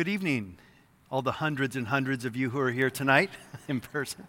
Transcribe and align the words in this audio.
Good 0.00 0.08
evening, 0.08 0.56
all 1.10 1.20
the 1.20 1.30
hundreds 1.30 1.76
and 1.76 1.86
hundreds 1.86 2.24
of 2.24 2.34
you 2.34 2.48
who 2.48 2.58
are 2.58 2.70
here 2.70 2.88
tonight 2.88 3.28
in 3.68 3.80
person. 3.80 4.26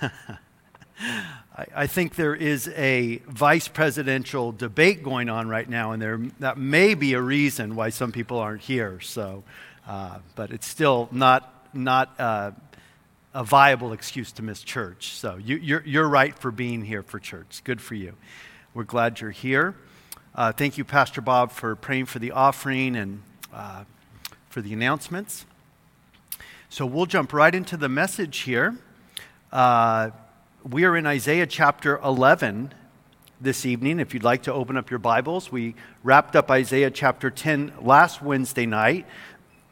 I, 0.00 1.66
I, 1.74 1.86
think 1.88 2.14
there 2.14 2.36
is 2.36 2.68
a 2.68 3.16
vice 3.26 3.66
presidential 3.66 4.52
debate 4.52 5.02
going 5.02 5.28
on 5.28 5.48
right 5.48 5.68
now, 5.68 5.90
and 5.90 6.00
there, 6.00 6.20
that 6.38 6.56
may 6.56 6.94
be 6.94 7.14
a 7.14 7.20
reason 7.20 7.74
why 7.74 7.88
some 7.88 8.12
people 8.12 8.38
aren't 8.38 8.62
here. 8.62 9.00
So, 9.00 9.42
uh, 9.88 10.20
but 10.36 10.52
it's 10.52 10.68
still 10.68 11.08
not, 11.10 11.68
not 11.74 12.14
uh, 12.20 12.52
a 13.34 13.42
viable 13.42 13.92
excuse 13.92 14.30
to 14.30 14.42
miss 14.44 14.62
church. 14.62 15.14
So, 15.14 15.34
you, 15.34 15.56
you're, 15.56 15.82
you're 15.84 16.08
right 16.08 16.38
for 16.38 16.52
being 16.52 16.82
here 16.82 17.02
for 17.02 17.18
church. 17.18 17.60
Good 17.64 17.80
for 17.80 17.96
you. 17.96 18.14
We're 18.72 18.84
glad 18.84 19.20
you're 19.20 19.32
here. 19.32 19.74
Uh, 20.32 20.52
thank 20.52 20.78
you, 20.78 20.84
Pastor 20.84 21.22
Bob, 21.22 21.50
for 21.50 21.74
praying 21.74 22.06
for 22.06 22.20
the 22.20 22.30
offering 22.30 22.94
and 22.94 23.22
uh, 23.52 23.82
for 24.56 24.62
the 24.62 24.72
announcements. 24.72 25.44
So 26.70 26.86
we'll 26.86 27.04
jump 27.04 27.34
right 27.34 27.54
into 27.54 27.76
the 27.76 27.90
message 27.90 28.38
here. 28.38 28.74
Uh, 29.52 30.12
we 30.66 30.86
are 30.86 30.96
in 30.96 31.04
Isaiah 31.04 31.46
chapter 31.46 31.98
11 31.98 32.72
this 33.38 33.66
evening. 33.66 34.00
If 34.00 34.14
you'd 34.14 34.22
like 34.22 34.44
to 34.44 34.54
open 34.54 34.78
up 34.78 34.88
your 34.88 34.98
Bibles, 34.98 35.52
we 35.52 35.74
wrapped 36.02 36.34
up 36.34 36.50
Isaiah 36.50 36.90
chapter 36.90 37.28
10 37.28 37.74
last 37.82 38.22
Wednesday 38.22 38.64
night. 38.64 39.04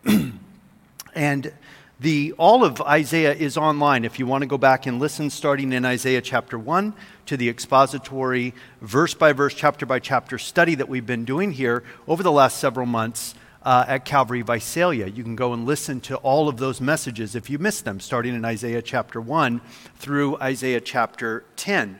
and 1.14 1.52
the, 1.98 2.32
all 2.32 2.62
of 2.62 2.82
Isaiah 2.82 3.32
is 3.32 3.56
online 3.56 4.04
if 4.04 4.18
you 4.18 4.26
want 4.26 4.42
to 4.42 4.46
go 4.46 4.58
back 4.58 4.84
and 4.84 5.00
listen, 5.00 5.30
starting 5.30 5.72
in 5.72 5.86
Isaiah 5.86 6.20
chapter 6.20 6.58
1 6.58 6.92
to 7.24 7.38
the 7.38 7.48
expository, 7.48 8.52
verse 8.82 9.14
by 9.14 9.32
verse, 9.32 9.54
chapter 9.54 9.86
by 9.86 9.98
chapter 9.98 10.36
study 10.36 10.74
that 10.74 10.90
we've 10.90 11.06
been 11.06 11.24
doing 11.24 11.52
here 11.52 11.82
over 12.06 12.22
the 12.22 12.30
last 12.30 12.58
several 12.58 12.84
months 12.84 13.34
uh, 13.64 13.84
at 13.88 14.04
Calvary 14.04 14.42
Visalia. 14.42 15.06
You 15.06 15.22
can 15.22 15.36
go 15.36 15.52
and 15.52 15.64
listen 15.64 16.00
to 16.02 16.16
all 16.16 16.48
of 16.48 16.58
those 16.58 16.80
messages 16.80 17.34
if 17.34 17.48
you 17.48 17.58
missed 17.58 17.84
them, 17.84 18.00
starting 18.00 18.34
in 18.34 18.44
Isaiah 18.44 18.82
chapter 18.82 19.20
1 19.20 19.60
through 19.96 20.36
Isaiah 20.38 20.80
chapter 20.80 21.44
10. 21.56 21.98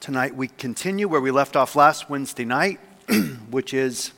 Tonight 0.00 0.34
we 0.36 0.48
continue 0.48 1.08
where 1.08 1.20
we 1.20 1.30
left 1.30 1.56
off 1.56 1.76
last 1.76 2.08
Wednesday 2.08 2.44
night, 2.44 2.80
which 3.50 3.74
is 3.74 4.12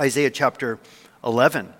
Isaiah 0.00 0.30
chapter 0.30 0.78
11. 1.24 1.74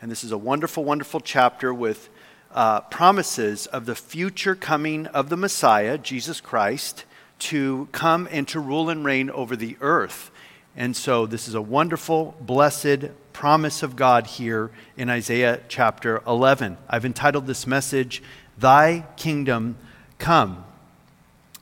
And 0.00 0.10
this 0.10 0.24
is 0.24 0.32
a 0.32 0.38
wonderful, 0.38 0.84
wonderful 0.84 1.20
chapter 1.20 1.72
with 1.72 2.08
uh, 2.52 2.80
promises 2.82 3.66
of 3.66 3.86
the 3.86 3.94
future 3.94 4.54
coming 4.54 5.06
of 5.08 5.28
the 5.28 5.36
Messiah, 5.36 5.98
Jesus 5.98 6.40
Christ, 6.40 7.04
to 7.38 7.88
come 7.92 8.26
and 8.30 8.48
to 8.48 8.58
rule 8.58 8.88
and 8.88 9.04
reign 9.04 9.30
over 9.30 9.54
the 9.54 9.76
earth. 9.80 10.30
And 10.78 10.94
so, 10.94 11.24
this 11.24 11.48
is 11.48 11.54
a 11.54 11.62
wonderful, 11.62 12.36
blessed 12.38 13.06
promise 13.32 13.82
of 13.82 13.96
God 13.96 14.26
here 14.26 14.70
in 14.98 15.08
Isaiah 15.08 15.60
chapter 15.68 16.22
11. 16.26 16.76
I've 16.86 17.06
entitled 17.06 17.46
this 17.46 17.66
message, 17.66 18.22
Thy 18.58 19.06
Kingdom 19.16 19.78
Come. 20.18 20.64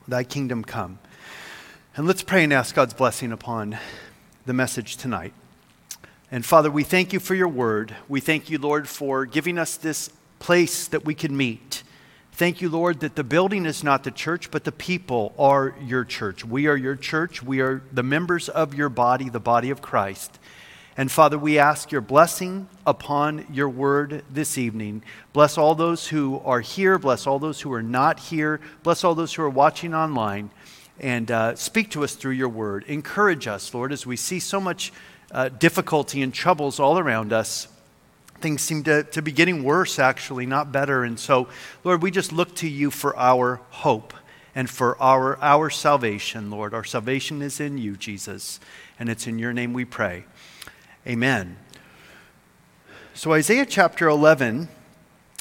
Thy 0.08 0.24
Kingdom 0.24 0.64
Come. 0.64 0.98
And 1.96 2.08
let's 2.08 2.24
pray 2.24 2.42
and 2.42 2.52
ask 2.52 2.74
God's 2.74 2.92
blessing 2.92 3.30
upon 3.30 3.78
the 4.46 4.52
message 4.52 4.96
tonight. 4.96 5.32
And 6.32 6.44
Father, 6.44 6.68
we 6.68 6.82
thank 6.82 7.12
you 7.12 7.20
for 7.20 7.36
your 7.36 7.46
word. 7.46 7.94
We 8.08 8.18
thank 8.18 8.50
you, 8.50 8.58
Lord, 8.58 8.88
for 8.88 9.26
giving 9.26 9.58
us 9.58 9.76
this 9.76 10.10
place 10.40 10.88
that 10.88 11.04
we 11.04 11.14
can 11.14 11.36
meet 11.36 11.84
Thank 12.36 12.60
you, 12.60 12.68
Lord, 12.68 12.98
that 12.98 13.14
the 13.14 13.22
building 13.22 13.64
is 13.64 13.84
not 13.84 14.02
the 14.02 14.10
church, 14.10 14.50
but 14.50 14.64
the 14.64 14.72
people 14.72 15.32
are 15.38 15.76
your 15.80 16.04
church. 16.04 16.44
We 16.44 16.66
are 16.66 16.76
your 16.76 16.96
church. 16.96 17.44
We 17.44 17.60
are 17.60 17.80
the 17.92 18.02
members 18.02 18.48
of 18.48 18.74
your 18.74 18.88
body, 18.88 19.28
the 19.28 19.38
body 19.38 19.70
of 19.70 19.80
Christ. 19.80 20.40
And 20.96 21.12
Father, 21.12 21.38
we 21.38 21.60
ask 21.60 21.92
your 21.92 22.00
blessing 22.00 22.68
upon 22.84 23.46
your 23.52 23.68
word 23.68 24.24
this 24.28 24.58
evening. 24.58 25.04
Bless 25.32 25.56
all 25.56 25.76
those 25.76 26.08
who 26.08 26.40
are 26.44 26.60
here. 26.60 26.98
Bless 26.98 27.24
all 27.28 27.38
those 27.38 27.60
who 27.60 27.72
are 27.72 27.84
not 27.84 28.18
here. 28.18 28.60
Bless 28.82 29.04
all 29.04 29.14
those 29.14 29.32
who 29.34 29.44
are 29.44 29.48
watching 29.48 29.94
online. 29.94 30.50
And 30.98 31.30
uh, 31.30 31.54
speak 31.54 31.92
to 31.92 32.02
us 32.02 32.16
through 32.16 32.32
your 32.32 32.48
word. 32.48 32.82
Encourage 32.88 33.46
us, 33.46 33.72
Lord, 33.72 33.92
as 33.92 34.06
we 34.06 34.16
see 34.16 34.40
so 34.40 34.60
much 34.60 34.92
uh, 35.30 35.50
difficulty 35.50 36.20
and 36.20 36.34
troubles 36.34 36.80
all 36.80 36.98
around 36.98 37.32
us 37.32 37.68
things 38.40 38.62
seem 38.62 38.84
to, 38.84 39.04
to 39.04 39.22
be 39.22 39.32
getting 39.32 39.64
worse, 39.64 39.98
actually, 39.98 40.46
not 40.46 40.72
better. 40.72 41.04
And 41.04 41.18
so, 41.18 41.48
Lord, 41.82 42.02
we 42.02 42.10
just 42.10 42.32
look 42.32 42.54
to 42.56 42.68
you 42.68 42.90
for 42.90 43.16
our 43.16 43.60
hope 43.70 44.14
and 44.54 44.68
for 44.68 45.00
our, 45.00 45.40
our 45.42 45.70
salvation, 45.70 46.50
Lord. 46.50 46.74
Our 46.74 46.84
salvation 46.84 47.42
is 47.42 47.60
in 47.60 47.78
you, 47.78 47.96
Jesus, 47.96 48.60
and 48.98 49.08
it's 49.08 49.26
in 49.26 49.38
your 49.38 49.52
name 49.52 49.72
we 49.72 49.84
pray. 49.84 50.24
Amen. 51.06 51.56
So, 53.14 53.32
Isaiah 53.32 53.66
chapter 53.66 54.08
11 54.08 54.68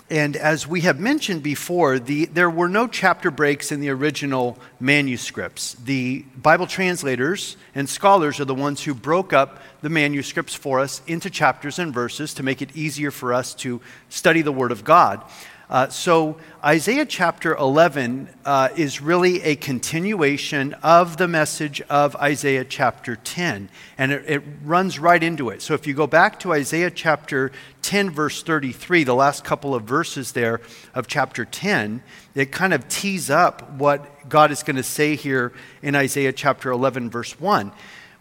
and 0.10 0.36
as 0.36 0.68
we 0.68 0.82
have 0.82 1.00
mentioned 1.00 1.44
before, 1.44 1.98
the, 1.98 2.26
there 2.26 2.50
were 2.50 2.68
no 2.68 2.88
chapter 2.88 3.32
breaks 3.32 3.72
in 3.72 3.80
the 3.80 3.90
original 3.90 4.58
manuscripts. 4.80 5.76
The 5.76 6.26
Bible 6.36 6.68
translators 6.68 7.56
and 7.74 7.88
scholars 7.90 8.40
are 8.40 8.46
the 8.46 8.54
ones 8.54 8.84
who 8.84 8.94
broke 8.94 9.32
up 9.32 9.60
the 9.82 9.90
manuscripts 9.90 10.54
for 10.54 10.80
us 10.80 11.02
into 11.08 11.30
chapters 11.30 11.80
and 11.80 11.94
verses 11.94 12.34
to 12.36 12.44
make 12.44 12.62
it 12.62 12.76
easier 12.76 13.12
for 13.12 13.34
us 13.34 13.54
to 13.56 13.82
study 14.10 14.42
the 14.42 14.52
Word 14.52 14.72
of 14.72 14.84
God. 14.84 15.24
Uh, 15.74 15.90
so, 15.90 16.38
Isaiah 16.64 17.04
chapter 17.04 17.56
11 17.56 18.30
uh, 18.46 18.70
is 18.76 19.02
really 19.02 19.42
a 19.42 19.56
continuation 19.56 20.76
of 20.84 21.18
the 21.18 21.28
message 21.28 21.82
of 21.90 22.16
Isaiah 22.18 22.64
chapter 22.64 23.16
10, 23.16 23.70
and 23.98 24.12
it, 24.12 24.24
it, 24.28 24.44
runs 24.64 25.00
right 25.00 25.24
into 25.24 25.50
it. 25.50 25.64
So, 25.64 25.74
if 25.74 25.88
you 25.88 25.96
go 25.96 26.06
back 26.06 26.40
to 26.42 26.54
Isaiah 26.54 26.92
chapter 26.92 27.52
10, 27.82 28.12
verse 28.12 28.44
33, 28.44 29.04
the 29.04 29.16
last 29.16 29.44
couple 29.44 29.74
of 29.74 29.82
verses 29.82 30.34
there 30.34 30.62
of 30.94 31.08
chapter 31.08 31.44
10, 31.44 32.04
it 32.36 32.52
kind 32.52 32.76
of 32.76 32.88
tees 32.88 33.32
up 33.32 33.72
what 33.72 34.30
God 34.30 34.52
is 34.52 34.62
going 34.62 34.76
to 34.76 34.84
say 34.84 35.16
here 35.16 35.54
in 35.82 35.96
Isaiah 35.96 36.34
chapter 36.34 36.70
11, 36.70 37.10
verse 37.10 37.40
1. 37.40 37.72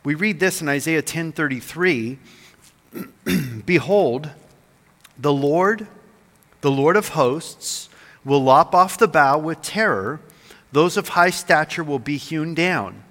We 0.04 0.14
read 0.14 0.40
this 0.40 0.62
in 0.62 0.70
Isaiah 0.70 1.02
10 1.02 1.32
33 1.32 2.18
Behold, 3.66 4.30
the 5.18 5.32
Lord 5.34 5.86
the 6.62 6.70
Lord 6.70 6.96
of 6.96 7.08
hosts 7.08 7.88
will 8.24 8.42
lop 8.42 8.74
off 8.74 8.96
the 8.96 9.08
bough 9.08 9.38
with 9.38 9.62
terror. 9.62 10.20
Those 10.70 10.96
of 10.96 11.08
high 11.08 11.30
stature 11.30 11.84
will 11.84 11.98
be 11.98 12.16
hewn 12.16 12.54
down, 12.54 13.02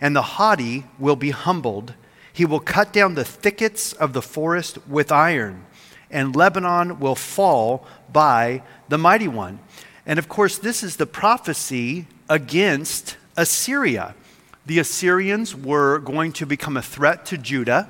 and 0.00 0.14
the 0.14 0.22
haughty 0.22 0.84
will 0.98 1.16
be 1.16 1.30
humbled. 1.30 1.94
He 2.32 2.44
will 2.44 2.60
cut 2.60 2.92
down 2.92 3.14
the 3.14 3.24
thickets 3.24 3.92
of 3.94 4.12
the 4.12 4.20
forest 4.20 4.78
with 4.86 5.10
iron, 5.10 5.64
and 6.10 6.36
Lebanon 6.36 7.00
will 7.00 7.14
fall 7.14 7.86
by 8.12 8.62
the 8.88 8.98
mighty 8.98 9.28
one. 9.28 9.60
And 10.04 10.18
of 10.18 10.28
course, 10.28 10.58
this 10.58 10.82
is 10.82 10.96
the 10.96 11.06
prophecy 11.06 12.06
against 12.28 13.16
Assyria. 13.36 14.14
The 14.66 14.80
Assyrians 14.80 15.54
were 15.54 16.00
going 16.00 16.32
to 16.32 16.46
become 16.46 16.76
a 16.76 16.82
threat 16.82 17.24
to 17.26 17.38
Judah. 17.38 17.88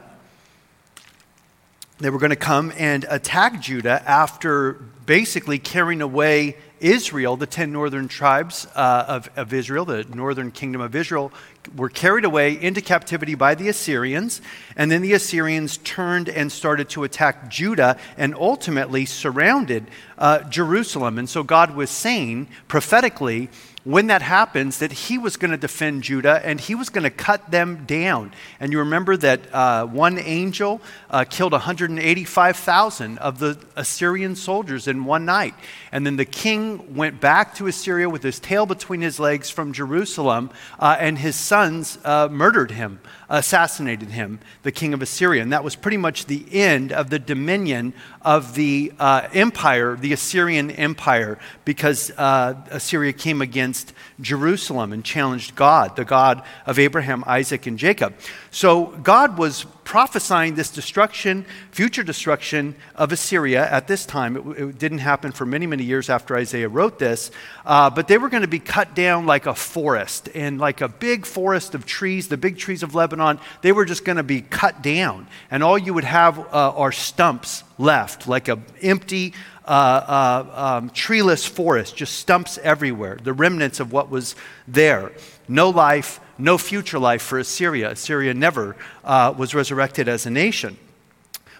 They 1.99 2.11
were 2.11 2.19
going 2.19 2.31
to 2.31 2.37
come 2.37 2.75
and 2.77 3.07
attack 3.09 3.63
Judah 3.63 4.03
after 4.07 4.75
basically 5.07 5.59
carrying 5.59 6.03
away 6.03 6.59
Israel, 6.79 7.39
the 7.39 7.47
10 7.47 7.73
northern 7.73 8.07
tribes 8.07 8.67
uh, 8.75 9.07
of, 9.09 9.31
of 9.35 9.55
Israel, 9.55 9.87
the 9.87 10.05
northern 10.05 10.51
kingdom 10.51 10.83
of 10.83 10.95
Israel, 10.95 11.33
were 11.75 11.89
carried 11.89 12.27
away 12.27 12.61
into 12.61 12.83
captivity 12.83 13.35
by 13.35 13.55
the 13.55 13.69
Assyrians. 13.69 14.43
And 14.77 14.91
then 14.91 15.01
the 15.01 15.15
Assyrians 15.15 15.79
turned 15.79 16.29
and 16.29 16.53
started 16.53 16.91
to 16.91 17.05
attack 17.05 17.49
Judah 17.49 17.97
and 18.19 18.35
ultimately 18.35 19.07
surrounded 19.07 19.87
uh, 20.19 20.41
Jerusalem. 20.51 21.17
And 21.19 21.31
so 21.31 21.43
God 21.43 21.75
was 21.75 21.89
saying 21.89 22.49
prophetically, 22.69 23.49
when 23.87 24.09
that 24.09 24.21
happens, 24.21 24.79
that 24.79 24.91
he 24.91 25.17
was 25.17 25.37
going 25.37 25.53
to 25.53 25.57
defend 25.57 26.03
Judah 26.03 26.45
and 26.45 26.61
he 26.61 26.75
was 26.75 26.91
going 26.91 27.05
to 27.05 27.11
cut 27.11 27.53
them 27.53 27.85
down. 27.87 28.33
And 28.59 28.73
you 28.73 28.81
remember 28.81 29.17
that 29.19 29.55
uh, 29.55 29.87
one 29.87 30.19
angel 30.19 30.81
uh, 31.09 31.23
killed 31.23 31.53
185,000 31.53 33.19
of 33.19 33.39
the 33.39 33.57
Assyrian 33.77 34.35
soldiers 34.35 34.89
in 34.89 35.05
one 35.05 35.25
night. 35.25 35.55
And 35.93 36.05
then 36.05 36.17
the 36.17 36.25
king 36.25 36.97
went 36.97 37.21
back 37.21 37.55
to 37.55 37.69
Assyria 37.69 38.11
with 38.11 38.25
his 38.25 38.41
tail 38.41 38.67
between 38.67 39.03
his 39.03 39.21
legs 39.21 39.51
from 39.51 39.73
Jerusalem, 39.73 40.51
uh, 40.81 40.97
and 40.99 41.17
his 41.17 41.37
sons 41.37 41.97
uh, 42.05 42.27
murdered 42.29 42.73
him, 42.73 42.99
assassinated 43.29 44.11
him, 44.11 44.39
the 44.63 44.73
king 44.73 44.95
of 44.95 45.03
Assyria. 45.03 45.43
And 45.43 45.53
that 45.53 45.65
was 45.65 45.77
pretty 45.77 45.97
much 45.97 46.27
the 46.27 46.45
end 46.53 46.93
of 46.93 47.11
the 47.11 47.19
dominion 47.19 47.93
of 48.23 48.55
the 48.55 48.93
uh, 48.99 49.29
empire, 49.33 49.97
the 49.97 50.13
Assyrian 50.13 50.71
empire, 50.71 51.39
because 51.65 52.11
uh, 52.13 52.55
Assyria 52.71 53.13
came 53.13 53.43
against 53.43 53.93
Jerusalem 54.21 54.93
and 54.93 55.05
challenged 55.05 55.55
God, 55.57 55.97
the 55.97 56.05
God 56.05 56.43
of 56.67 56.79
Abraham, 56.79 57.25
Isaac, 57.27 57.67
and 57.67 57.79
Jacob. 57.79 58.15
So 58.51 58.87
God 58.87 59.39
was 59.39 59.67
prophesying 59.87 60.57
this 60.57 60.71
destruction, 60.71 61.47
future 61.71 62.03
destruction 62.03 62.75
of 62.97 63.13
Assyria 63.13 63.71
at 63.71 63.87
this 63.87 64.05
time. 64.05 64.37
It, 64.37 64.59
it 64.59 64.79
didn't 64.79 64.99
happen 64.99 65.31
for 65.31 65.47
many, 65.47 65.65
many 65.65 65.85
years 65.85 66.11
after 66.11 66.37
Isaiah 66.37 66.69
wrote 66.69 66.99
this, 66.99 67.31
uh, 67.65 67.89
but 67.89 68.09
they 68.09 68.19
were 68.19 68.29
going 68.29 68.43
to 68.43 68.49
be 68.49 68.59
cut 68.59 68.97
down 68.97 69.27
like 69.27 69.47
a 69.47 69.55
forest, 69.55 70.29
and 70.35 70.59
like 70.59 70.81
a 70.81 70.89
big 70.89 71.25
forest 71.25 71.77
of 71.77 71.87
trees, 71.87 72.27
the 72.27 72.37
big 72.37 72.59
trees 72.59 72.83
of 72.83 72.97
Lebanon, 72.97 73.39
they 73.63 73.71
were 73.71 73.85
just 73.85 74.05
going 74.05 74.17
to 74.17 74.25
be 74.25 74.41
cut 74.41 74.83
down. 74.83 75.29
And 75.53 75.63
all 75.63 75.79
you 75.79 75.95
would 75.95 76.05
have 76.05 76.41
uh, 76.41 76.73
are 76.75 76.91
stumps 76.91 77.63
left, 77.79 78.27
like 78.27 78.49
an 78.49 78.65
empty, 78.83 79.35
uh, 79.65 79.71
uh, 79.71 80.79
um, 80.79 80.91
treeless 80.91 81.47
forest, 81.47 81.95
just 81.95 82.19
stumps 82.19 82.59
everywhere, 82.59 83.19
the 83.23 83.33
remnants 83.33 83.79
of 83.79 83.93
what 83.93 84.11
was 84.11 84.35
there. 84.67 85.13
No 85.49 85.71
life, 85.71 86.21
no 86.39 86.59
future 86.59 86.99
life 86.99 87.23
for 87.23 87.39
Assyria. 87.39 87.91
Assyria 87.91 88.35
never 88.35 88.77
uh, 89.05 89.35
was 89.37 89.55
resurrected 89.55 90.09
as 90.09 90.27
a 90.27 90.31
nation. 90.31 90.77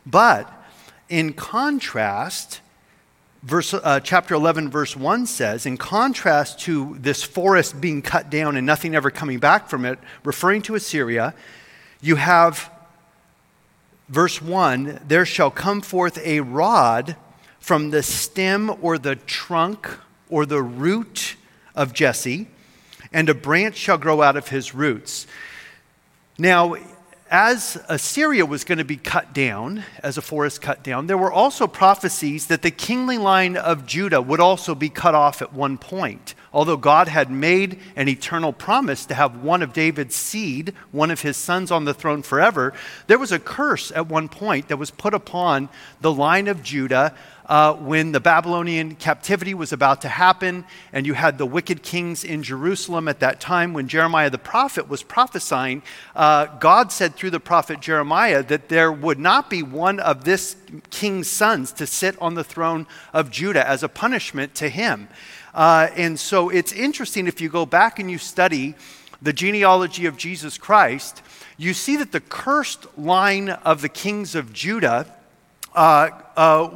But 0.05 0.53
in 1.09 1.33
contrast, 1.33 2.61
verse, 3.43 3.73
uh, 3.73 4.01
chapter 4.01 4.35
11, 4.35 4.71
verse 4.71 4.97
1 4.97 5.27
says, 5.27 5.67
in 5.67 5.77
contrast 5.77 6.61
to 6.61 6.97
this 6.99 7.23
forest 7.23 7.81
being 7.81 8.03
cut 8.03 8.31
down 8.31 8.57
and 8.57 8.67
nothing 8.67 8.95
ever 8.95 9.11
coming 9.11 9.39
back 9.39 9.69
from 9.69 9.85
it, 9.85 9.99
referring 10.25 10.63
to 10.63 10.75
Assyria, 10.75 11.35
you 12.01 12.17
have 12.17 12.71
verse 14.09 14.41
1 14.41 15.01
there 15.09 15.27
shall 15.27 15.51
come 15.51 15.81
forth 15.81 16.19
a 16.25 16.41
rod 16.41 17.17
from 17.59 17.91
the 17.91 18.03
stem 18.03 18.73
or 18.81 18.99
the 18.99 19.17
trunk 19.17 19.89
or 20.29 20.47
the 20.47 20.63
root 20.63 21.37
of 21.75 21.93
Jesse 21.93 22.47
and 23.17 23.31
a 23.31 23.35
branch 23.35 23.79
shall 23.79 23.97
grow 23.97 24.21
out 24.21 24.37
of 24.37 24.49
his 24.49 24.75
roots. 24.75 25.27
Now, 26.39 26.77
as 27.31 27.83
Assyria 27.89 28.45
was 28.45 28.63
going 28.63 28.77
to 28.77 28.85
be 28.85 28.99
cut 28.99 29.33
down, 29.33 29.85
as 30.03 30.19
a 30.19 30.23
forest 30.23 30.61
cut 30.61 30.85
down, 30.85 31.07
there 31.07 31.17
were 31.17 31.33
also 31.33 31.67
prophecies 31.67 32.49
that 32.49 32.61
the 32.61 32.71
kingly 32.71 33.17
line 33.17 33.57
of 33.57 33.87
Judah 33.87 34.21
would 34.21 34.39
also 34.39 34.75
be 34.75 34.91
cut 34.91 35.15
off 35.15 35.41
at 35.41 35.55
one 35.55 35.79
point. 35.79 36.35
Although 36.53 36.77
God 36.77 37.09
had 37.09 37.31
made 37.31 37.81
an 37.97 38.07
eternal 38.07 38.53
promise 38.53 39.07
to 39.07 39.15
have 39.15 39.43
one 39.43 39.63
of 39.63 39.73
David's 39.73 40.15
seed, 40.15 40.75
one 40.93 41.11
of 41.11 41.23
his 41.23 41.39
sons 41.39 41.71
on 41.71 41.87
the 41.87 41.95
throne 41.95 42.21
forever, 42.23 42.75
there 43.07 43.19
was 43.19 43.33
a 43.33 43.39
curse 43.39 43.91
at 43.93 44.09
one 44.09 44.29
point 44.29 44.69
that 44.69 44.77
was 44.77 44.91
put 44.91 45.15
upon 45.15 45.71
the 46.03 46.13
line 46.13 46.49
of 46.49 46.63
Judah 46.63 47.15
uh, 47.47 47.75
when 47.75 48.13
the 48.13 48.21
Babylonian 48.21 48.97
captivity 48.97 49.55
was 49.55 49.73
about 49.73 50.03
to 50.03 50.09
happen, 50.09 50.65
and 50.93 51.07
you 51.07 51.15
had 51.15 51.39
the 51.39 51.47
wicked 51.47 51.83
kings 51.83 52.25
in 52.25 52.43
Jerusalem 52.43 53.09
at 53.09 53.21
that 53.21 53.41
time 53.41 53.73
when 53.73 53.89
Jeremiah 53.89 54.31
the 54.31 54.39
prophet 54.39 54.89
was 54.89 55.03
prophesying. 55.03 55.83
Uh, 56.15 56.47
God 56.59 56.91
said 56.91 57.15
through 57.15 57.31
the 57.31 57.41
prophet 57.41 57.81
Jeremiah 57.81 58.43
that 58.43 58.69
there 58.69 58.91
would 58.91 59.19
not 59.19 59.49
be 59.49 59.63
one 59.63 60.01
of 60.01 60.25
this 60.25 60.57
king's 60.91 61.29
sons 61.29 61.73
to 61.73 61.87
sit 61.87 62.21
on 62.21 62.35
the 62.35 62.45
throne 62.45 62.87
of 63.13 63.31
Judah 63.31 63.67
as 63.67 63.83
a 63.83 63.89
punishment 63.89 64.55
to 64.57 64.69
him. 64.69 65.09
Uh, 65.55 65.89
and 65.97 66.19
so 66.21 66.51
it's 66.51 66.73
interesting 66.73 67.27
if 67.27 67.41
you 67.41 67.49
go 67.49 67.65
back 67.65 67.99
and 67.99 68.11
you 68.11 68.19
study 68.19 68.75
the 69.23 69.33
genealogy 69.33 70.05
of 70.05 70.17
Jesus 70.17 70.59
Christ, 70.59 71.23
you 71.57 71.73
see 71.73 71.97
that 71.97 72.13
the 72.13 72.21
cursed 72.21 72.87
line 72.99 73.49
of 73.49 73.81
the 73.81 73.89
kings 73.89 74.35
of 74.35 74.53
Judah 74.53 75.07
uh, 75.75 76.11
uh, 76.37 76.71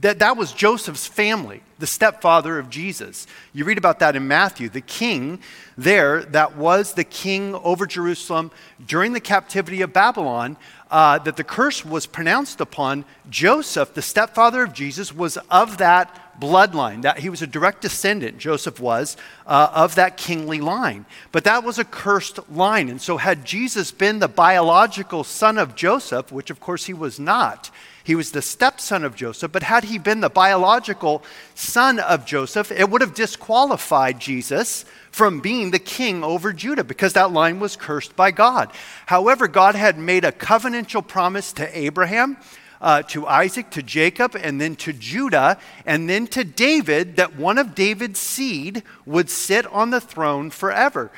that, 0.00 0.20
that 0.20 0.36
was 0.36 0.52
Joseph's 0.52 1.06
family, 1.06 1.62
the 1.78 1.86
stepfather 1.86 2.58
of 2.58 2.70
Jesus. 2.70 3.26
You 3.52 3.64
read 3.64 3.78
about 3.78 3.98
that 4.00 4.16
in 4.16 4.28
Matthew. 4.28 4.68
The 4.68 4.80
king 4.80 5.40
there, 5.76 6.22
that 6.24 6.56
was 6.56 6.92
the 6.94 7.04
king 7.04 7.54
over 7.54 7.86
Jerusalem 7.86 8.50
during 8.84 9.12
the 9.12 9.20
captivity 9.20 9.82
of 9.82 9.92
Babylon, 9.92 10.56
uh, 10.90 11.18
that 11.20 11.36
the 11.36 11.44
curse 11.44 11.84
was 11.84 12.06
pronounced 12.06 12.60
upon. 12.60 13.04
Joseph, 13.28 13.94
the 13.94 14.02
stepfather 14.02 14.62
of 14.62 14.72
Jesus, 14.72 15.14
was 15.14 15.36
of 15.50 15.78
that 15.78 16.40
bloodline. 16.40 17.02
That 17.02 17.18
he 17.18 17.28
was 17.28 17.42
a 17.42 17.46
direct 17.46 17.82
descendant. 17.82 18.38
Joseph 18.38 18.80
was 18.80 19.16
uh, 19.46 19.70
of 19.74 19.96
that 19.96 20.16
kingly 20.16 20.60
line, 20.60 21.06
but 21.32 21.44
that 21.44 21.64
was 21.64 21.78
a 21.78 21.84
cursed 21.84 22.38
line. 22.50 22.88
And 22.88 23.00
so, 23.00 23.16
had 23.16 23.44
Jesus 23.44 23.90
been 23.90 24.18
the 24.18 24.28
biological 24.28 25.24
son 25.24 25.58
of 25.58 25.74
Joseph, 25.74 26.30
which 26.30 26.50
of 26.50 26.60
course 26.60 26.86
he 26.86 26.94
was 26.94 27.18
not, 27.18 27.70
he 28.08 28.14
was 28.14 28.30
the 28.30 28.40
stepson 28.40 29.04
of 29.04 29.14
Joseph, 29.14 29.52
but 29.52 29.62
had 29.62 29.84
he 29.84 29.98
been 29.98 30.20
the 30.20 30.30
biological 30.30 31.22
son 31.54 31.98
of 31.98 32.24
Joseph, 32.24 32.72
it 32.72 32.88
would 32.88 33.02
have 33.02 33.12
disqualified 33.12 34.18
Jesus 34.18 34.86
from 35.10 35.40
being 35.40 35.72
the 35.72 35.78
king 35.78 36.24
over 36.24 36.54
Judah 36.54 36.84
because 36.84 37.12
that 37.12 37.32
line 37.32 37.60
was 37.60 37.76
cursed 37.76 38.16
by 38.16 38.30
God. 38.30 38.72
However, 39.04 39.46
God 39.46 39.74
had 39.74 39.98
made 39.98 40.24
a 40.24 40.32
covenantal 40.32 41.06
promise 41.06 41.52
to 41.52 41.78
Abraham. 41.78 42.38
Uh, 42.80 43.02
to 43.02 43.26
Isaac, 43.26 43.70
to 43.70 43.82
Jacob, 43.82 44.36
and 44.36 44.60
then 44.60 44.76
to 44.76 44.92
Judah, 44.92 45.58
and 45.84 46.08
then 46.08 46.28
to 46.28 46.44
David, 46.44 47.16
that 47.16 47.34
one 47.34 47.58
of 47.58 47.74
David's 47.74 48.20
seed 48.20 48.84
would 49.04 49.28
sit 49.28 49.66
on 49.66 49.90
the 49.90 50.00
throne 50.00 50.48
forever. 50.50 51.10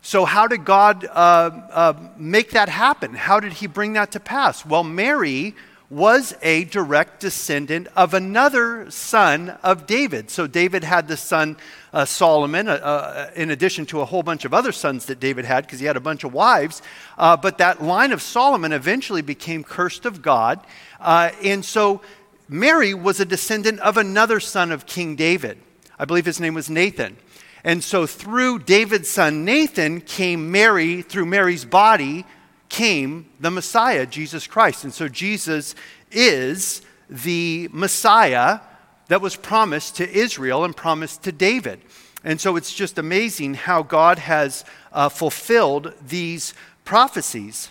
So, 0.00 0.24
how 0.24 0.46
did 0.46 0.64
God 0.64 1.04
uh, 1.04 1.10
uh, 1.10 1.92
make 2.16 2.52
that 2.52 2.68
happen? 2.68 3.14
How 3.14 3.40
did 3.40 3.54
He 3.54 3.66
bring 3.66 3.94
that 3.94 4.12
to 4.12 4.20
pass? 4.20 4.64
Well, 4.64 4.84
Mary 4.84 5.56
was 5.90 6.34
a 6.42 6.64
direct 6.64 7.20
descendant 7.20 7.88
of 7.96 8.12
another 8.12 8.90
son 8.90 9.56
of 9.62 9.86
David. 9.86 10.30
So 10.30 10.46
David 10.46 10.84
had 10.84 11.08
the 11.08 11.16
son 11.16 11.56
uh, 11.94 12.04
Solomon, 12.04 12.68
uh, 12.68 12.72
uh, 12.72 13.30
in 13.34 13.50
addition 13.50 13.86
to 13.86 14.02
a 14.02 14.04
whole 14.04 14.22
bunch 14.22 14.44
of 14.44 14.52
other 14.52 14.72
sons 14.72 15.06
that 15.06 15.18
David 15.18 15.46
had, 15.46 15.64
because 15.64 15.80
he 15.80 15.86
had 15.86 15.96
a 15.96 16.00
bunch 16.00 16.24
of 16.24 16.34
wives. 16.34 16.82
Uh, 17.16 17.38
but 17.38 17.56
that 17.58 17.82
line 17.82 18.12
of 18.12 18.20
Solomon 18.20 18.72
eventually 18.72 19.22
became 19.22 19.64
cursed 19.64 20.04
of 20.04 20.20
God. 20.20 20.60
Uh, 21.00 21.30
and 21.42 21.64
so 21.64 22.02
Mary 22.50 22.92
was 22.92 23.18
a 23.18 23.24
descendant 23.24 23.80
of 23.80 23.96
another 23.96 24.40
son 24.40 24.70
of 24.70 24.84
King 24.84 25.16
David. 25.16 25.58
I 25.98 26.04
believe 26.04 26.26
his 26.26 26.40
name 26.40 26.54
was 26.54 26.68
Nathan. 26.68 27.16
And 27.64 27.82
so 27.82 28.06
through 28.06 28.60
David's 28.60 29.08
son 29.08 29.44
Nathan 29.44 30.02
came 30.02 30.50
Mary, 30.52 31.02
through 31.02 31.26
Mary's 31.26 31.64
body, 31.64 32.24
came 32.68 33.30
the 33.40 33.50
Messiah, 33.50 34.06
Jesus 34.06 34.46
Christ. 34.46 34.84
And 34.84 34.92
so 34.92 35.08
Jesus 35.08 35.74
is 36.10 36.82
the 37.08 37.68
Messiah 37.72 38.60
that 39.08 39.20
was 39.20 39.36
promised 39.36 39.96
to 39.96 40.10
Israel 40.10 40.64
and 40.64 40.76
promised 40.76 41.22
to 41.24 41.32
David. 41.32 41.80
And 42.24 42.40
so 42.40 42.56
it's 42.56 42.74
just 42.74 42.98
amazing 42.98 43.54
how 43.54 43.82
God 43.82 44.18
has 44.18 44.64
uh, 44.92 45.08
fulfilled 45.08 45.94
these 46.06 46.52
prophecies. 46.84 47.70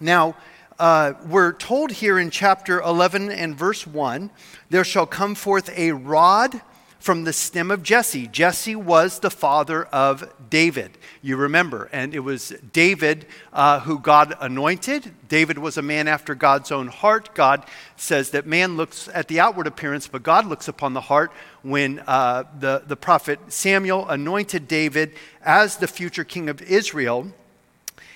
Now, 0.00 0.36
uh, 0.78 1.12
we're 1.26 1.52
told 1.52 1.92
here 1.92 2.18
in 2.18 2.30
chapter 2.30 2.80
11 2.80 3.30
and 3.30 3.56
verse 3.56 3.86
1 3.86 4.30
there 4.70 4.84
shall 4.84 5.06
come 5.06 5.34
forth 5.34 5.70
a 5.76 5.92
rod 5.92 6.60
from 7.02 7.24
the 7.24 7.32
stem 7.32 7.72
of 7.72 7.82
Jesse. 7.82 8.28
Jesse 8.28 8.76
was 8.76 9.18
the 9.18 9.30
father 9.30 9.86
of 9.86 10.32
David, 10.48 10.96
you 11.20 11.36
remember. 11.36 11.88
And 11.92 12.14
it 12.14 12.20
was 12.20 12.50
David 12.72 13.26
uh, 13.52 13.80
who 13.80 13.98
God 13.98 14.36
anointed. 14.40 15.12
David 15.28 15.58
was 15.58 15.76
a 15.76 15.82
man 15.82 16.06
after 16.06 16.36
God's 16.36 16.70
own 16.70 16.86
heart. 16.86 17.34
God 17.34 17.64
says 17.96 18.30
that 18.30 18.46
man 18.46 18.76
looks 18.76 19.08
at 19.12 19.26
the 19.26 19.40
outward 19.40 19.66
appearance, 19.66 20.06
but 20.06 20.22
God 20.22 20.46
looks 20.46 20.68
upon 20.68 20.94
the 20.94 21.00
heart. 21.00 21.32
When 21.62 22.04
uh, 22.06 22.44
the, 22.60 22.84
the 22.86 22.94
prophet 22.94 23.40
Samuel 23.48 24.08
anointed 24.08 24.68
David 24.68 25.12
as 25.44 25.78
the 25.78 25.88
future 25.88 26.24
king 26.24 26.48
of 26.48 26.62
Israel, 26.62 27.32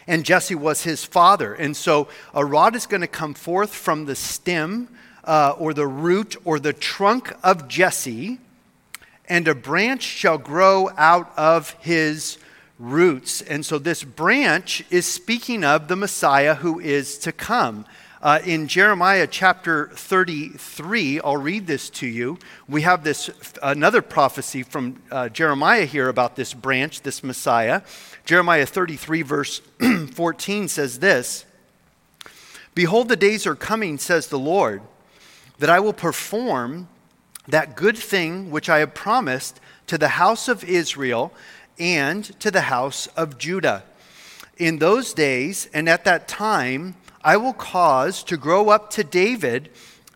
and 0.06 0.24
Jesse 0.24 0.54
was 0.54 0.84
his 0.84 1.04
father. 1.04 1.54
And 1.54 1.76
so 1.76 2.06
a 2.32 2.44
rod 2.44 2.76
is 2.76 2.86
going 2.86 3.00
to 3.00 3.08
come 3.08 3.34
forth 3.34 3.74
from 3.74 4.04
the 4.04 4.14
stem 4.14 4.88
uh, 5.24 5.56
or 5.58 5.74
the 5.74 5.88
root 5.88 6.36
or 6.44 6.60
the 6.60 6.72
trunk 6.72 7.32
of 7.42 7.66
Jesse 7.66 8.38
and 9.28 9.48
a 9.48 9.54
branch 9.54 10.02
shall 10.02 10.38
grow 10.38 10.90
out 10.96 11.32
of 11.36 11.70
his 11.80 12.38
roots. 12.78 13.42
And 13.42 13.64
so 13.64 13.78
this 13.78 14.04
branch 14.04 14.84
is 14.90 15.06
speaking 15.06 15.64
of 15.64 15.88
the 15.88 15.96
Messiah 15.96 16.54
who 16.54 16.78
is 16.78 17.18
to 17.18 17.32
come. 17.32 17.86
Uh, 18.22 18.40
in 18.44 18.66
Jeremiah 18.66 19.26
chapter 19.26 19.88
33, 19.94 21.20
I'll 21.20 21.36
read 21.36 21.66
this 21.66 21.90
to 21.90 22.06
you. 22.06 22.38
We 22.68 22.82
have 22.82 23.04
this 23.04 23.30
another 23.62 24.02
prophecy 24.02 24.62
from 24.62 25.02
uh, 25.10 25.28
Jeremiah 25.28 25.84
here 25.84 26.08
about 26.08 26.34
this 26.34 26.54
branch, 26.54 27.02
this 27.02 27.22
Messiah. 27.22 27.82
Jeremiah 28.24 28.66
33, 28.66 29.22
verse 29.22 29.60
14 30.12 30.68
says 30.68 30.98
this 30.98 31.44
Behold, 32.74 33.08
the 33.08 33.16
days 33.16 33.46
are 33.46 33.54
coming, 33.54 33.96
says 33.96 34.26
the 34.28 34.38
Lord, 34.38 34.82
that 35.58 35.70
I 35.70 35.80
will 35.80 35.92
perform 35.92 36.88
that 37.48 37.76
good 37.76 37.96
thing 37.96 38.50
which 38.50 38.68
I 38.68 38.78
have 38.80 38.94
promised 38.94 39.60
to 39.86 39.98
the 39.98 40.08
house 40.08 40.48
of 40.48 40.64
Israel 40.64 41.32
and 41.78 42.24
to 42.40 42.50
the 42.50 42.62
house 42.62 43.06
of 43.08 43.38
Judah. 43.38 43.84
In 44.56 44.78
those 44.78 45.12
days 45.12 45.68
and 45.72 45.88
at 45.88 46.04
that 46.04 46.28
time, 46.28 46.94
I 47.22 47.36
will 47.36 47.52
cause 47.52 48.22
to 48.24 48.36
grow 48.36 48.70
up 48.70 48.90
to 48.90 49.04
David 49.04 49.70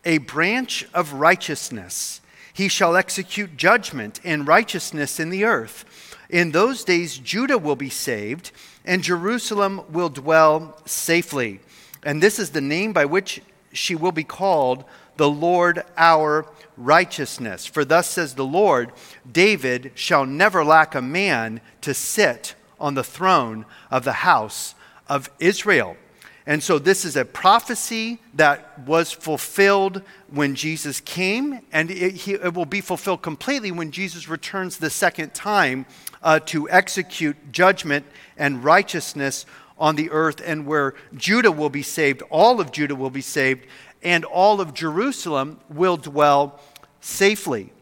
a 0.04 0.18
branch 0.18 0.86
of 0.94 1.14
righteousness. 1.14 2.20
He 2.52 2.68
shall 2.68 2.96
execute 2.96 3.56
judgment 3.56 4.20
and 4.24 4.46
righteousness 4.46 5.20
in 5.20 5.30
the 5.30 5.44
earth. 5.44 5.84
In 6.30 6.52
those 6.52 6.84
days, 6.84 7.18
Judah 7.18 7.58
will 7.58 7.76
be 7.76 7.90
saved, 7.90 8.52
and 8.84 9.02
Jerusalem 9.02 9.82
will 9.90 10.08
dwell 10.08 10.78
safely. 10.86 11.60
and 12.02 12.22
this 12.22 12.38
is 12.38 12.50
the 12.50 12.60
name 12.60 12.92
by 12.92 13.04
which 13.04 13.42
she 13.72 13.94
will 13.94 14.12
be 14.12 14.24
called 14.24 14.84
the 15.20 15.28
Lord 15.28 15.84
our 15.98 16.46
righteousness. 16.78 17.66
For 17.66 17.84
thus 17.84 18.08
says 18.08 18.34
the 18.34 18.42
Lord 18.42 18.90
David 19.30 19.92
shall 19.94 20.24
never 20.24 20.64
lack 20.64 20.94
a 20.94 21.02
man 21.02 21.60
to 21.82 21.92
sit 21.92 22.54
on 22.80 22.94
the 22.94 23.04
throne 23.04 23.66
of 23.90 24.04
the 24.04 24.14
house 24.14 24.74
of 25.10 25.28
Israel. 25.38 25.98
And 26.46 26.62
so, 26.62 26.78
this 26.78 27.04
is 27.04 27.16
a 27.16 27.26
prophecy 27.26 28.18
that 28.32 28.78
was 28.86 29.12
fulfilled 29.12 30.00
when 30.30 30.54
Jesus 30.54 31.00
came, 31.00 31.60
and 31.70 31.90
it, 31.90 32.26
it 32.26 32.54
will 32.54 32.64
be 32.64 32.80
fulfilled 32.80 33.20
completely 33.20 33.70
when 33.70 33.90
Jesus 33.90 34.26
returns 34.26 34.78
the 34.78 34.88
second 34.88 35.34
time 35.34 35.84
uh, 36.22 36.40
to 36.46 36.66
execute 36.70 37.36
judgment 37.52 38.06
and 38.38 38.64
righteousness 38.64 39.44
on 39.78 39.96
the 39.96 40.10
earth, 40.10 40.42
and 40.44 40.66
where 40.66 40.94
Judah 41.14 41.52
will 41.52 41.70
be 41.70 41.82
saved, 41.82 42.22
all 42.30 42.60
of 42.60 42.72
Judah 42.72 42.94
will 42.94 43.10
be 43.10 43.22
saved, 43.22 43.66
and 44.02 44.24
all 44.24 44.60
of 44.60 44.74
Jerusalem 44.74 45.60
will 45.68 45.96
dwell 45.96 46.60
safely. 47.00 47.72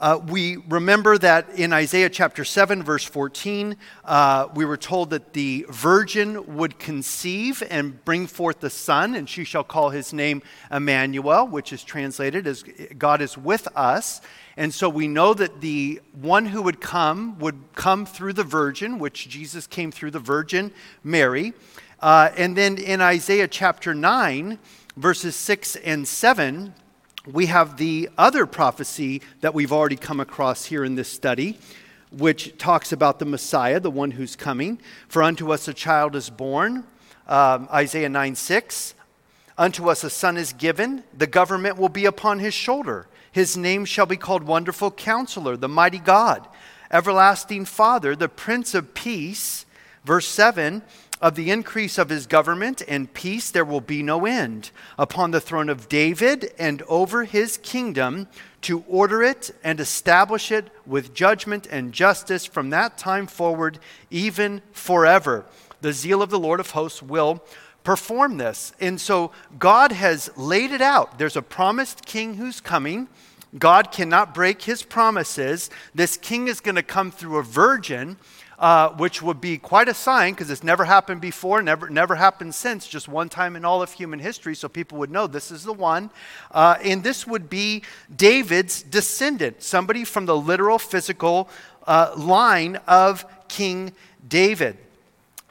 Uh, 0.00 0.20
we 0.28 0.58
remember 0.68 1.18
that 1.18 1.50
in 1.56 1.72
Isaiah 1.72 2.08
chapter 2.08 2.44
7, 2.44 2.84
verse 2.84 3.02
14, 3.02 3.76
uh, 4.04 4.46
we 4.54 4.64
were 4.64 4.76
told 4.76 5.10
that 5.10 5.32
the 5.32 5.66
virgin 5.70 6.56
would 6.56 6.78
conceive 6.78 7.64
and 7.68 8.04
bring 8.04 8.28
forth 8.28 8.60
the 8.60 8.70
son, 8.70 9.16
and 9.16 9.28
she 9.28 9.42
shall 9.42 9.64
call 9.64 9.90
his 9.90 10.12
name 10.12 10.40
Emmanuel, 10.70 11.48
which 11.48 11.72
is 11.72 11.82
translated 11.82 12.46
as 12.46 12.62
God 12.96 13.20
is 13.20 13.36
with 13.36 13.66
us. 13.74 14.20
And 14.56 14.72
so 14.72 14.88
we 14.88 15.08
know 15.08 15.34
that 15.34 15.60
the 15.60 16.00
one 16.12 16.46
who 16.46 16.62
would 16.62 16.80
come 16.80 17.36
would 17.40 17.58
come 17.74 18.06
through 18.06 18.34
the 18.34 18.44
virgin, 18.44 19.00
which 19.00 19.28
Jesus 19.28 19.66
came 19.66 19.90
through 19.90 20.12
the 20.12 20.20
virgin 20.20 20.70
Mary. 21.02 21.54
Uh, 22.00 22.30
and 22.36 22.56
then 22.56 22.78
in 22.78 23.00
Isaiah 23.00 23.48
chapter 23.48 23.94
9, 23.94 24.60
verses 24.98 25.36
6 25.36 25.76
and 25.76 26.08
7, 26.08 26.74
we 27.24 27.46
have 27.46 27.76
the 27.76 28.10
other 28.18 28.46
prophecy 28.46 29.22
that 29.40 29.54
we've 29.54 29.72
already 29.72 29.94
come 29.94 30.18
across 30.18 30.64
here 30.64 30.84
in 30.84 30.96
this 30.96 31.08
study, 31.08 31.56
which 32.10 32.58
talks 32.58 32.90
about 32.90 33.20
the 33.20 33.24
Messiah, 33.24 33.78
the 33.78 33.92
one 33.92 34.10
who's 34.10 34.34
coming. 34.34 34.80
For 35.06 35.22
unto 35.22 35.52
us 35.52 35.68
a 35.68 35.74
child 35.74 36.16
is 36.16 36.30
born, 36.30 36.84
um, 37.28 37.68
Isaiah 37.72 38.08
9 38.08 38.34
6. 38.34 38.94
Unto 39.56 39.88
us 39.88 40.02
a 40.02 40.10
son 40.10 40.36
is 40.36 40.52
given, 40.52 41.04
the 41.16 41.26
government 41.26 41.76
will 41.76 41.88
be 41.88 42.04
upon 42.04 42.40
his 42.40 42.54
shoulder. 42.54 43.06
His 43.30 43.56
name 43.56 43.84
shall 43.84 44.06
be 44.06 44.16
called 44.16 44.42
Wonderful 44.42 44.90
Counselor, 44.92 45.56
the 45.56 45.68
Mighty 45.68 45.98
God, 45.98 46.48
Everlasting 46.90 47.66
Father, 47.66 48.16
the 48.16 48.28
Prince 48.28 48.74
of 48.74 48.94
Peace. 48.94 49.64
Verse 50.04 50.26
7 50.26 50.82
of 51.20 51.34
the 51.34 51.50
increase 51.50 51.98
of 51.98 52.08
his 52.08 52.26
government 52.26 52.82
and 52.86 53.12
peace 53.12 53.50
there 53.50 53.64
will 53.64 53.80
be 53.80 54.02
no 54.02 54.26
end 54.26 54.70
upon 54.98 55.30
the 55.30 55.40
throne 55.40 55.68
of 55.68 55.88
David 55.88 56.52
and 56.58 56.82
over 56.82 57.24
his 57.24 57.56
kingdom 57.58 58.28
to 58.62 58.84
order 58.88 59.22
it 59.22 59.50
and 59.62 59.80
establish 59.80 60.50
it 60.50 60.70
with 60.86 61.14
judgment 61.14 61.66
and 61.70 61.92
justice 61.92 62.44
from 62.44 62.70
that 62.70 62.98
time 62.98 63.26
forward, 63.26 63.78
even 64.10 64.62
forever. 64.72 65.44
The 65.80 65.92
zeal 65.92 66.22
of 66.22 66.30
the 66.30 66.38
Lord 66.38 66.60
of 66.60 66.70
hosts 66.70 67.02
will 67.02 67.42
perform 67.84 68.36
this. 68.36 68.72
And 68.80 69.00
so 69.00 69.32
God 69.58 69.92
has 69.92 70.30
laid 70.36 70.72
it 70.72 70.82
out. 70.82 71.18
There's 71.18 71.36
a 71.36 71.42
promised 71.42 72.04
king 72.04 72.34
who's 72.34 72.60
coming. 72.60 73.08
God 73.58 73.92
cannot 73.92 74.34
break 74.34 74.62
his 74.62 74.82
promises. 74.82 75.70
This 75.94 76.16
king 76.16 76.48
is 76.48 76.60
going 76.60 76.74
to 76.74 76.82
come 76.82 77.10
through 77.10 77.38
a 77.38 77.42
virgin 77.42 78.18
uh, 78.58 78.90
which 78.90 79.22
would 79.22 79.40
be 79.40 79.56
quite 79.56 79.88
a 79.88 79.94
sign 79.94 80.32
because 80.32 80.50
it's 80.50 80.64
never 80.64 80.84
happened 80.84 81.20
before, 81.20 81.62
never, 81.62 81.88
never 81.88 82.16
happened 82.16 82.54
since, 82.54 82.88
just 82.88 83.08
one 83.08 83.28
time 83.28 83.54
in 83.54 83.64
all 83.64 83.82
of 83.82 83.92
human 83.92 84.18
history, 84.18 84.54
so 84.54 84.68
people 84.68 84.98
would 84.98 85.10
know 85.10 85.26
this 85.26 85.50
is 85.50 85.62
the 85.62 85.72
one. 85.72 86.10
Uh, 86.50 86.76
and 86.82 87.04
this 87.04 87.26
would 87.26 87.48
be 87.48 87.82
David's 88.14 88.82
descendant, 88.82 89.62
somebody 89.62 90.04
from 90.04 90.26
the 90.26 90.36
literal 90.36 90.78
physical 90.78 91.48
uh, 91.86 92.12
line 92.16 92.76
of 92.88 93.24
King 93.46 93.92
David. 94.26 94.76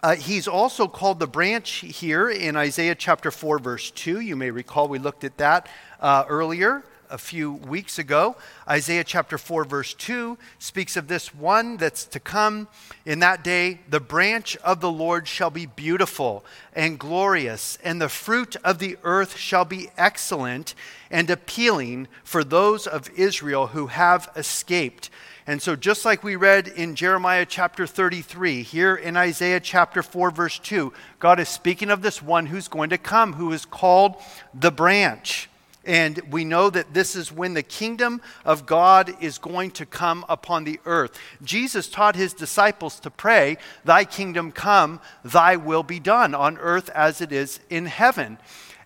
Uh, 0.04 0.16
he's 0.16 0.48
also 0.48 0.88
called 0.88 1.20
the 1.20 1.28
branch 1.28 1.80
here 1.80 2.30
in 2.30 2.56
Isaiah 2.56 2.94
chapter 2.94 3.32
4, 3.32 3.58
verse 3.58 3.90
2. 3.92 4.20
You 4.20 4.36
may 4.36 4.52
recall 4.52 4.88
we 4.88 5.00
looked 5.00 5.24
at 5.24 5.38
that 5.38 5.68
uh, 6.00 6.26
earlier 6.28 6.84
a 7.10 7.18
few 7.18 7.54
weeks 7.54 8.00
ago. 8.00 8.36
Isaiah 8.68 9.04
chapter 9.04 9.38
4, 9.38 9.64
verse 9.66 9.94
2 9.94 10.38
speaks 10.60 10.98
of 10.98 11.08
this 11.08 11.34
one 11.34 11.78
that's 11.78 12.06
to 12.06 12.20
come. 12.20 12.68
In 13.06 13.20
that 13.20 13.44
day, 13.44 13.80
the 13.90 14.00
branch 14.00 14.58
of 14.58 14.82
the 14.82 14.92
Lord 14.92 15.28
shall 15.28 15.50
be 15.50 15.66
beautiful 15.66 16.46
and 16.74 17.00
glorious, 17.00 17.78
and 17.84 18.02
the 18.02 18.10
fruit 18.10 18.56
of 18.64 18.80
the 18.80 18.98
earth 19.04 19.38
shall 19.38 19.66
be 19.66 19.90
excellent 19.98 20.76
and 21.10 21.30
appealing 21.30 22.08
for 22.24 22.44
those 22.44 22.88
of 22.88 23.10
Israel 23.16 23.68
who 23.68 23.88
have 23.88 24.30
escaped. 24.36 25.10
And 25.50 25.62
so, 25.62 25.78
just 25.78 26.04
like 26.04 26.26
we 26.26 26.36
read 26.36 26.68
in 26.68 26.96
Jeremiah 26.96 27.46
chapter 27.46 27.88
33, 27.88 28.64
here 28.64 28.96
in 28.96 29.16
Isaiah 29.16 29.62
chapter 29.62 30.04
4, 30.04 30.30
verse 30.30 30.60
2, 30.60 30.92
God 31.20 31.40
is 31.40 31.48
speaking 31.48 31.90
of 31.90 32.02
this 32.02 32.22
one 32.22 32.48
who's 32.48 32.68
going 32.68 32.90
to 32.90 32.98
come, 32.98 33.32
who 33.32 33.54
is 33.54 33.64
called 33.64 34.18
the 34.54 34.72
branch. 34.72 35.50
And 35.88 36.20
we 36.30 36.44
know 36.44 36.70
that 36.70 36.94
this 36.94 37.16
is 37.16 37.32
when 37.32 37.54
the 37.54 37.64
kingdom 37.64 38.22
of 38.44 38.66
God 38.66 39.16
is 39.22 39.38
going 39.38 39.72
to 39.72 39.86
come 39.86 40.26
upon 40.28 40.66
the 40.66 40.82
earth. 40.86 41.18
Jesus 41.42 41.88
taught 41.88 42.18
his 42.18 42.34
disciples 42.34 43.00
to 43.00 43.10
pray, 43.10 43.58
Thy 43.86 44.04
kingdom 44.04 44.52
come, 44.52 45.00
thy 45.24 45.56
will 45.56 45.84
be 45.84 46.02
done 46.02 46.36
on 46.36 46.58
earth 46.58 46.90
as 46.90 47.22
it 47.22 47.32
is 47.32 47.62
in 47.70 47.86
heaven. 47.86 48.38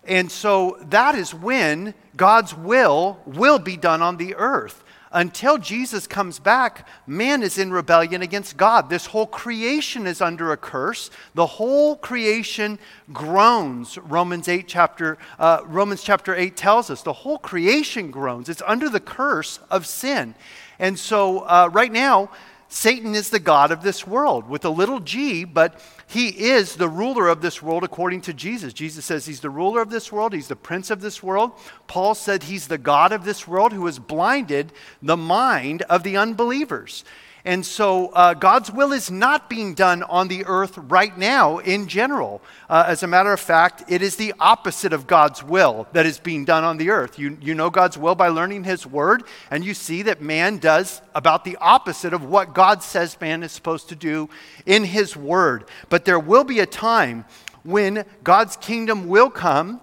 And 0.04 0.30
so 0.30 0.78
that 0.82 1.16
is 1.16 1.34
when 1.34 1.94
God's 2.16 2.56
will 2.56 3.20
will 3.26 3.58
be 3.58 3.76
done 3.76 4.00
on 4.00 4.16
the 4.16 4.36
earth 4.36 4.81
until 5.12 5.58
Jesus 5.58 6.06
comes 6.06 6.38
back, 6.38 6.88
man 7.06 7.42
is 7.42 7.58
in 7.58 7.70
rebellion 7.70 8.22
against 8.22 8.56
God. 8.56 8.88
This 8.90 9.06
whole 9.06 9.26
creation 9.26 10.06
is 10.06 10.20
under 10.20 10.52
a 10.52 10.56
curse. 10.56 11.10
The 11.34 11.46
whole 11.46 11.96
creation 11.96 12.78
groans. 13.12 13.98
Romans 13.98 14.48
8 14.48 14.66
chapter 14.66 15.18
uh, 15.38 15.60
Romans 15.66 16.02
chapter 16.02 16.34
8 16.34 16.56
tells 16.56 16.90
us 16.90 17.02
the 17.02 17.12
whole 17.12 17.38
creation 17.38 18.10
groans. 18.10 18.48
It's 18.48 18.62
under 18.66 18.88
the 18.88 19.00
curse 19.00 19.58
of 19.70 19.86
sin. 19.86 20.34
And 20.78 20.98
so 20.98 21.40
uh, 21.40 21.68
right 21.72 21.92
now, 21.92 22.30
Satan 22.74 23.14
is 23.14 23.28
the 23.28 23.38
God 23.38 23.70
of 23.70 23.82
this 23.82 24.06
world 24.06 24.48
with 24.48 24.64
a 24.64 24.70
little 24.70 24.98
g, 24.98 25.44
but 25.44 25.78
he 26.06 26.28
is 26.28 26.76
the 26.76 26.88
ruler 26.88 27.28
of 27.28 27.42
this 27.42 27.60
world 27.60 27.84
according 27.84 28.22
to 28.22 28.32
Jesus. 28.32 28.72
Jesus 28.72 29.04
says 29.04 29.26
he's 29.26 29.40
the 29.40 29.50
ruler 29.50 29.82
of 29.82 29.90
this 29.90 30.10
world, 30.10 30.32
he's 30.32 30.48
the 30.48 30.56
prince 30.56 30.90
of 30.90 31.02
this 31.02 31.22
world. 31.22 31.52
Paul 31.86 32.14
said 32.14 32.44
he's 32.44 32.68
the 32.68 32.78
God 32.78 33.12
of 33.12 33.26
this 33.26 33.46
world 33.46 33.74
who 33.74 33.84
has 33.84 33.98
blinded 33.98 34.72
the 35.02 35.18
mind 35.18 35.82
of 35.82 36.02
the 36.02 36.16
unbelievers. 36.16 37.04
And 37.44 37.66
so 37.66 38.08
uh, 38.08 38.34
God's 38.34 38.70
will 38.70 38.92
is 38.92 39.10
not 39.10 39.50
being 39.50 39.74
done 39.74 40.04
on 40.04 40.28
the 40.28 40.44
earth 40.46 40.78
right 40.78 41.16
now 41.16 41.58
in 41.58 41.88
general. 41.88 42.40
Uh, 42.70 42.84
as 42.86 43.02
a 43.02 43.08
matter 43.08 43.32
of 43.32 43.40
fact, 43.40 43.82
it 43.88 44.00
is 44.00 44.14
the 44.14 44.32
opposite 44.38 44.92
of 44.92 45.08
God's 45.08 45.42
will 45.42 45.88
that 45.92 46.06
is 46.06 46.20
being 46.20 46.44
done 46.44 46.62
on 46.62 46.76
the 46.76 46.90
earth. 46.90 47.18
You, 47.18 47.36
you 47.40 47.54
know 47.54 47.68
God's 47.68 47.98
will 47.98 48.14
by 48.14 48.28
learning 48.28 48.62
His 48.62 48.86
word, 48.86 49.24
and 49.50 49.64
you 49.64 49.74
see 49.74 50.02
that 50.02 50.22
man 50.22 50.58
does 50.58 51.02
about 51.16 51.44
the 51.44 51.56
opposite 51.56 52.12
of 52.12 52.24
what 52.24 52.54
God 52.54 52.80
says 52.80 53.20
man 53.20 53.42
is 53.42 53.50
supposed 53.50 53.88
to 53.88 53.96
do 53.96 54.30
in 54.64 54.84
His 54.84 55.16
word. 55.16 55.64
But 55.88 56.04
there 56.04 56.20
will 56.20 56.44
be 56.44 56.60
a 56.60 56.66
time 56.66 57.24
when 57.64 58.04
God's 58.22 58.56
kingdom 58.56 59.08
will 59.08 59.30
come 59.30 59.80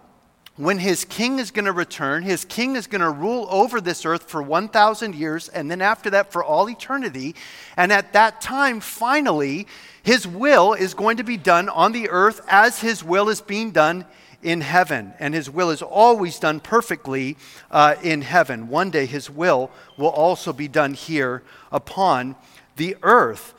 when 0.59 0.77
his 0.77 1.05
king 1.05 1.39
is 1.39 1.51
going 1.51 1.63
to 1.63 1.71
return, 1.71 2.21
his 2.21 2.43
king 2.43 2.75
is 2.75 2.85
going 2.85 2.99
to 2.99 3.09
rule 3.09 3.47
over 3.49 3.79
this 3.79 4.05
earth 4.05 4.23
for 4.23 4.41
1,000 4.41 5.15
years, 5.15 5.47
and 5.47 5.71
then 5.71 5.81
after 5.81 6.09
that 6.09 6.33
for 6.33 6.43
all 6.43 6.69
eternity. 6.69 7.33
And 7.77 7.93
at 7.93 8.11
that 8.11 8.41
time, 8.41 8.81
finally, 8.81 9.67
his 10.03 10.27
will 10.27 10.73
is 10.73 10.93
going 10.93 11.15
to 11.15 11.23
be 11.23 11.37
done 11.37 11.69
on 11.69 11.93
the 11.93 12.09
earth 12.09 12.41
as 12.49 12.81
his 12.81 13.05
will 13.05 13.29
is 13.29 13.39
being 13.39 13.71
done 13.71 14.03
in 14.43 14.59
heaven. 14.59 15.13
And 15.17 15.33
his 15.33 15.49
will 15.49 15.69
is 15.69 15.81
always 15.81 16.39
done 16.39 16.59
perfectly 16.59 17.37
uh, 17.71 17.95
in 18.03 18.21
heaven. 18.21 18.67
One 18.67 18.89
day, 18.89 19.05
his 19.05 19.29
will 19.29 19.71
will 19.95 20.09
also 20.09 20.51
be 20.51 20.67
done 20.67 20.93
here 20.93 21.41
upon 21.71 22.35
the 22.75 22.97
earth. 23.01 23.53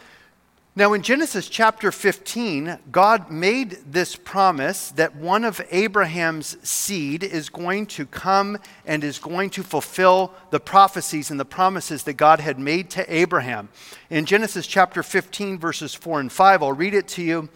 Now, 0.76 0.92
in 0.92 1.02
Genesis 1.02 1.48
chapter 1.48 1.90
15, 1.90 2.78
God 2.92 3.28
made 3.28 3.78
this 3.88 4.14
promise 4.14 4.92
that 4.92 5.16
one 5.16 5.42
of 5.42 5.60
Abraham's 5.72 6.56
seed 6.66 7.24
is 7.24 7.48
going 7.48 7.86
to 7.86 8.06
come 8.06 8.56
and 8.86 9.02
is 9.02 9.18
going 9.18 9.50
to 9.50 9.64
fulfill 9.64 10.32
the 10.50 10.60
prophecies 10.60 11.28
and 11.32 11.40
the 11.40 11.44
promises 11.44 12.04
that 12.04 12.12
God 12.12 12.38
had 12.38 12.60
made 12.60 12.88
to 12.90 13.12
Abraham. 13.12 13.68
In 14.10 14.26
Genesis 14.26 14.64
chapter 14.68 15.02
15, 15.02 15.58
verses 15.58 15.92
4 15.92 16.20
and 16.20 16.30
5, 16.30 16.62
I'll 16.62 16.72
read 16.72 16.94
it 16.94 17.08
to 17.08 17.22
you. 17.22 17.48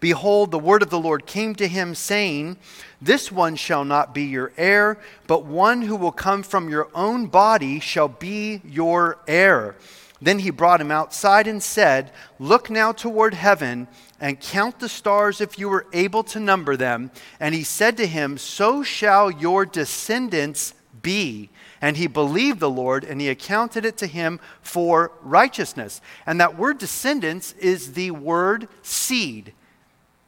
Behold, 0.00 0.50
the 0.50 0.58
word 0.58 0.82
of 0.82 0.88
the 0.88 0.98
Lord 0.98 1.26
came 1.26 1.54
to 1.56 1.68
him, 1.68 1.94
saying, 1.94 2.56
This 3.02 3.30
one 3.30 3.54
shall 3.54 3.84
not 3.84 4.14
be 4.14 4.24
your 4.24 4.50
heir, 4.56 4.98
but 5.26 5.44
one 5.44 5.82
who 5.82 5.96
will 5.96 6.10
come 6.10 6.42
from 6.42 6.70
your 6.70 6.88
own 6.94 7.26
body 7.26 7.80
shall 7.80 8.08
be 8.08 8.62
your 8.64 9.18
heir. 9.28 9.76
Then 10.24 10.38
he 10.38 10.48
brought 10.48 10.80
him 10.80 10.90
outside 10.90 11.46
and 11.46 11.62
said, 11.62 12.10
Look 12.38 12.70
now 12.70 12.92
toward 12.92 13.34
heaven 13.34 13.88
and 14.18 14.40
count 14.40 14.80
the 14.80 14.88
stars 14.88 15.42
if 15.42 15.58
you 15.58 15.68
were 15.68 15.86
able 15.92 16.24
to 16.24 16.40
number 16.40 16.78
them. 16.78 17.10
And 17.38 17.54
he 17.54 17.62
said 17.62 17.98
to 17.98 18.06
him, 18.06 18.38
So 18.38 18.82
shall 18.82 19.30
your 19.30 19.66
descendants 19.66 20.72
be. 21.02 21.50
And 21.82 21.98
he 21.98 22.06
believed 22.06 22.60
the 22.60 22.70
Lord, 22.70 23.04
and 23.04 23.20
he 23.20 23.28
accounted 23.28 23.84
it 23.84 23.98
to 23.98 24.06
him 24.06 24.40
for 24.62 25.12
righteousness. 25.20 26.00
And 26.24 26.40
that 26.40 26.56
word 26.56 26.78
descendants 26.78 27.52
is 27.58 27.92
the 27.92 28.10
word 28.12 28.68
seed. 28.80 29.52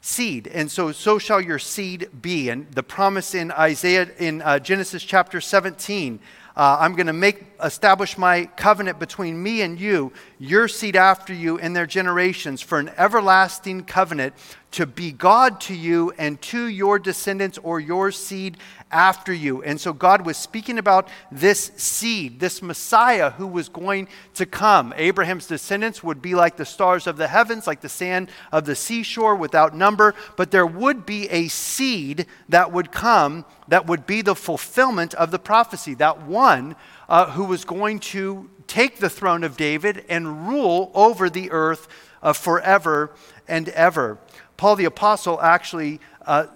Seed. 0.03 0.47
And 0.47 0.71
so, 0.71 0.93
so 0.93 1.19
shall 1.19 1.41
your 1.41 1.59
seed 1.59 2.11
be. 2.21 2.51
And 2.51 2.71
the 2.71 2.83
promise 2.83 3.35
in 3.35 3.51
Isaiah, 3.51 4.11
in 4.19 4.43
uh, 4.43 4.59
Genesis 4.59 5.03
chapter 5.03 5.41
17, 5.41 6.21
uh, 6.57 6.79
I'm 6.81 6.95
going 6.95 7.07
to 7.07 7.13
make 7.13 7.45
establish 7.63 8.17
my 8.17 8.47
covenant 8.57 8.99
between 8.99 9.43
me 9.43 9.61
and 9.61 9.79
you, 9.79 10.13
your 10.39 10.69
seed 10.69 10.97
after 10.97 11.33
you, 11.33 11.59
and 11.59 11.75
their 11.75 11.87
generations 11.87 12.61
for 12.61 12.79
an 12.79 12.91
everlasting 12.97 13.85
covenant 13.85 14.35
to 14.73 14.85
be 14.85 15.11
God 15.11 15.61
to 15.63 15.75
you 15.75 16.13
and 16.19 16.41
to 16.43 16.67
your 16.67 16.99
descendants 16.99 17.59
or 17.63 17.81
your 17.81 18.13
seed 18.13 18.59
after 18.91 19.33
you. 19.33 19.63
And 19.63 19.81
so 19.81 19.93
God 19.93 20.27
was 20.27 20.37
speaking 20.37 20.79
about 20.79 21.09
this 21.33 21.73
seed, 21.77 22.41
this 22.41 22.61
Messiah 22.61 23.31
who 23.31 23.47
was 23.47 23.71
going 23.71 24.09
to 24.35 24.45
come. 24.45 24.93
Abraham's 24.97 25.47
descendants 25.47 26.03
would 26.03 26.21
be 26.21 26.35
like 26.35 26.57
the 26.57 26.67
stars 26.67 27.07
of 27.07 27.17
the 27.17 27.29
heavens, 27.29 27.67
like 27.67 27.81
the 27.81 27.89
sand 27.89 28.29
of 28.53 28.67
the 28.67 28.77
seashore 28.77 29.35
without 29.35 29.75
number, 29.75 30.15
but 30.37 30.51
there 30.51 30.67
would 30.67 31.07
be 31.07 31.29
a 31.31 31.49
seed 31.49 32.27
that 32.49 32.71
would 32.71 32.93
come 32.93 33.47
that 33.69 33.87
would 33.87 34.07
be 34.07 34.23
the 34.23 34.35
fulfillment 34.35 35.15
of 35.15 35.31
the 35.31 35.39
prophecy, 35.39 35.95
that 35.95 36.23
one 36.23 36.77
uh, 37.09 37.31
who 37.31 37.45
was 37.45 37.65
going 37.65 37.99
to 37.99 38.49
take 38.67 38.99
the 38.99 39.11
throne 39.11 39.45
of 39.45 39.57
David 39.57 40.05
and 40.09 40.49
rule 40.49 40.91
over 40.95 41.31
the 41.31 41.51
earth 41.51 41.89
uh, 42.23 42.33
forever 42.33 43.11
and 43.49 43.69
ever. 43.71 44.19
Paul 44.57 44.77
the 44.77 44.85
Apostle 44.87 45.41
actually 45.41 46.01
uh, 46.27 46.47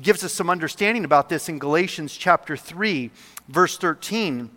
gives 0.00 0.24
us 0.24 0.32
some 0.32 0.50
understanding 0.50 1.04
about 1.04 1.28
this 1.28 1.48
in 1.48 1.58
Galatians 1.58 2.16
chapter 2.16 2.56
3, 2.56 3.10
verse 3.48 3.76
13, 3.78 4.50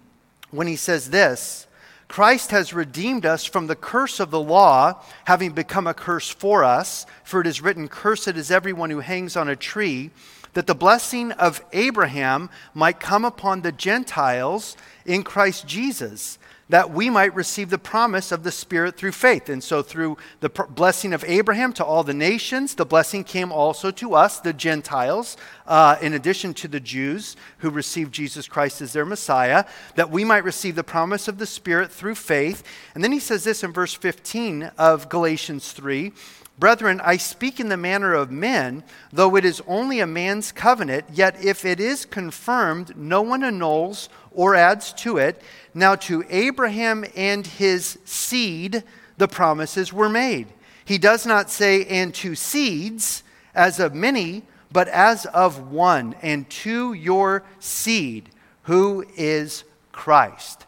when 0.51 0.67
he 0.67 0.75
says 0.75 1.09
this 1.09 1.67
Christ 2.07 2.51
has 2.51 2.73
redeemed 2.73 3.25
us 3.25 3.43
from 3.43 3.67
the 3.67 3.75
curse 3.75 4.19
of 4.19 4.29
the 4.29 4.39
law, 4.39 5.01
having 5.25 5.51
become 5.51 5.87
a 5.87 5.93
curse 5.93 6.29
for 6.29 6.63
us. 6.63 7.05
For 7.23 7.41
it 7.41 7.47
is 7.47 7.61
written, 7.61 7.87
Cursed 7.87 8.29
is 8.29 8.51
everyone 8.51 8.91
who 8.91 8.99
hangs 8.99 9.35
on 9.35 9.49
a 9.49 9.55
tree, 9.55 10.11
that 10.53 10.67
the 10.67 10.75
blessing 10.75 11.31
of 11.31 11.63
Abraham 11.73 12.49
might 12.73 12.99
come 12.99 13.25
upon 13.25 13.61
the 13.61 13.71
Gentiles 13.71 14.77
in 15.05 15.23
Christ 15.23 15.65
Jesus 15.67 16.37
that 16.73 16.89
we 16.89 17.07
might 17.07 17.35
receive 17.35 17.69
the 17.69 17.77
promise 17.77 18.31
of 18.31 18.41
the 18.41 18.51
Spirit 18.51 18.97
through 18.97 19.11
faith. 19.11 19.47
And 19.47 19.63
so, 19.63 19.83
through 19.83 20.17
the 20.39 20.49
blessing 20.49 21.13
of 21.13 21.23
Abraham 21.27 21.71
to 21.73 21.85
all 21.85 22.03
the 22.03 22.15
nations, 22.15 22.73
the 22.73 22.83
blessing 22.83 23.23
came 23.23 23.51
also 23.51 23.91
to 23.91 24.15
us, 24.15 24.39
the 24.39 24.53
Gentiles, 24.53 25.37
uh, 25.67 25.97
in 26.01 26.15
addition 26.15 26.51
to 26.55 26.67
the 26.67 26.79
Jews 26.79 27.35
who 27.59 27.69
received 27.69 28.11
Jesus 28.11 28.47
Christ 28.47 28.81
as 28.81 28.91
their 28.91 29.05
Messiah, 29.05 29.65
that 29.97 30.09
we 30.09 30.23
might 30.23 30.43
receive 30.43 30.73
the 30.73 30.83
promise 30.83 31.27
of 31.27 31.37
the 31.37 31.45
Spirit 31.45 31.91
through 31.91 32.15
faith. 32.15 32.63
And 32.95 33.03
then 33.03 33.11
he 33.11 33.19
says 33.19 33.43
this 33.43 33.63
in 33.63 33.71
verse 33.71 33.93
15 33.93 34.71
of 34.75 35.09
Galatians 35.09 35.73
3 35.73 36.11
Brethren, 36.59 37.01
I 37.03 37.17
speak 37.17 37.59
in 37.59 37.69
the 37.69 37.77
manner 37.77 38.13
of 38.13 38.31
men, 38.31 38.83
though 39.11 39.35
it 39.35 39.43
is 39.43 39.61
only 39.67 39.99
a 39.99 40.07
man's 40.07 40.51
covenant, 40.51 41.05
yet 41.11 41.43
if 41.43 41.65
it 41.65 41.79
is 41.79 42.05
confirmed, 42.05 42.95
no 42.95 43.21
one 43.23 43.43
annuls 43.43 44.07
or 44.31 44.55
adds 44.55 44.93
to 44.93 45.17
it. 45.17 45.41
Now, 45.73 45.95
to 45.95 46.23
Abraham 46.29 47.05
and 47.15 47.45
his 47.45 47.97
seed, 48.05 48.83
the 49.17 49.27
promises 49.27 49.91
were 49.91 50.09
made. 50.09 50.47
He 50.85 50.97
does 50.97 51.25
not 51.25 51.49
say, 51.49 51.85
and 51.85 52.13
to 52.15 52.35
seeds, 52.35 53.23
as 53.55 53.79
of 53.79 53.95
many, 53.95 54.43
but 54.71 54.87
as 54.87 55.25
of 55.27 55.71
one, 55.71 56.15
and 56.21 56.49
to 56.49 56.93
your 56.93 57.43
seed, 57.59 58.29
who 58.63 59.05
is 59.15 59.63
Christ. 59.91 60.65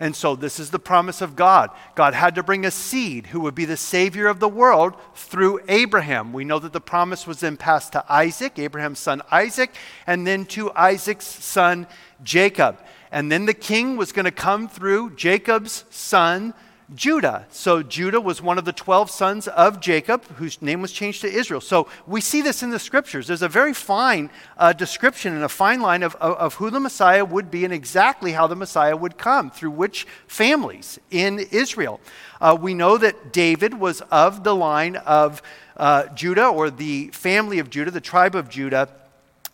And 0.00 0.16
so, 0.16 0.34
this 0.34 0.58
is 0.58 0.70
the 0.70 0.78
promise 0.80 1.20
of 1.20 1.36
God. 1.36 1.70
God 1.94 2.14
had 2.14 2.34
to 2.34 2.42
bring 2.42 2.66
a 2.66 2.70
seed 2.70 3.28
who 3.28 3.40
would 3.40 3.54
be 3.54 3.64
the 3.64 3.76
Savior 3.76 4.26
of 4.26 4.40
the 4.40 4.48
world 4.48 4.94
through 5.14 5.60
Abraham. 5.68 6.32
We 6.32 6.44
know 6.44 6.58
that 6.58 6.72
the 6.72 6.80
promise 6.80 7.26
was 7.26 7.40
then 7.40 7.56
passed 7.56 7.92
to 7.92 8.04
Isaac, 8.12 8.58
Abraham's 8.58 8.98
son 8.98 9.22
Isaac, 9.30 9.70
and 10.06 10.26
then 10.26 10.46
to 10.46 10.72
Isaac's 10.72 11.26
son 11.26 11.86
Jacob. 12.24 12.78
And 13.12 13.30
then 13.30 13.46
the 13.46 13.54
king 13.54 13.96
was 13.96 14.10
going 14.10 14.24
to 14.24 14.32
come 14.32 14.66
through 14.66 15.14
Jacob's 15.14 15.84
son, 15.90 16.54
Judah. 16.94 17.46
So 17.50 17.82
Judah 17.82 18.20
was 18.20 18.42
one 18.42 18.58
of 18.58 18.64
the 18.64 18.72
12 18.72 19.10
sons 19.10 19.48
of 19.48 19.80
Jacob, 19.80 20.24
whose 20.36 20.60
name 20.60 20.82
was 20.82 20.92
changed 20.92 21.22
to 21.22 21.32
Israel. 21.32 21.60
So 21.60 21.88
we 22.06 22.20
see 22.20 22.42
this 22.42 22.62
in 22.62 22.70
the 22.70 22.78
scriptures. 22.78 23.26
There's 23.26 23.42
a 23.42 23.48
very 23.48 23.72
fine 23.72 24.28
uh, 24.58 24.72
description 24.74 25.34
and 25.34 25.42
a 25.42 25.48
fine 25.48 25.80
line 25.80 26.02
of, 26.02 26.14
of, 26.16 26.36
of, 26.36 26.54
who 26.54 26.70
the 26.70 26.80
Messiah 26.80 27.24
would 27.24 27.50
be 27.50 27.64
and 27.64 27.72
exactly 27.72 28.32
how 28.32 28.46
the 28.46 28.56
Messiah 28.56 28.96
would 28.96 29.16
come, 29.16 29.50
through 29.50 29.70
which 29.70 30.06
families 30.26 30.98
in 31.10 31.38
Israel. 31.38 32.00
Uh, 32.40 32.56
we 32.60 32.74
know 32.74 32.98
that 32.98 33.32
David 33.32 33.74
was 33.74 34.02
of 34.02 34.44
the 34.44 34.54
line 34.54 34.96
of 34.96 35.40
uh, 35.76 36.06
Judah 36.08 36.46
or 36.46 36.70
the 36.70 37.08
family 37.08 37.58
of 37.58 37.70
Judah, 37.70 37.90
the 37.90 38.00
tribe 38.00 38.34
of 38.34 38.48
Judah. 38.48 38.88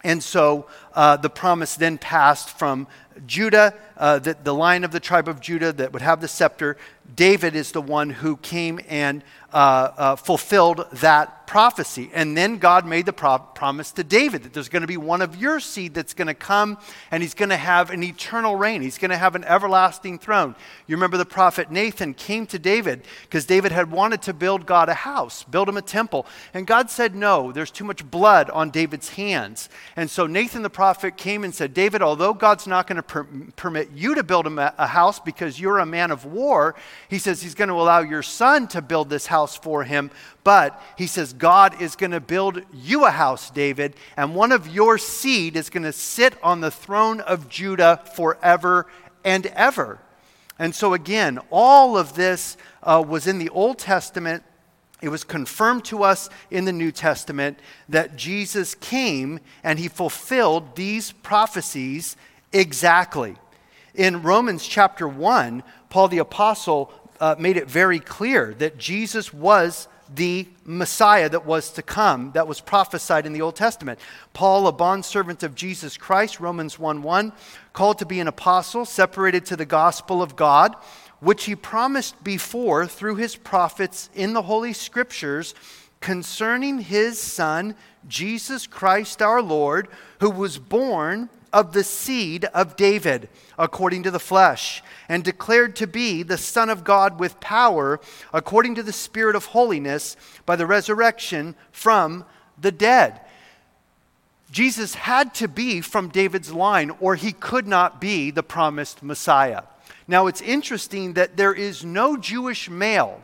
And 0.02 0.22
so 0.22 0.66
uh, 0.94 1.16
the 1.16 1.30
promise 1.30 1.76
then 1.76 1.98
passed 1.98 2.58
from 2.58 2.86
Judah, 3.26 3.74
uh, 3.96 4.18
the, 4.18 4.36
the 4.42 4.54
line 4.54 4.84
of 4.84 4.90
the 4.90 5.00
tribe 5.00 5.28
of 5.28 5.40
Judah 5.40 5.72
that 5.72 5.92
would 5.92 6.02
have 6.02 6.20
the 6.20 6.28
scepter. 6.28 6.76
David 7.14 7.54
is 7.54 7.72
the 7.72 7.82
one 7.82 8.10
who 8.10 8.36
came 8.36 8.80
and 8.88 9.22
uh, 9.52 9.90
uh, 9.96 10.16
fulfilled 10.16 10.86
that 10.92 11.40
prophecy. 11.48 12.08
And 12.14 12.36
then 12.36 12.58
God 12.58 12.86
made 12.86 13.06
the 13.06 13.12
pro- 13.12 13.38
promise 13.38 13.90
to 13.92 14.04
David 14.04 14.44
that 14.44 14.52
there's 14.52 14.68
going 14.68 14.82
to 14.82 14.86
be 14.86 14.96
one 14.96 15.20
of 15.20 15.34
your 15.34 15.58
seed 15.58 15.94
that's 15.94 16.14
going 16.14 16.28
to 16.28 16.34
come 16.34 16.78
and 17.10 17.24
he's 17.24 17.34
going 17.34 17.48
to 17.48 17.56
have 17.56 17.90
an 17.90 18.04
eternal 18.04 18.54
reign. 18.54 18.82
He's 18.82 18.98
going 18.98 19.10
to 19.10 19.16
have 19.16 19.34
an 19.34 19.42
everlasting 19.42 20.20
throne. 20.20 20.54
You 20.86 20.94
remember 20.94 21.16
the 21.16 21.24
prophet 21.24 21.68
Nathan 21.68 22.14
came 22.14 22.46
to 22.46 22.58
David 22.60 23.02
because 23.22 23.46
David 23.46 23.72
had 23.72 23.90
wanted 23.90 24.22
to 24.22 24.32
build 24.32 24.64
God 24.64 24.88
a 24.88 24.94
house, 24.94 25.42
build 25.42 25.68
him 25.68 25.76
a 25.76 25.82
temple. 25.82 26.24
And 26.54 26.68
God 26.68 26.88
said, 26.88 27.16
No, 27.16 27.50
there's 27.50 27.72
too 27.72 27.84
much 27.84 28.08
blood 28.08 28.48
on 28.50 28.70
David's 28.70 29.08
hands. 29.08 29.68
And 29.96 30.08
so 30.08 30.28
Nathan 30.28 30.62
the 30.62 30.70
prophet 30.70 31.16
came 31.16 31.42
and 31.42 31.52
said, 31.52 31.74
David, 31.74 32.00
although 32.00 32.32
God's 32.32 32.68
not 32.68 32.86
going 32.86 32.94
to 32.94 33.02
per- 33.10 33.26
permit 33.56 33.90
you 33.92 34.14
to 34.14 34.22
build 34.22 34.46
a, 34.46 34.74
a 34.82 34.86
house 34.86 35.18
because 35.18 35.58
you're 35.58 35.80
a 35.80 35.86
man 35.86 36.12
of 36.12 36.24
war, 36.24 36.76
he 37.08 37.18
says 37.18 37.42
he's 37.42 37.56
going 37.56 37.68
to 37.68 37.74
allow 37.74 37.98
your 37.98 38.22
son 38.22 38.68
to 38.68 38.80
build 38.80 39.10
this 39.10 39.26
house 39.26 39.56
for 39.56 39.82
him. 39.82 40.12
But 40.44 40.80
he 40.96 41.08
says, 41.08 41.32
God 41.32 41.82
is 41.82 41.96
going 41.96 42.12
to 42.12 42.20
build 42.20 42.62
you 42.72 43.04
a 43.04 43.10
house, 43.10 43.50
David, 43.50 43.96
and 44.16 44.36
one 44.36 44.52
of 44.52 44.68
your 44.68 44.96
seed 44.96 45.56
is 45.56 45.70
going 45.70 45.82
to 45.82 45.92
sit 45.92 46.34
on 46.40 46.60
the 46.60 46.70
throne 46.70 47.20
of 47.20 47.48
Judah 47.48 48.00
forever 48.14 48.86
and 49.24 49.46
ever. 49.46 49.98
And 50.56 50.72
so, 50.72 50.94
again, 50.94 51.40
all 51.50 51.98
of 51.98 52.14
this 52.14 52.56
uh, 52.84 53.04
was 53.06 53.26
in 53.26 53.38
the 53.38 53.48
Old 53.48 53.78
Testament. 53.78 54.44
It 55.02 55.08
was 55.08 55.24
confirmed 55.24 55.84
to 55.86 56.04
us 56.04 56.30
in 56.48 56.64
the 56.64 56.72
New 56.72 56.92
Testament 56.92 57.58
that 57.88 58.14
Jesus 58.14 58.76
came 58.76 59.40
and 59.64 59.80
he 59.80 59.88
fulfilled 59.88 60.76
these 60.76 61.10
prophecies 61.10 62.16
exactly. 62.52 63.36
In 63.94 64.22
Romans 64.22 64.66
chapter 64.66 65.06
1, 65.06 65.62
Paul 65.88 66.08
the 66.08 66.18
Apostle 66.18 66.92
uh, 67.20 67.36
made 67.38 67.56
it 67.56 67.68
very 67.68 68.00
clear 68.00 68.54
that 68.54 68.78
Jesus 68.78 69.32
was 69.32 69.88
the 70.14 70.48
Messiah 70.64 71.28
that 71.28 71.46
was 71.46 71.70
to 71.72 71.82
come, 71.82 72.32
that 72.32 72.48
was 72.48 72.60
prophesied 72.60 73.26
in 73.26 73.32
the 73.32 73.42
Old 73.42 73.56
Testament. 73.56 74.00
Paul, 74.32 74.66
a 74.66 74.72
bondservant 74.72 75.42
of 75.42 75.54
Jesus 75.54 75.96
Christ, 75.96 76.40
Romans 76.40 76.78
1 76.78 77.02
1, 77.02 77.32
called 77.72 77.98
to 77.98 78.06
be 78.06 78.20
an 78.20 78.28
apostle, 78.28 78.84
separated 78.84 79.46
to 79.46 79.56
the 79.56 79.66
gospel 79.66 80.22
of 80.22 80.36
God, 80.36 80.74
which 81.20 81.44
he 81.44 81.54
promised 81.54 82.22
before 82.24 82.86
through 82.86 83.16
his 83.16 83.36
prophets 83.36 84.10
in 84.14 84.32
the 84.32 84.42
Holy 84.42 84.72
Scriptures 84.72 85.54
concerning 86.00 86.78
his 86.78 87.20
Son, 87.20 87.74
Jesus 88.08 88.66
Christ 88.66 89.20
our 89.20 89.42
Lord, 89.42 89.88
who 90.20 90.30
was 90.30 90.58
born 90.58 91.28
of 91.52 91.72
the 91.72 91.84
seed 91.84 92.44
of 92.46 92.76
David, 92.76 93.28
according 93.58 94.02
to 94.04 94.10
the 94.10 94.20
flesh, 94.20 94.82
and 95.08 95.24
declared 95.24 95.76
to 95.76 95.86
be 95.86 96.22
the 96.22 96.38
Son 96.38 96.70
of 96.70 96.84
God 96.84 97.18
with 97.18 97.40
power, 97.40 98.00
according 98.32 98.76
to 98.76 98.82
the 98.82 98.92
Spirit 98.92 99.36
of 99.36 99.46
holiness, 99.46 100.16
by 100.46 100.56
the 100.56 100.66
resurrection 100.66 101.54
from 101.72 102.24
the 102.58 102.72
dead. 102.72 103.20
Jesus 104.50 104.94
had 104.94 105.34
to 105.34 105.48
be 105.48 105.80
from 105.80 106.08
David's 106.08 106.52
line, 106.52 106.90
or 107.00 107.14
he 107.14 107.32
could 107.32 107.66
not 107.66 108.00
be 108.00 108.30
the 108.30 108.42
promised 108.42 109.02
Messiah. 109.02 109.62
Now, 110.08 110.26
it's 110.26 110.40
interesting 110.40 111.14
that 111.14 111.36
there 111.36 111.54
is 111.54 111.84
no 111.84 112.16
Jewish 112.16 112.68
male 112.68 113.20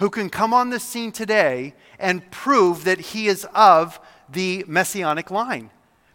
who 0.00 0.10
can 0.10 0.30
come 0.30 0.52
on 0.52 0.70
the 0.70 0.80
scene 0.80 1.12
today 1.12 1.74
and 1.98 2.28
prove 2.32 2.84
that 2.84 2.98
he 2.98 3.28
is 3.28 3.46
of 3.54 4.00
the 4.28 4.64
messianic 4.66 5.30
line 5.30 5.70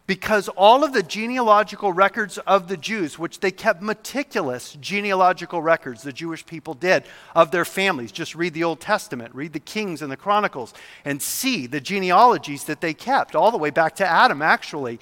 because 0.08 0.48
all 0.48 0.86
of 0.86 0.94
the 0.94 1.04
genealogical 1.04 1.92
records 1.92 2.38
of 2.40 2.70
the 2.70 2.78
Jews, 2.78 3.20
which 3.20 3.42
they 3.42 3.52
kept 3.52 3.82
meticulous 3.82 4.78
genealogical 4.80 5.62
records, 5.62 6.02
the 6.02 6.14
Jewish 6.14 6.46
people 6.46 6.74
did, 6.74 7.04
of 7.36 7.52
their 7.52 7.66
families. 7.66 8.14
Just 8.14 8.34
read 8.34 8.54
the 8.54 8.64
Old 8.64 8.80
Testament, 8.80 9.36
read 9.36 9.52
the 9.52 9.60
Kings 9.60 10.02
and 10.02 10.10
the 10.10 10.18
Chronicles, 10.18 10.74
and 11.04 11.22
see 11.22 11.68
the 11.68 11.82
genealogies 11.82 12.64
that 12.64 12.80
they 12.80 12.94
kept, 12.94 13.36
all 13.36 13.52
the 13.52 13.58
way 13.58 13.70
back 13.70 13.98
to 13.98 14.08
Adam, 14.08 14.42
actually. 14.42 15.00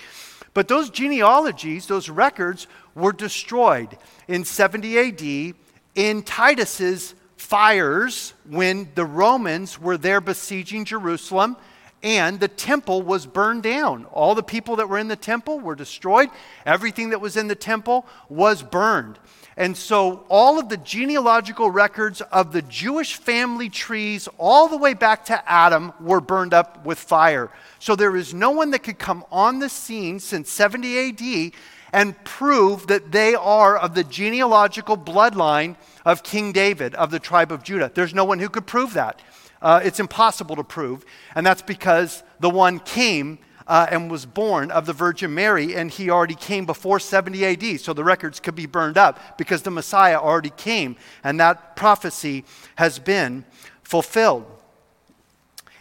But 0.56 0.68
those 0.68 0.90
genealogies, 0.90 1.86
those 1.86 2.10
records, 2.10 2.66
were 2.96 3.14
destroyed 3.14 3.98
in 4.28 4.44
70 4.44 4.98
AD 4.98 5.56
in 5.94 6.24
Titus's 6.24 7.14
fires 7.38 8.34
when 8.50 8.90
the 8.96 9.06
Romans 9.06 9.80
were 9.80 9.98
there 9.98 10.22
besieging 10.22 10.84
Jerusalem 10.84 11.58
and 12.06 12.40
the 12.40 12.48
temple 12.48 13.02
was 13.02 13.26
burned 13.26 13.64
down. 13.64 14.06
All 14.06 14.36
the 14.36 14.44
people 14.44 14.76
that 14.76 14.88
were 14.88 15.00
in 15.00 15.08
the 15.08 15.16
temple 15.16 15.60
were 15.60 15.74
destroyed. 15.74 16.30
Everything 16.64 17.10
that 17.10 17.20
was 17.20 17.36
in 17.36 17.48
the 17.48 17.56
temple 17.56 18.06
was 18.30 18.62
burned. 18.62 19.18
And 19.58 19.76
so 19.76 20.24
all 20.30 20.60
of 20.60 20.70
the 20.70 20.78
genealogical 20.78 21.72
records 21.72 22.22
of 22.22 22.52
the 22.52 22.62
Jewish 22.62 23.16
family 23.16 23.70
trees, 23.70 24.30
all 24.38 24.68
the 24.68 24.78
way 24.78 24.94
back 24.94 25.26
to 25.26 25.52
Adam, 25.52 25.94
were 26.00 26.22
burned 26.22 26.54
up 26.54 26.86
with 26.86 27.00
fire. 27.00 27.50
So 27.80 27.96
there 27.96 28.16
is 28.16 28.36
no 28.36 28.52
one 28.52 28.70
that 28.72 28.84
could 28.84 29.00
come 29.00 29.26
on 29.32 29.58
the 29.58 29.70
scene 29.70 30.20
since 30.20 30.52
70 30.52 31.10
AD 31.10 31.54
and 31.92 32.24
prove 32.24 32.86
that 32.86 33.14
they 33.14 33.34
are 33.34 33.78
of 33.78 33.96
the 33.96 34.04
genealogical 34.04 34.96
bloodline 34.96 35.76
of 36.06 36.22
King 36.22 36.52
David, 36.52 36.94
of 36.94 37.10
the 37.10 37.20
tribe 37.20 37.52
of 37.52 37.64
Judah. 37.64 37.90
There's 37.92 38.14
no 38.14 38.26
one 38.26 38.38
who 38.38 38.50
could 38.50 38.68
prove 38.68 38.94
that 38.94 39.20
uh, 39.66 39.82
it's 39.84 40.00
impossible 40.00 40.56
to 40.56 40.64
prove. 40.64 41.04
And 41.34 41.44
that's 41.44 41.64
because 41.64 42.22
the 42.40 42.52
one 42.52 42.78
came 42.78 43.40
uh, 43.66 43.88
and 43.90 44.12
was 44.12 44.24
born 44.24 44.70
of 44.70 44.86
the 44.86 44.94
Virgin 44.94 45.34
Mary, 45.34 45.76
and 45.76 45.90
he 45.90 46.08
already 46.12 46.36
came 46.36 46.68
before 46.68 47.00
70 47.00 47.44
AD. 47.44 47.80
So 47.82 47.92
the 47.92 48.04
records 48.04 48.40
could 48.40 48.54
be 48.54 48.68
burned 48.68 48.96
up 48.96 49.40
because 49.40 49.64
the 49.64 49.72
Messiah 49.72 50.20
already 50.20 50.52
came, 50.52 50.96
and 51.24 51.40
that 51.40 51.76
prophecy 51.76 52.46
has 52.76 53.00
been 53.00 53.44
fulfilled. 53.82 54.46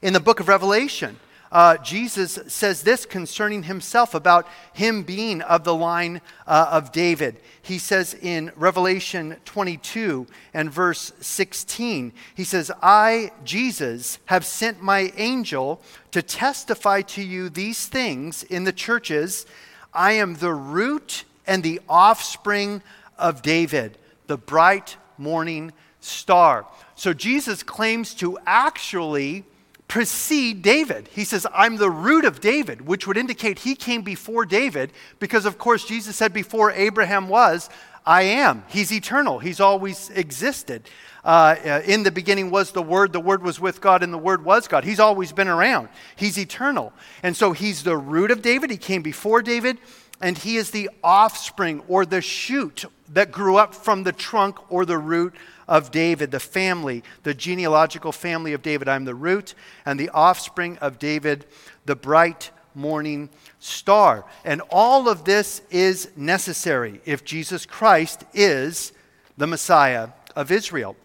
In 0.01 0.15
the 0.15 0.21
book 0.21 0.41
of 0.41 0.49
Revelation, 0.49 1.19
uh, 1.55 1.77
Jesus 1.77 2.41
says 2.49 2.83
this 2.83 3.07
concerning 3.07 3.63
himself 3.63 4.13
about 4.13 4.49
him 4.73 5.05
being 5.05 5.41
of 5.41 5.63
the 5.63 5.75
line 5.75 6.21
uh, 6.49 6.69
of 6.73 6.91
David. 6.91 7.37
He 7.63 7.79
says 7.79 8.13
in 8.13 8.51
Revelation 8.57 9.37
22 9.45 10.27
and 10.53 10.69
verse 10.69 11.13
16, 11.21 12.13
he 12.35 12.43
says, 12.43 12.73
I, 12.83 13.31
Jesus, 13.45 14.19
have 14.25 14.45
sent 14.45 14.83
my 14.83 15.13
angel 15.17 15.81
to 16.11 16.23
testify 16.23 17.03
to 17.03 17.23
you 17.23 17.49
these 17.49 17.87
things 17.87 18.43
in 18.43 18.65
the 18.65 18.73
churches. 18.73 19.47
I 19.93 20.15
am 20.15 20.35
the 20.35 20.53
root 20.53 21.23
and 21.47 21.63
the 21.63 21.81
offspring 21.89 22.83
of 23.17 23.43
David, 23.43 23.97
the 24.27 24.39
bright 24.39 24.97
morning 25.19 25.73
star. 26.01 26.67
So 26.97 27.13
Jesus 27.13 27.63
claims 27.63 28.13
to 28.15 28.41
actually 28.45 29.45
precede 29.89 30.63
David. 30.63 31.09
He 31.13 31.25
says, 31.25 31.47
I'm 31.55 31.77
the 31.77 31.91
root 31.91 32.25
of 32.25 32.41
David, 32.41 32.87
which 32.87 33.07
would 33.07 33.17
indicate 33.17 33.61
he 33.61 33.75
came 33.75 34.03
before 34.03 34.47
David, 34.47 34.93
because 35.19 35.47
of 35.47 35.59
course 35.59 35.85
Jesus 35.85 36.17
said, 36.17 36.33
Before 36.33 36.71
Abraham 36.73 37.29
was, 37.29 37.69
I 38.07 38.23
am. 38.23 38.65
He's 38.69 38.93
eternal, 38.93 39.39
he's 39.39 39.61
always 39.61 40.11
existed. 40.11 40.89
Uh, 41.25 41.57
uh, 41.65 41.83
in 41.87 42.03
the 42.03 42.11
beginning 42.11 42.51
was 42.51 42.73
the 42.73 42.83
Word, 42.83 43.15
the 43.15 43.21
Word 43.21 43.43
was 43.43 43.59
with 43.59 43.81
God, 43.81 44.03
and 44.03 44.13
the 44.13 44.19
Word 44.19 44.45
was 44.45 44.69
God. 44.69 44.85
He's 44.85 45.01
always 45.01 45.33
been 45.33 45.49
around, 45.49 45.89
he's 46.17 46.39
eternal. 46.39 46.93
And 47.23 47.37
so 47.37 47.53
he's 47.53 47.83
the 47.83 47.97
root 47.97 48.31
of 48.31 48.43
David, 48.43 48.71
he 48.71 48.77
came 48.77 49.03
before 49.03 49.43
David. 49.43 49.79
And 50.21 50.39
he 50.39 50.57
is 50.57 50.71
the 50.71 50.89
offspring 51.03 51.83
or 51.89 52.07
the 52.07 52.23
shoot 52.23 52.85
that 53.13 53.33
grew 53.33 53.57
up 53.57 53.75
from 53.75 54.05
the 54.05 54.13
trunk 54.13 54.73
or 54.73 54.87
the 54.87 54.97
root 54.97 55.35
of 55.69 55.91
David, 55.91 56.31
the 56.31 56.41
family, 56.41 57.03
the 57.23 57.35
genealogical 57.35 58.13
family 58.13 58.53
of 58.53 58.63
David. 58.63 58.89
I'm 58.89 59.05
the 59.05 59.15
root 59.15 59.55
and 59.85 59.99
the 59.99 60.11
offspring 60.11 60.79
of 60.79 60.99
David, 60.99 61.47
the 61.85 61.97
bright 61.97 62.51
morning 62.75 63.29
star. 63.61 64.25
And 64.45 64.61
all 64.71 65.09
of 65.09 65.25
this 65.25 65.63
is 65.71 66.11
necessary 66.17 67.01
if 67.05 67.25
Jesus 67.25 67.67
Christ 67.67 68.25
is 68.33 68.93
the 69.37 69.47
Messiah 69.47 70.09
of 70.37 70.51
Israel. 70.51 70.97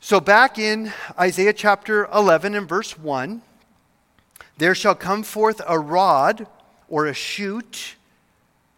So, 0.00 0.20
back 0.20 0.58
in 0.58 0.92
Isaiah 1.18 1.52
chapter 1.52 2.06
11 2.06 2.54
and 2.54 2.68
verse 2.68 2.98
1, 2.98 3.42
there 4.58 4.74
shall 4.74 4.94
come 4.94 5.22
forth 5.22 5.60
a 5.66 5.78
rod 5.78 6.46
or 6.88 7.06
a 7.06 7.14
shoot 7.14 7.96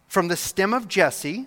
from 0.07 0.29
the 0.29 0.37
stem 0.37 0.73
of 0.73 0.89
Jesse 0.89 1.47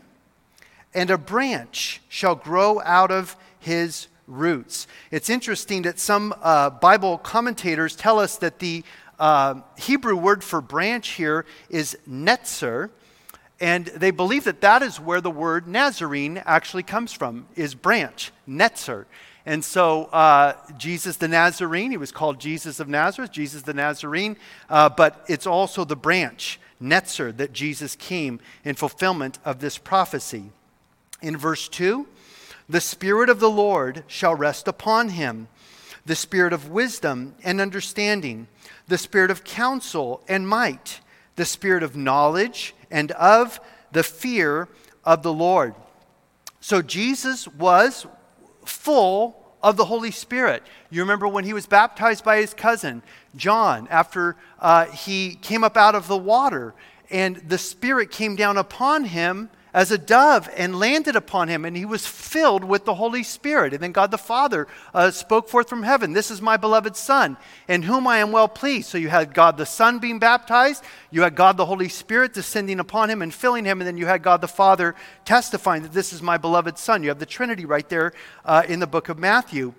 and 0.93 1.09
a 1.09 1.17
branch 1.17 2.01
shall 2.09 2.35
grow 2.35 2.81
out 2.81 3.11
of 3.11 3.35
his 3.59 4.07
roots. 4.27 4.87
It's 5.11 5.29
interesting 5.29 5.83
that 5.83 5.99
some 5.99 6.33
uh, 6.41 6.69
Bible 6.69 7.17
commentators 7.17 7.95
tell 7.95 8.19
us 8.19 8.37
that 8.37 8.59
the 8.59 8.83
uh, 9.19 9.61
Hebrew 9.77 10.15
word 10.15 10.43
for 10.43 10.61
branch 10.61 11.09
here 11.09 11.45
is 11.69 11.97
netzer, 12.09 12.89
and 13.59 13.85
they 13.85 14.11
believe 14.11 14.45
that 14.45 14.61
that 14.61 14.81
is 14.81 14.99
where 14.99 15.21
the 15.21 15.29
word 15.29 15.67
Nazarene 15.67 16.41
actually 16.45 16.83
comes 16.83 17.13
from, 17.13 17.45
is 17.55 17.75
branch, 17.75 18.31
netzer. 18.49 19.05
And 19.45 19.63
so 19.63 20.05
uh, 20.05 20.53
Jesus 20.77 21.17
the 21.17 21.27
Nazarene, 21.27 21.91
he 21.91 21.97
was 21.97 22.11
called 22.11 22.39
Jesus 22.39 22.79
of 22.79 22.87
Nazareth, 22.87 23.31
Jesus 23.31 23.63
the 23.63 23.73
Nazarene, 23.73 24.37
uh, 24.69 24.89
but 24.89 25.23
it's 25.27 25.47
also 25.47 25.83
the 25.83 25.95
branch, 25.95 26.59
netzer, 26.81 27.35
that 27.37 27.53
Jesus 27.53 27.95
came 27.95 28.39
in 28.63 28.75
fulfillment 28.75 29.39
of 29.45 29.59
this 29.59 29.77
prophecy. 29.77 30.51
In 31.21 31.37
verse 31.37 31.67
2, 31.69 32.07
the 32.67 32.81
Spirit 32.81 33.29
of 33.29 33.39
the 33.39 33.49
Lord 33.49 34.03
shall 34.07 34.35
rest 34.35 34.67
upon 34.67 35.09
him 35.09 35.47
the 36.05 36.15
Spirit 36.15 36.53
of 36.53 36.69
wisdom 36.69 37.35
and 37.43 37.61
understanding, 37.61 38.47
the 38.87 38.97
Spirit 38.97 39.29
of 39.29 39.43
counsel 39.43 40.23
and 40.27 40.47
might, 40.47 40.99
the 41.35 41.45
Spirit 41.45 41.83
of 41.83 41.95
knowledge 41.95 42.73
and 42.89 43.11
of 43.11 43.59
the 43.91 44.03
fear 44.03 44.67
of 45.03 45.23
the 45.23 45.33
Lord. 45.33 45.75
So 46.59 46.81
Jesus 46.81 47.47
was 47.47 48.07
full 48.65 49.37
of 49.61 49.77
the 49.77 49.85
Holy 49.85 50.11
Spirit. 50.11 50.63
You 50.89 51.01
remember 51.01 51.27
when 51.27 51.43
he 51.43 51.53
was 51.53 51.67
baptized 51.67 52.23
by 52.23 52.37
his 52.37 52.53
cousin, 52.53 53.03
John, 53.35 53.87
after 53.89 54.35
uh, 54.59 54.85
he 54.85 55.35
came 55.35 55.63
up 55.63 55.77
out 55.77 55.95
of 55.95 56.07
the 56.07 56.17
water, 56.17 56.73
and 57.09 57.37
the 57.37 57.57
Spirit 57.57 58.11
came 58.11 58.35
down 58.35 58.57
upon 58.57 59.05
him 59.05 59.49
as 59.73 59.91
a 59.91 59.97
dove 59.97 60.49
and 60.55 60.79
landed 60.79 61.15
upon 61.15 61.47
him, 61.47 61.65
and 61.65 61.75
he 61.77 61.85
was 61.85 62.05
filled 62.05 62.63
with 62.63 62.85
the 62.85 62.95
Holy 62.95 63.23
Spirit. 63.23 63.73
And 63.73 63.81
then 63.81 63.91
God 63.91 64.11
the 64.11 64.17
Father 64.17 64.67
uh, 64.93 65.11
spoke 65.11 65.47
forth 65.47 65.69
from 65.69 65.83
heaven, 65.83 66.13
This 66.13 66.31
is 66.31 66.41
my 66.41 66.57
beloved 66.57 66.95
Son, 66.95 67.37
in 67.67 67.83
whom 67.83 68.07
I 68.07 68.17
am 68.17 68.31
well 68.31 68.47
pleased. 68.47 68.89
So 68.89 68.97
you 68.97 69.09
had 69.09 69.33
God 69.33 69.57
the 69.57 69.65
Son 69.65 69.99
being 69.99 70.19
baptized, 70.19 70.83
you 71.09 71.21
had 71.21 71.35
God 71.35 71.57
the 71.57 71.65
Holy 71.65 71.89
Spirit 71.89 72.33
descending 72.33 72.79
upon 72.79 73.09
him 73.09 73.21
and 73.21 73.33
filling 73.33 73.65
him, 73.65 73.81
and 73.81 73.87
then 73.87 73.97
you 73.97 74.05
had 74.05 74.23
God 74.23 74.41
the 74.41 74.47
Father 74.47 74.95
testifying 75.25 75.83
that 75.83 75.93
this 75.93 76.13
is 76.13 76.21
my 76.21 76.37
beloved 76.37 76.77
Son. 76.77 77.03
You 77.03 77.09
have 77.09 77.19
the 77.19 77.25
Trinity 77.25 77.65
right 77.65 77.87
there 77.87 78.13
uh, 78.45 78.63
in 78.67 78.79
the 78.79 78.87
book 78.87 79.09
of 79.09 79.17
Matthew. 79.17 79.73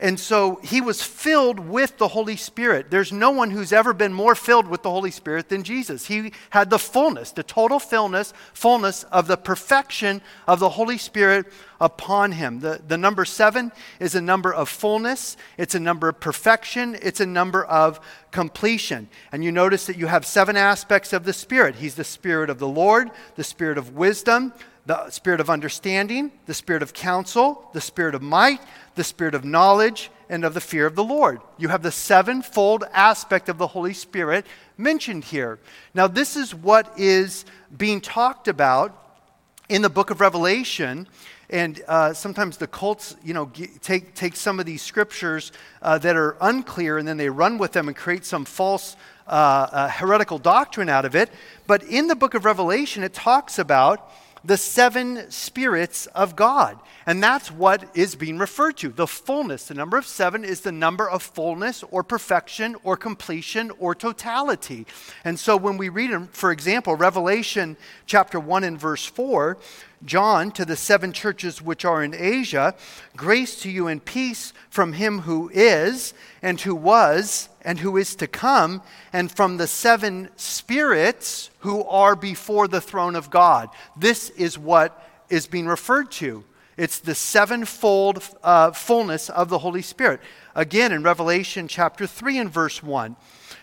And 0.00 0.20
so 0.20 0.60
he 0.62 0.80
was 0.80 1.02
filled 1.02 1.58
with 1.58 1.98
the 1.98 2.06
Holy 2.06 2.36
Spirit. 2.36 2.88
There's 2.88 3.12
no 3.12 3.32
one 3.32 3.50
who's 3.50 3.72
ever 3.72 3.92
been 3.92 4.12
more 4.12 4.36
filled 4.36 4.68
with 4.68 4.84
the 4.84 4.90
Holy 4.90 5.10
Spirit 5.10 5.48
than 5.48 5.64
Jesus. 5.64 6.06
He 6.06 6.32
had 6.50 6.70
the 6.70 6.78
fullness, 6.78 7.32
the 7.32 7.42
total 7.42 7.80
fullness, 7.80 8.32
fullness 8.52 9.02
of 9.04 9.26
the 9.26 9.36
perfection 9.36 10.22
of 10.46 10.60
the 10.60 10.68
Holy 10.68 10.98
Spirit 10.98 11.46
upon 11.80 12.30
him. 12.30 12.60
The, 12.60 12.80
the 12.86 12.96
number 12.96 13.24
seven 13.24 13.72
is 13.98 14.14
a 14.14 14.20
number 14.20 14.54
of 14.54 14.68
fullness, 14.68 15.36
it's 15.56 15.74
a 15.74 15.80
number 15.80 16.08
of 16.08 16.20
perfection, 16.20 16.96
it's 17.02 17.20
a 17.20 17.26
number 17.26 17.64
of 17.64 17.98
completion. 18.30 19.08
And 19.32 19.42
you 19.42 19.50
notice 19.50 19.86
that 19.86 19.96
you 19.96 20.06
have 20.06 20.24
seven 20.24 20.56
aspects 20.56 21.12
of 21.12 21.24
the 21.24 21.32
Spirit. 21.32 21.76
He's 21.76 21.96
the 21.96 22.04
Spirit 22.04 22.50
of 22.50 22.60
the 22.60 22.68
Lord, 22.68 23.10
the 23.34 23.44
Spirit 23.44 23.78
of 23.78 23.96
wisdom, 23.96 24.52
the 24.88 25.10
Spirit 25.10 25.38
of 25.38 25.50
understanding, 25.50 26.32
the 26.46 26.54
Spirit 26.54 26.82
of 26.82 26.94
counsel, 26.94 27.68
the 27.74 27.80
Spirit 27.80 28.14
of 28.14 28.22
might, 28.22 28.60
the 28.94 29.04
spirit 29.04 29.34
of 29.34 29.44
knowledge, 29.44 30.10
and 30.30 30.44
of 30.46 30.54
the 30.54 30.62
fear 30.62 30.86
of 30.86 30.94
the 30.94 31.04
Lord. 31.04 31.40
You 31.58 31.68
have 31.68 31.82
the 31.82 31.92
sevenfold 31.92 32.84
aspect 32.92 33.50
of 33.50 33.58
the 33.58 33.66
Holy 33.66 33.92
Spirit 33.92 34.46
mentioned 34.78 35.24
here. 35.24 35.58
Now, 35.92 36.06
this 36.06 36.36
is 36.36 36.54
what 36.54 36.98
is 36.98 37.44
being 37.76 38.00
talked 38.00 38.48
about 38.48 39.20
in 39.68 39.82
the 39.82 39.90
book 39.90 40.08
of 40.08 40.22
Revelation. 40.22 41.06
And 41.50 41.82
uh, 41.86 42.14
sometimes 42.14 42.56
the 42.56 42.66
cults, 42.66 43.14
you 43.22 43.34
know, 43.34 43.52
take, 43.82 44.14
take 44.14 44.36
some 44.36 44.58
of 44.58 44.64
these 44.64 44.80
scriptures 44.80 45.52
uh, 45.82 45.98
that 45.98 46.16
are 46.16 46.36
unclear 46.40 46.96
and 46.96 47.06
then 47.06 47.18
they 47.18 47.28
run 47.28 47.58
with 47.58 47.72
them 47.72 47.88
and 47.88 47.96
create 47.96 48.24
some 48.24 48.46
false 48.46 48.96
uh, 49.26 49.68
uh 49.70 49.88
heretical 49.90 50.38
doctrine 50.38 50.88
out 50.88 51.04
of 51.04 51.14
it. 51.14 51.30
But 51.66 51.82
in 51.82 52.06
the 52.06 52.16
book 52.16 52.32
of 52.32 52.46
Revelation, 52.46 53.02
it 53.02 53.12
talks 53.12 53.58
about 53.58 54.10
the 54.48 54.56
seven 54.56 55.30
spirits 55.30 56.06
of 56.06 56.34
God. 56.34 56.78
And 57.04 57.22
that's 57.22 57.50
what 57.50 57.84
is 57.94 58.14
being 58.14 58.38
referred 58.38 58.78
to. 58.78 58.88
The 58.88 59.06
fullness, 59.06 59.68
the 59.68 59.74
number 59.74 59.98
of 59.98 60.06
seven 60.06 60.42
is 60.42 60.62
the 60.62 60.72
number 60.72 61.08
of 61.08 61.22
fullness 61.22 61.84
or 61.90 62.02
perfection 62.02 62.74
or 62.82 62.96
completion 62.96 63.70
or 63.78 63.94
totality. 63.94 64.86
And 65.22 65.38
so 65.38 65.56
when 65.56 65.76
we 65.76 65.90
read, 65.90 66.28
for 66.32 66.50
example, 66.50 66.96
Revelation 66.96 67.76
chapter 68.06 68.40
1 68.40 68.64
and 68.64 68.80
verse 68.80 69.04
4, 69.04 69.58
John 70.04 70.50
to 70.52 70.64
the 70.64 70.76
seven 70.76 71.12
churches 71.12 71.60
which 71.60 71.84
are 71.84 72.02
in 72.02 72.14
Asia, 72.14 72.74
grace 73.16 73.60
to 73.62 73.70
you 73.70 73.86
and 73.86 74.02
peace 74.02 74.54
from 74.70 74.94
him 74.94 75.20
who 75.20 75.50
is, 75.52 76.14
and 76.40 76.58
who 76.60 76.74
was, 76.74 77.50
and 77.68 77.80
who 77.80 77.98
is 77.98 78.16
to 78.16 78.26
come, 78.26 78.80
and 79.12 79.30
from 79.30 79.58
the 79.58 79.66
seven 79.66 80.30
spirits 80.36 81.50
who 81.58 81.84
are 81.84 82.16
before 82.16 82.66
the 82.66 82.80
throne 82.80 83.14
of 83.14 83.28
God. 83.28 83.68
This 83.94 84.30
is 84.30 84.58
what 84.58 85.06
is 85.28 85.46
being 85.46 85.66
referred 85.66 86.10
to. 86.12 86.44
It's 86.78 86.98
the 86.98 87.14
sevenfold 87.14 88.26
uh, 88.42 88.70
fullness 88.70 89.28
of 89.28 89.50
the 89.50 89.58
Holy 89.58 89.82
Spirit. 89.82 90.20
Again, 90.54 90.92
in 90.92 91.02
Revelation 91.02 91.68
chapter 91.68 92.06
3 92.06 92.38
and 92.38 92.50
verse 92.50 92.82
1, 92.82 93.16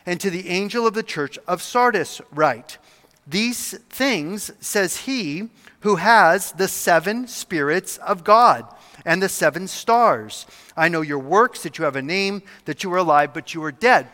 and 0.05 0.21
to 0.21 0.29
the 0.29 0.49
angel 0.49 0.85
of 0.85 0.93
the 0.93 1.01
church 1.01 1.39
of 1.47 1.63
Sardis, 1.63 2.21
write, 2.31 2.77
These 3.25 3.75
things 3.89 4.51
says 4.59 4.97
he 4.97 5.49
who 5.79 5.95
has 5.95 6.51
the 6.51 6.67
seven 6.67 7.25
spirits 7.27 7.97
of 7.97 8.23
God 8.23 8.71
and 9.05 9.21
the 9.21 9.29
seven 9.29 9.67
stars. 9.67 10.45
I 10.75 10.89
know 10.89 11.01
your 11.01 11.19
works, 11.19 11.63
that 11.63 11.77
you 11.77 11.85
have 11.85 11.95
a 11.95 12.01
name, 12.01 12.41
that 12.65 12.83
you 12.83 12.91
are 12.93 12.97
alive, 12.97 13.33
but 13.33 13.53
you 13.53 13.63
are 13.63 13.71
dead. 13.71 14.07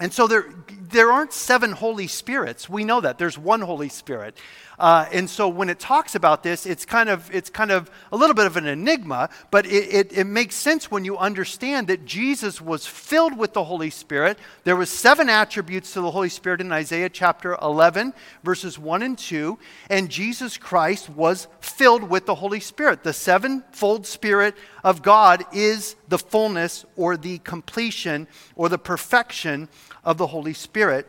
And 0.00 0.12
so 0.12 0.26
there, 0.26 0.46
there 0.68 1.12
aren't 1.12 1.32
seven 1.32 1.70
Holy 1.70 2.08
Spirits. 2.08 2.68
We 2.68 2.84
know 2.84 3.00
that. 3.00 3.16
There's 3.16 3.38
one 3.38 3.60
Holy 3.60 3.88
Spirit. 3.88 4.36
Uh, 4.78 5.06
and 5.12 5.28
so 5.30 5.48
when 5.48 5.68
it 5.68 5.78
talks 5.78 6.14
about 6.14 6.42
this, 6.42 6.66
it's 6.66 6.84
kind 6.84 7.08
of, 7.08 7.32
it's 7.32 7.50
kind 7.50 7.70
of 7.70 7.90
a 8.10 8.16
little 8.16 8.34
bit 8.34 8.46
of 8.46 8.56
an 8.56 8.66
enigma, 8.66 9.28
but 9.50 9.66
it, 9.66 9.94
it, 9.94 10.18
it 10.18 10.24
makes 10.24 10.56
sense 10.56 10.90
when 10.90 11.04
you 11.04 11.16
understand 11.16 11.86
that 11.88 12.04
Jesus 12.04 12.60
was 12.60 12.86
filled 12.86 13.38
with 13.38 13.52
the 13.52 13.64
Holy 13.64 13.90
Spirit. 13.90 14.38
There 14.64 14.76
was 14.76 14.90
seven 14.90 15.28
attributes 15.28 15.92
to 15.92 16.00
the 16.00 16.10
Holy 16.10 16.28
Spirit 16.28 16.60
in 16.60 16.72
Isaiah 16.72 17.08
chapter 17.08 17.56
11, 17.62 18.14
verses 18.42 18.78
1 18.78 19.02
and 19.02 19.18
2, 19.18 19.58
and 19.90 20.10
Jesus 20.10 20.56
Christ 20.56 21.08
was 21.08 21.46
filled 21.60 22.04
with 22.04 22.26
the 22.26 22.34
Holy 22.34 22.60
Spirit. 22.60 23.02
The 23.04 23.12
sevenfold 23.12 24.06
Spirit 24.06 24.54
of 24.82 25.02
God 25.02 25.44
is 25.52 25.96
the 26.08 26.18
fullness 26.18 26.84
or 26.96 27.16
the 27.16 27.38
completion 27.38 28.26
or 28.56 28.68
the 28.68 28.78
perfection 28.78 29.68
of 30.04 30.18
the 30.18 30.26
Holy 30.26 30.52
Spirit 30.52 31.08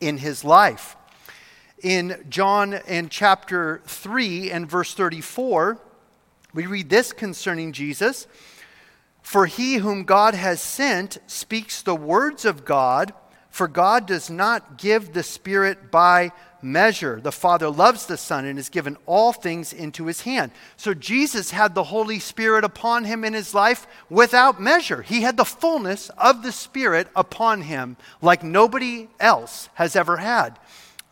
in 0.00 0.18
his 0.18 0.44
life. 0.44 0.96
In 1.84 2.24
John 2.30 2.72
and 2.72 3.10
chapter 3.10 3.82
3 3.84 4.50
and 4.50 4.66
verse 4.66 4.94
34, 4.94 5.78
we 6.54 6.64
read 6.64 6.88
this 6.88 7.12
concerning 7.12 7.72
Jesus 7.72 8.26
For 9.20 9.44
he 9.44 9.74
whom 9.74 10.04
God 10.04 10.34
has 10.34 10.62
sent 10.62 11.18
speaks 11.26 11.82
the 11.82 11.94
words 11.94 12.46
of 12.46 12.64
God, 12.64 13.12
for 13.50 13.68
God 13.68 14.06
does 14.06 14.30
not 14.30 14.78
give 14.78 15.12
the 15.12 15.22
Spirit 15.22 15.90
by 15.90 16.32
measure. 16.62 17.20
The 17.20 17.30
Father 17.30 17.68
loves 17.68 18.06
the 18.06 18.16
Son 18.16 18.46
and 18.46 18.58
has 18.58 18.70
given 18.70 18.96
all 19.04 19.34
things 19.34 19.74
into 19.74 20.06
his 20.06 20.22
hand. 20.22 20.52
So 20.78 20.94
Jesus 20.94 21.50
had 21.50 21.74
the 21.74 21.84
Holy 21.84 22.18
Spirit 22.18 22.64
upon 22.64 23.04
him 23.04 23.24
in 23.24 23.34
his 23.34 23.52
life 23.52 23.86
without 24.08 24.58
measure. 24.58 25.02
He 25.02 25.20
had 25.20 25.36
the 25.36 25.44
fullness 25.44 26.10
of 26.16 26.42
the 26.42 26.52
Spirit 26.52 27.08
upon 27.14 27.60
him 27.60 27.98
like 28.22 28.42
nobody 28.42 29.08
else 29.20 29.68
has 29.74 29.94
ever 29.94 30.16
had. 30.16 30.58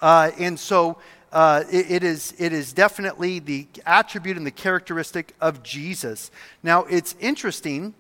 Uh, 0.03 0.33
and 0.39 0.59
so 0.59 0.99
uh, 1.33 1.65
it, 1.71 1.91
it, 1.91 2.05
is, 2.05 2.35
it 2.39 2.53
is 2.53 2.73
definitely 2.73 3.39
the 3.39 3.67
attribute 3.87 4.37
and 4.37 4.45
the 4.45 4.51
characteristic 4.51 5.35
of 5.41 5.63
Jesus. 5.63 6.31
Now, 6.63 6.85
it's 6.85 7.15
interesting 7.21 7.95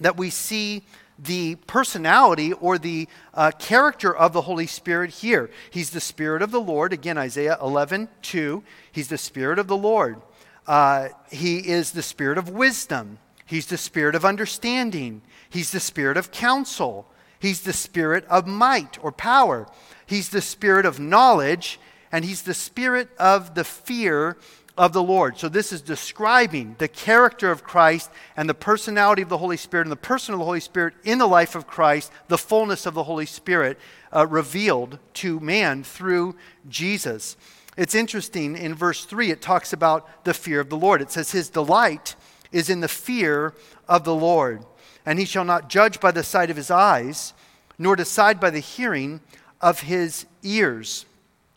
that 0.00 0.16
we 0.16 0.30
see 0.30 0.82
the 1.18 1.54
personality 1.66 2.52
or 2.54 2.78
the 2.78 3.06
uh, 3.34 3.52
character 3.58 4.16
of 4.16 4.32
the 4.32 4.40
Holy 4.40 4.66
Spirit 4.66 5.10
here. 5.10 5.50
He's 5.70 5.90
the 5.90 6.00
Spirit 6.00 6.42
of 6.42 6.50
the 6.50 6.60
Lord. 6.60 6.92
Again, 6.92 7.18
Isaiah 7.18 7.58
11, 7.60 8.08
2. 8.22 8.64
He's 8.90 9.08
the 9.08 9.18
Spirit 9.18 9.58
of 9.58 9.68
the 9.68 9.76
Lord. 9.76 10.20
Uh, 10.66 11.08
he 11.30 11.58
is 11.58 11.92
the 11.92 12.02
Spirit 12.02 12.38
of 12.38 12.48
wisdom. 12.48 13.18
He's 13.46 13.66
the 13.66 13.76
Spirit 13.76 14.14
of 14.14 14.24
understanding. 14.24 15.22
He's 15.50 15.70
the 15.70 15.80
Spirit 15.80 16.16
of 16.16 16.32
counsel. 16.32 17.06
He's 17.38 17.60
the 17.60 17.72
Spirit 17.72 18.24
of 18.26 18.46
might 18.46 18.98
or 19.02 19.12
power. 19.12 19.68
He's 20.12 20.28
the 20.28 20.42
Spirit 20.42 20.84
of 20.86 21.00
knowledge. 21.00 21.80
And 22.10 22.24
He's 22.24 22.42
the 22.42 22.54
Spirit 22.54 23.08
of 23.18 23.54
the 23.54 23.64
fear 23.64 24.36
of 24.76 24.92
the 24.92 25.02
Lord. 25.02 25.38
So, 25.38 25.48
this 25.48 25.72
is 25.72 25.80
describing 25.80 26.76
the 26.78 26.88
character 26.88 27.50
of 27.50 27.64
Christ 27.64 28.10
and 28.36 28.48
the 28.48 28.54
personality 28.54 29.22
of 29.22 29.28
the 29.28 29.38
Holy 29.38 29.56
Spirit 29.56 29.86
and 29.86 29.92
the 29.92 29.96
person 29.96 30.34
of 30.34 30.38
the 30.38 30.44
Holy 30.44 30.60
Spirit 30.60 30.94
in 31.04 31.18
the 31.18 31.26
life 31.26 31.54
of 31.54 31.66
Christ, 31.66 32.12
the 32.28 32.38
fullness 32.38 32.86
of 32.86 32.94
the 32.94 33.04
Holy 33.04 33.26
Spirit 33.26 33.78
uh, 34.14 34.26
revealed 34.26 34.98
to 35.14 35.40
man 35.40 35.84
through 35.84 36.36
Jesus. 36.68 37.36
It's 37.76 37.94
interesting, 37.94 38.56
in 38.56 38.74
verse 38.74 39.06
3, 39.06 39.30
it 39.30 39.40
talks 39.40 39.72
about 39.72 40.24
the 40.24 40.34
fear 40.34 40.60
of 40.60 40.68
the 40.68 40.76
Lord. 40.76 41.00
It 41.00 41.10
says, 41.10 41.32
His 41.32 41.48
delight 41.48 42.16
is 42.50 42.68
in 42.68 42.80
the 42.80 42.88
fear 42.88 43.54
of 43.88 44.04
the 44.04 44.14
Lord, 44.14 44.64
and 45.06 45.18
he 45.18 45.24
shall 45.24 45.44
not 45.44 45.70
judge 45.70 46.00
by 46.00 46.10
the 46.10 46.22
sight 46.22 46.50
of 46.50 46.56
his 46.56 46.70
eyes, 46.70 47.32
nor 47.78 47.96
decide 47.96 48.38
by 48.38 48.50
the 48.50 48.60
hearing 48.60 49.20
of 49.62 49.80
his 49.80 50.26
ears. 50.42 51.06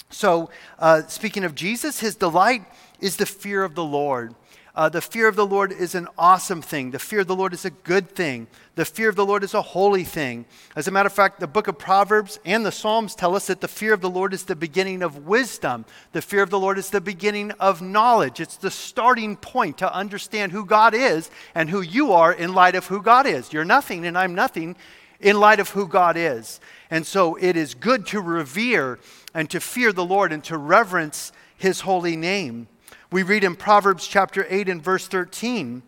So, 0.10 0.50
uh, 0.80 1.02
speaking 1.08 1.44
of 1.44 1.56
Jesus, 1.56 2.00
his 2.00 2.15
delight 2.15 2.63
is 3.00 3.18
the 3.18 3.26
fear 3.26 3.63
of 3.63 3.76
the 3.76 3.84
Lord. 3.84 4.36
Uh, 4.76 4.89
the 4.89 5.02
fear 5.02 5.30
of 5.30 5.38
the 5.38 5.46
Lord 5.46 5.72
is 5.72 5.96
an 5.96 6.08
awesome 6.18 6.62
thing. 6.62 6.91
The 6.91 7.00
fear 7.00 7.22
of 7.22 7.28
the 7.28 7.36
Lord 7.36 7.54
is 7.54 7.63
a 7.63 7.70
good 7.70 8.10
thing. 8.10 8.48
The 8.76 8.84
fear 8.84 9.08
of 9.08 9.15
the 9.15 9.26
Lord 9.26 9.41
is 9.46 9.54
a 9.54 9.62
holy 9.62 10.04
thing. 10.04 10.46
As 10.76 10.89
a 10.89 10.91
matter 10.91 11.08
of 11.08 11.13
fact, 11.13 11.39
the 11.39 11.48
book 11.48 11.70
of 11.70 11.78
Proverbs 11.78 12.39
and 12.44 12.65
the 12.65 12.74
Psalms 12.74 13.15
tell 13.15 13.38
us 13.38 13.48
that 13.48 13.62
the 13.62 13.70
fear 13.70 13.94
of 13.94 14.02
the 14.02 14.10
Lord 14.10 14.34
is 14.34 14.44
the 14.44 14.56
beginning 14.56 15.02
of 15.02 15.26
wisdom. 15.26 15.86
The 16.12 16.22
fear 16.22 16.44
of 16.44 16.50
the 16.50 16.60
Lord 16.60 16.78
is 16.78 16.89
the 16.89 17.00
beginning 17.00 17.52
of 17.52 17.82
knowledge. 17.82 18.41
It's 18.41 18.58
the 18.58 18.70
starting 18.70 19.38
point 19.38 19.78
to 19.78 19.94
understand 19.94 20.52
who 20.52 20.65
God 20.65 20.94
is 20.94 21.32
and 21.56 21.70
who 21.70 21.80
you 21.80 22.12
are 22.12 22.34
in 22.34 22.54
light 22.54 22.76
of 22.76 22.88
who 22.88 23.02
God 23.02 23.26
is. 23.26 23.54
You're 23.54 23.63
nothing 23.63 24.06
and 24.06 24.18
I'm 24.18 24.36
nothing 24.36 24.76
in 25.19 25.39
light 25.39 25.60
of 25.60 25.69
who 25.69 25.88
God 25.88 26.17
is. 26.17 26.60
And 26.89 27.06
so 27.06 27.36
it 27.36 27.56
is 27.56 27.73
good 27.73 28.06
to 28.08 28.21
revere 28.21 28.99
and 29.34 29.49
to 29.49 29.60
fear 29.60 29.91
the 29.91 30.06
Lord 30.06 30.32
and 30.32 30.43
to 30.45 30.58
reverence 30.58 31.32
his 31.58 31.82
holy 31.82 32.15
name. 32.15 32.67
We 33.12 33.23
read 33.23 33.43
in 33.43 33.56
Proverbs 33.56 34.08
chapter 34.08 34.45
8 34.49 34.69
and 34.69 34.84
verse 34.84 35.08
13 35.08 35.84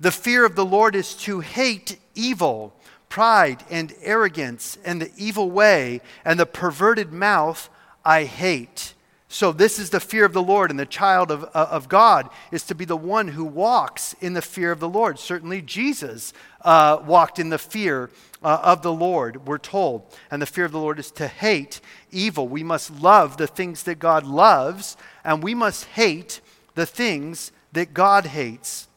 The 0.00 0.10
fear 0.10 0.44
of 0.44 0.54
the 0.54 0.64
Lord 0.64 0.94
is 0.94 1.14
to 1.16 1.40
hate 1.40 1.98
evil, 2.14 2.74
pride 3.08 3.64
and 3.70 3.94
arrogance, 4.02 4.78
and 4.84 5.00
the 5.00 5.10
evil 5.16 5.50
way, 5.50 6.00
and 6.24 6.38
the 6.38 6.46
perverted 6.46 7.12
mouth 7.12 7.68
I 8.04 8.24
hate. 8.24 8.94
So, 9.30 9.52
this 9.52 9.78
is 9.78 9.90
the 9.90 10.00
fear 10.00 10.24
of 10.24 10.32
the 10.32 10.42
Lord, 10.42 10.70
and 10.70 10.80
the 10.80 10.86
child 10.86 11.30
of, 11.30 11.44
uh, 11.44 11.66
of 11.70 11.88
God 11.88 12.30
is 12.50 12.62
to 12.64 12.74
be 12.74 12.86
the 12.86 12.96
one 12.96 13.28
who 13.28 13.44
walks 13.44 14.14
in 14.22 14.32
the 14.32 14.40
fear 14.40 14.72
of 14.72 14.80
the 14.80 14.88
Lord. 14.88 15.18
Certainly, 15.18 15.62
Jesus 15.62 16.32
uh, 16.62 17.02
walked 17.04 17.38
in 17.38 17.50
the 17.50 17.58
fear 17.58 18.08
uh, 18.42 18.60
of 18.62 18.82
the 18.82 18.92
Lord, 18.92 19.46
we're 19.46 19.58
told. 19.58 20.02
And 20.30 20.40
the 20.40 20.46
fear 20.46 20.64
of 20.64 20.72
the 20.72 20.78
Lord 20.78 20.98
is 20.98 21.10
to 21.12 21.28
hate 21.28 21.80
evil. 22.10 22.48
We 22.48 22.62
must 22.62 22.90
love 23.00 23.36
the 23.36 23.46
things 23.46 23.82
that 23.84 23.98
God 23.98 24.24
loves, 24.24 24.96
and 25.24 25.42
we 25.42 25.54
must 25.54 25.84
hate 25.86 26.40
the 26.74 26.86
things 26.86 27.52
that 27.72 27.94
God 27.94 28.26
hates. 28.26 28.88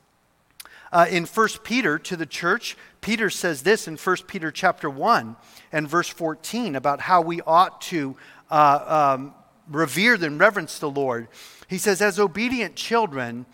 Uh, 0.91 1.07
in 1.09 1.25
1 1.25 1.47
Peter 1.63 1.97
to 1.97 2.17
the 2.17 2.25
church, 2.25 2.75
Peter 2.99 3.29
says 3.29 3.63
this 3.63 3.87
in 3.87 3.97
1 3.97 4.17
Peter 4.27 4.51
chapter 4.51 4.89
1 4.89 5.35
and 5.71 5.87
verse 5.87 6.09
14 6.09 6.75
about 6.75 7.01
how 7.01 7.21
we 7.21 7.41
ought 7.41 7.81
to 7.81 8.15
uh, 8.49 9.15
um, 9.17 9.33
revere 9.69 10.15
and 10.15 10.39
reverence 10.39 10.79
the 10.79 10.89
Lord. 10.89 11.29
He 11.67 11.77
says, 11.77 12.01
as 12.01 12.19
obedient 12.19 12.75
children, 12.75 13.45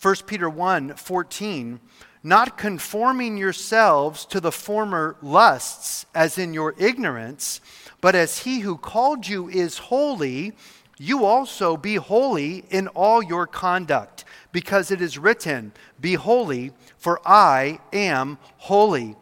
1 0.00 0.14
Peter 0.26 0.48
1 0.48 0.94
14, 0.94 1.80
not 2.24 2.56
conforming 2.56 3.36
yourselves 3.36 4.24
to 4.24 4.40
the 4.40 4.50
former 4.50 5.14
lusts 5.20 6.06
as 6.14 6.38
in 6.38 6.54
your 6.54 6.74
ignorance, 6.78 7.60
but 8.00 8.14
as 8.14 8.38
he 8.38 8.60
who 8.60 8.78
called 8.78 9.28
you 9.28 9.46
is 9.50 9.76
holy, 9.76 10.54
you 10.98 11.26
also 11.26 11.76
be 11.76 11.96
holy 11.96 12.64
in 12.70 12.88
all 12.88 13.22
your 13.22 13.46
conduct, 13.46 14.24
because 14.52 14.90
it 14.90 15.02
is 15.02 15.18
written, 15.18 15.70
Be 16.00 16.14
holy, 16.14 16.72
for 16.96 17.20
I 17.26 17.78
am 17.92 18.38
holy. 18.56 19.16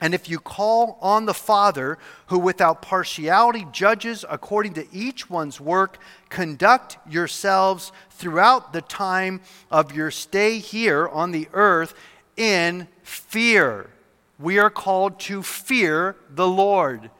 And 0.00 0.14
if 0.14 0.28
you 0.28 0.40
call 0.40 0.98
on 1.00 1.26
the 1.26 1.34
Father, 1.34 1.96
who 2.26 2.40
without 2.40 2.82
partiality 2.82 3.68
judges 3.70 4.24
according 4.28 4.74
to 4.74 4.86
each 4.92 5.30
one's 5.30 5.60
work, 5.60 5.98
conduct 6.28 6.96
yourselves 7.08 7.92
throughout 8.10 8.72
the 8.72 8.80
time 8.80 9.40
of 9.70 9.94
your 9.94 10.10
stay 10.10 10.58
here 10.58 11.06
on 11.06 11.30
the 11.30 11.48
earth 11.52 11.94
in 12.36 12.88
fear. 13.02 13.90
We 14.38 14.58
are 14.58 14.70
called 14.70 15.20
to 15.20 15.42
fear 15.42 16.16
the 16.30 16.48
Lord 16.48 17.10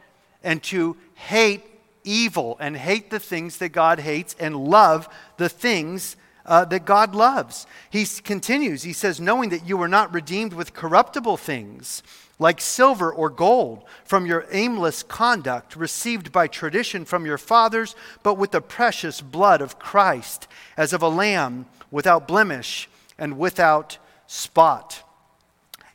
and 0.42 0.62
to 0.64 0.96
hate 1.14 1.64
evil 2.04 2.56
and 2.58 2.76
hate 2.76 3.10
the 3.10 3.20
things 3.20 3.58
that 3.58 3.70
God 3.70 4.00
hates 4.00 4.34
and 4.38 4.56
love 4.56 5.08
the 5.36 5.48
things 5.48 6.16
uh, 6.44 6.64
that 6.64 6.84
God 6.84 7.14
loves. 7.14 7.66
He 7.90 8.04
continues, 8.04 8.82
he 8.82 8.92
says, 8.92 9.20
knowing 9.20 9.50
that 9.50 9.66
you 9.66 9.76
were 9.76 9.88
not 9.88 10.12
redeemed 10.12 10.52
with 10.52 10.74
corruptible 10.74 11.36
things 11.36 12.02
like 12.38 12.60
silver 12.60 13.12
or 13.12 13.30
gold 13.30 13.84
from 14.04 14.26
your 14.26 14.46
aimless 14.50 15.02
conduct 15.04 15.76
received 15.76 16.32
by 16.32 16.48
tradition 16.48 17.04
from 17.04 17.24
your 17.24 17.38
fathers, 17.38 17.94
but 18.22 18.34
with 18.34 18.50
the 18.50 18.60
precious 18.60 19.20
blood 19.20 19.60
of 19.60 19.78
Christ, 19.78 20.48
as 20.76 20.92
of 20.92 21.02
a 21.02 21.08
lamb 21.08 21.66
without 21.90 22.26
blemish 22.26 22.88
and 23.16 23.38
without 23.38 23.98
spot. 24.32 25.02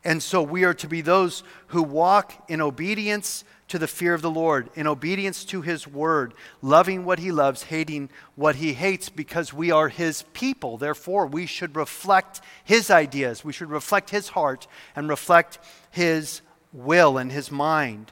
And 0.04 0.21
so 0.21 0.43
we 0.43 0.63
are 0.63 0.76
to 0.76 0.88
be 0.88 1.02
those 1.02 1.43
who 1.67 1.82
walk 1.82 2.34
in 2.47 2.62
obedience 2.62 3.43
to 3.69 3.80
the 3.80 3.88
fear 3.88 4.13
of 4.13 4.21
the 4.21 4.30
Lord, 4.30 4.69
in 4.76 4.86
obedience 4.88 5.43
to 5.45 5.62
his 5.62 5.88
word, 5.88 6.34
loving 6.62 7.04
what 7.04 7.19
he 7.19 7.32
loves, 7.32 7.63
hating 7.63 8.10
what 8.36 8.58
he 8.58 8.73
hates, 8.73 9.10
because 9.10 9.54
we 9.54 9.71
are 9.71 9.89
his 9.89 10.21
people. 10.34 10.78
Therefore, 10.78 11.26
we 11.26 11.45
should 11.47 11.76
reflect 11.76 12.39
his 12.63 12.89
ideas, 12.91 13.43
we 13.43 13.52
should 13.52 13.71
reflect 13.71 14.12
his 14.12 14.30
heart, 14.30 14.67
and 14.95 15.10
reflect 15.10 15.58
his 15.89 16.41
will 16.71 17.17
and 17.17 17.32
his 17.32 17.52
mind. 17.52 18.12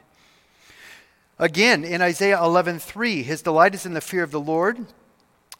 Again, 1.37 1.83
in 1.85 2.01
Isaiah 2.01 2.39
11:3, 2.39 3.23
his 3.23 3.41
delight 3.43 3.75
is 3.75 3.85
in 3.85 3.93
the 3.93 4.01
fear 4.01 4.23
of 4.23 4.31
the 4.31 4.39
Lord. 4.39 4.87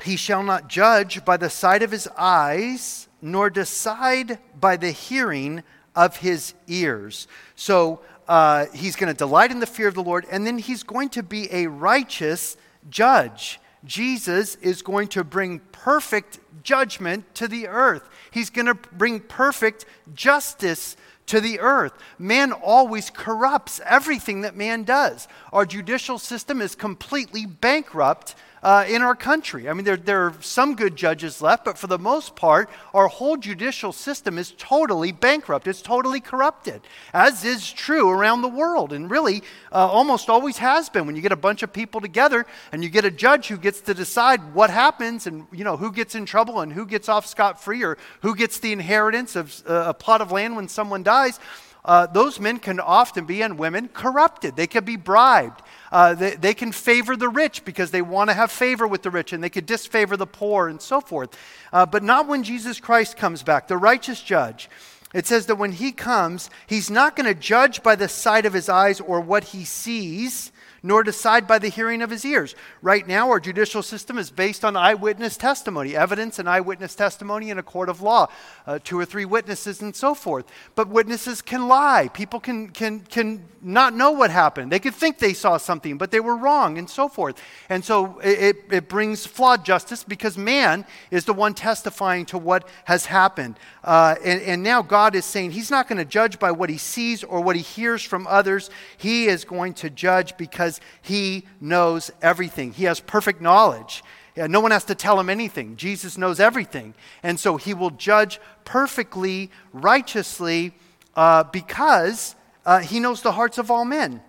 He 0.04 0.18
shall 0.18 0.44
not 0.44 0.68
judge 0.68 1.24
by 1.24 1.38
the 1.38 1.50
sight 1.50 1.84
of 1.84 1.92
his 1.92 2.08
eyes, 2.18 3.08
nor 3.26 3.50
decide 3.50 4.38
by 4.60 4.78
the 4.78 4.92
hearing 4.92 5.64
of 5.96 6.18
his 6.18 6.54
ears. 6.68 7.28
So 7.56 8.02
uh, 8.28 8.68
he's 8.72 8.96
going 8.96 9.12
to 9.12 9.18
delight 9.18 9.50
in 9.50 9.60
the 9.60 9.66
fear 9.66 9.88
of 9.88 9.96
the 9.96 10.04
Lord, 10.04 10.28
and 10.30 10.46
then 10.46 10.60
he's 10.60 10.84
going 10.84 11.10
to 11.10 11.24
be 11.24 11.52
a 11.52 11.66
righteous 11.66 12.56
judge. 12.88 13.60
Jesus 13.84 14.56
is 14.56 14.84
going 14.84 15.08
to 15.10 15.24
bring 15.24 15.60
perfect 15.72 16.40
judgment 16.62 17.34
to 17.36 17.48
the 17.48 17.68
earth. 17.68 18.08
He's 18.30 18.52
going 18.52 18.68
to 18.68 18.76
bring 18.76 19.20
perfect 19.20 19.86
justice 20.14 20.96
to 21.26 21.42
the 21.42 21.60
earth. 21.60 21.94
Man 22.20 22.52
always 22.52 23.10
corrupts 23.10 23.82
everything 23.86 24.42
that 24.42 24.56
man 24.56 24.84
does. 24.84 25.28
Our 25.52 25.66
judicial 25.66 26.20
system 26.20 26.62
is 26.62 26.76
completely 26.76 27.48
bankrupt 27.48 28.36
uh, 28.64 28.86
in 28.88 29.02
our 29.02 29.16
country. 29.16 29.70
I 29.70 29.74
mean, 29.74 29.86
there, 29.86 29.98
there 29.98 30.26
are 30.26 30.34
some 30.42 30.76
good 30.76 30.96
judges 30.96 31.42
left, 31.42 31.66
but 31.66 31.78
for 31.78 31.88
the 31.88 32.00
most 32.00 32.36
part, 32.36 32.70
our 32.94 33.08
whole 33.08 33.38
judicial 33.38 33.92
system 33.92 34.38
is 34.38 34.54
totally 34.58 35.12
bankrupt. 35.12 35.68
It's 35.68 35.82
totally 35.82 36.20
corrupted, 36.20 36.82
as 37.14 37.46
is 37.46 37.72
true 37.72 38.10
around 38.10 38.42
the 38.42 38.48
world, 38.48 38.94
and 38.94 39.10
really 39.10 39.44
uh, 39.72 39.88
almost 39.88 40.30
always 40.30 40.58
has 40.58 40.90
been. 40.90 41.06
When 41.06 41.16
you 41.16 41.22
get 41.22 41.32
a 41.32 41.38
bunch 41.38 41.64
of 41.64 41.72
people 41.72 42.02
together 42.02 42.46
and 42.72 42.84
you 42.84 42.90
get 42.90 43.06
a 43.06 43.12
judge 43.12 43.48
who 43.48 43.58
gets 43.58 43.82
to 43.82 43.94
decide 43.94 44.54
what 44.54 44.70
happens 44.70 45.28
and 45.28 45.48
you 45.52 45.64
know 45.64 45.78
who 45.78 45.92
gets 45.92 46.16
in 46.16 46.26
trouble 46.26 46.62
and 46.62 46.72
who 46.74 46.86
gets 46.86 47.10
off 47.10 47.26
scot 47.26 47.64
free 47.64 47.84
or 47.84 47.98
who 48.22 48.36
gets 48.36 48.60
the 48.60 48.72
inheritance 48.72 49.36
of 49.36 49.64
uh, 49.68 49.86
a 49.88 49.94
plot 49.94 50.22
of 50.22 50.32
land 50.32 50.56
when 50.56 50.68
someone 50.68 51.04
dies. 51.04 51.40
Uh, 51.86 52.08
those 52.08 52.40
men 52.40 52.58
can 52.58 52.80
often 52.80 53.26
be, 53.26 53.44
and 53.44 53.60
women, 53.60 53.88
corrupted. 53.88 54.56
They 54.56 54.66
can 54.66 54.84
be 54.84 54.96
bribed. 54.96 55.62
Uh, 55.92 56.16
they, 56.16 56.36
they, 56.36 56.54
can 56.56 56.72
favor 56.72 57.16
the 57.16 57.30
rich 57.30 57.64
because 57.64 57.92
they 57.92 58.02
want 58.02 58.32
to 58.32 58.34
have 58.34 58.52
favor 58.52 58.88
with 58.88 59.04
the 59.04 59.12
rich, 59.12 59.32
and 59.34 59.44
they 59.44 59.52
could 59.52 59.68
disfavor 59.68 60.18
the 60.18 60.26
poor 60.26 60.68
and 60.68 60.82
so 60.82 61.00
forth. 61.00 61.38
Uh, 61.72 61.86
but 61.86 62.02
not 62.02 62.28
when 62.28 62.44
Jesus 62.44 62.80
Christ 62.80 63.18
comes 63.18 63.44
back, 63.44 63.68
the 63.68 63.78
righteous 63.78 64.22
judge. 64.22 64.68
It 65.14 65.28
says 65.28 65.46
that 65.46 65.56
when 65.56 65.74
he 65.74 65.92
comes, 65.92 66.50
he's 66.66 66.90
not 66.90 67.16
going 67.16 67.28
to 67.28 67.40
judge 67.40 67.84
by 67.84 67.96
the 67.96 68.10
sight 68.10 68.48
of 68.48 68.54
his 68.54 68.68
eyes 68.68 69.00
or 69.00 69.22
what 69.22 69.46
he 69.46 69.64
sees 69.64 70.52
nor 70.86 71.04
decide 71.04 71.48
by 71.48 71.58
the 71.58 71.68
hearing 71.68 72.04
of 72.04 72.12
his 72.12 72.24
ears. 72.24 72.54
Right 72.84 73.08
now, 73.08 73.32
our 73.32 73.40
judicial 73.40 73.82
system 73.82 74.20
is 74.20 74.30
based 74.30 74.64
on 74.64 74.78
eyewitness 74.78 75.36
testimony, 75.36 75.96
evidence 75.96 76.38
and 76.38 76.48
eyewitness 76.48 76.94
testimony 76.94 77.50
in 77.50 77.58
a 77.58 77.64
court 77.64 77.90
of 77.90 78.02
law, 78.02 78.28
uh, 78.68 78.78
two 78.84 79.00
or 79.00 79.04
three 79.04 79.26
witnesses 79.26 79.82
and 79.82 79.96
so 79.96 80.14
forth. 80.14 80.46
But 80.76 80.88
witnesses 80.88 81.42
can 81.42 81.68
lie. 81.68 82.10
People 82.14 82.40
can, 82.40 82.70
can, 82.70 83.00
can 83.00 83.46
not 83.64 83.96
know 83.96 84.12
what 84.12 84.30
happened. 84.30 84.72
They 84.72 84.80
could 84.80 84.94
think 84.94 85.18
they 85.18 85.34
saw 85.34 85.58
something, 85.58 85.98
but 85.98 86.12
they 86.12 86.20
were 86.20 86.38
wrong 86.38 86.78
and 86.78 86.88
so 86.88 87.08
forth. 87.08 87.42
And 87.68 87.84
so 87.84 88.20
it, 88.20 88.58
it 88.70 88.88
brings 88.88 89.26
flawed 89.26 89.66
justice 89.66 90.04
because 90.04 90.38
man 90.38 90.86
is 91.10 91.26
the 91.26 91.34
one 91.34 91.56
testifying 91.56 92.28
to 92.28 92.38
what 92.38 92.70
has 92.84 93.08
happened. 93.08 93.58
Uh, 93.84 94.16
and, 94.24 94.40
and 94.44 94.62
now 94.62 94.84
God 94.84 95.16
is 95.16 95.26
saying 95.26 95.52
he's 95.52 95.72
not 95.72 95.88
going 95.88 95.98
to 95.98 96.06
judge 96.06 96.38
by 96.38 96.52
what 96.52 96.70
he 96.70 96.78
sees 96.78 97.24
or 97.24 97.42
what 97.42 97.56
he 97.56 97.64
hears 97.64 98.04
from 98.04 98.28
others. 98.28 98.70
He 98.98 99.26
is 99.26 99.46
going 99.46 99.74
to 99.76 99.90
judge 99.90 100.38
because 100.38 100.75
because 100.76 100.82
he 101.02 101.46
knows 101.62 102.12
everything. 102.22 102.74
He 102.74 102.86
has 102.86 103.00
perfect 103.00 103.42
knowledge. 103.42 104.04
No 104.36 104.60
one 104.60 104.72
has 104.72 104.84
to 104.86 104.96
tell 104.96 105.20
him 105.20 105.30
anything. 105.30 105.78
Jesus 105.78 106.18
knows 106.18 106.40
everything. 106.40 106.94
And 107.24 107.40
so 107.40 107.58
he 107.58 107.74
will 107.74 107.92
judge 107.92 108.40
perfectly, 108.66 109.50
righteously, 109.72 110.74
uh, 111.16 111.44
because 111.44 112.36
uh, 112.66 112.80
he 112.80 113.00
knows 113.00 113.22
the 113.22 113.32
hearts 113.32 113.58
of 113.58 113.72
all 113.72 113.86
men. 113.86 114.22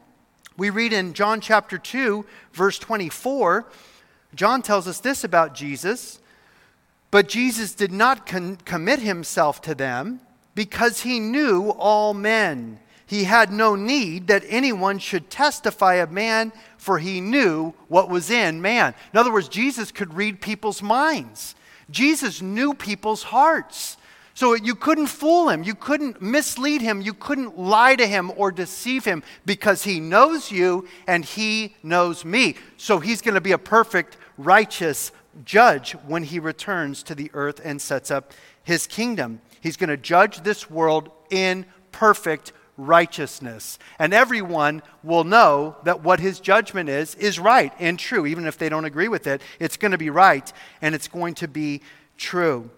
We 0.57 0.71
read 0.71 0.93
in 0.93 1.13
John 1.13 1.41
chapter 1.41 1.77
2, 1.77 2.25
verse 2.53 2.79
24, 2.79 3.67
John 4.35 4.63
tells 4.63 4.87
us 4.87 5.01
this 5.01 5.25
about 5.25 5.55
Jesus. 5.55 6.21
But 7.11 7.29
Jesus 7.29 7.75
did 7.75 7.93
not 7.93 8.27
con- 8.27 8.57
commit 8.65 9.01
himself 9.01 9.61
to 9.63 9.75
them 9.75 10.21
because 10.55 11.03
he 11.03 11.19
knew 11.21 11.71
all 11.71 12.15
men 12.15 12.79
he 13.07 13.25
had 13.25 13.53
no 13.53 13.77
need 13.77 14.27
that 14.27 14.45
anyone 14.49 14.99
should 14.99 15.31
testify 15.31 15.95
of 15.95 16.11
man, 16.11 16.53
for 16.77 16.99
he 16.99 17.21
knew 17.21 17.73
what 17.89 18.11
was 18.11 18.31
in 18.31 18.61
man. 18.61 18.95
In 19.13 19.19
other 19.19 19.33
words, 19.33 19.49
Jesus 19.49 19.93
could 19.93 20.15
read 20.15 20.41
people's 20.41 20.83
minds. 20.83 21.55
Jesus 21.89 22.43
knew 22.43 22.75
people's 22.75 23.23
hearts. 23.23 23.97
So 24.35 24.55
you 24.55 24.75
couldn't 24.75 25.07
fool 25.07 25.49
him. 25.49 25.63
You 25.63 25.75
couldn't 25.75 26.21
mislead 26.21 26.83
him. 26.83 27.01
You 27.01 27.15
couldn't 27.15 27.59
lie 27.59 27.97
to 27.97 28.07
him 28.07 28.33
or 28.37 28.51
deceive 28.51 29.05
him 29.05 29.23
because 29.47 29.85
he 29.85 29.99
knows 29.99 30.51
you 30.51 30.87
and 31.07 31.25
he 31.25 31.75
knows 31.83 32.25
me. 32.25 32.57
So 32.77 32.99
he's 32.99 33.23
going 33.23 33.37
to 33.37 33.41
be 33.41 33.53
a 33.53 33.59
perfect, 33.59 34.19
righteous 34.37 35.11
judge 35.45 35.93
when 36.07 36.25
he 36.25 36.39
returns 36.39 37.03
to 37.05 37.15
the 37.15 37.31
earth 37.35 37.61
and 37.65 37.81
sets 37.81 38.11
up 38.11 38.33
his 38.63 38.87
kingdom. 38.87 39.41
He's 39.61 39.77
going 39.77 39.91
to 39.91 39.97
judge 39.97 40.43
this 40.43 40.69
world 40.69 41.11
in 41.31 41.65
perfect 41.93 42.53
righteousness. 42.77 43.79
And 43.99 44.13
everyone 44.13 44.83
will 45.03 45.25
know 45.25 45.77
that 45.85 46.03
what 46.03 46.21
his 46.21 46.41
judgment 46.41 46.89
is, 46.89 47.15
is 47.17 47.39
right 47.39 47.73
and 47.79 47.99
true. 47.99 48.27
Even 48.27 48.47
if 48.47 48.59
they 48.59 48.69
don't 48.69 48.85
agree 48.85 49.09
with 49.09 49.27
it, 49.27 49.41
it's 49.59 49.77
going 49.77 49.93
to 49.93 49.99
be 49.99 50.11
right 50.11 50.53
and 50.83 50.95
it's 50.95 51.09
going 51.09 51.35
to 51.37 51.49
be 51.49 51.81
true. 52.17 52.71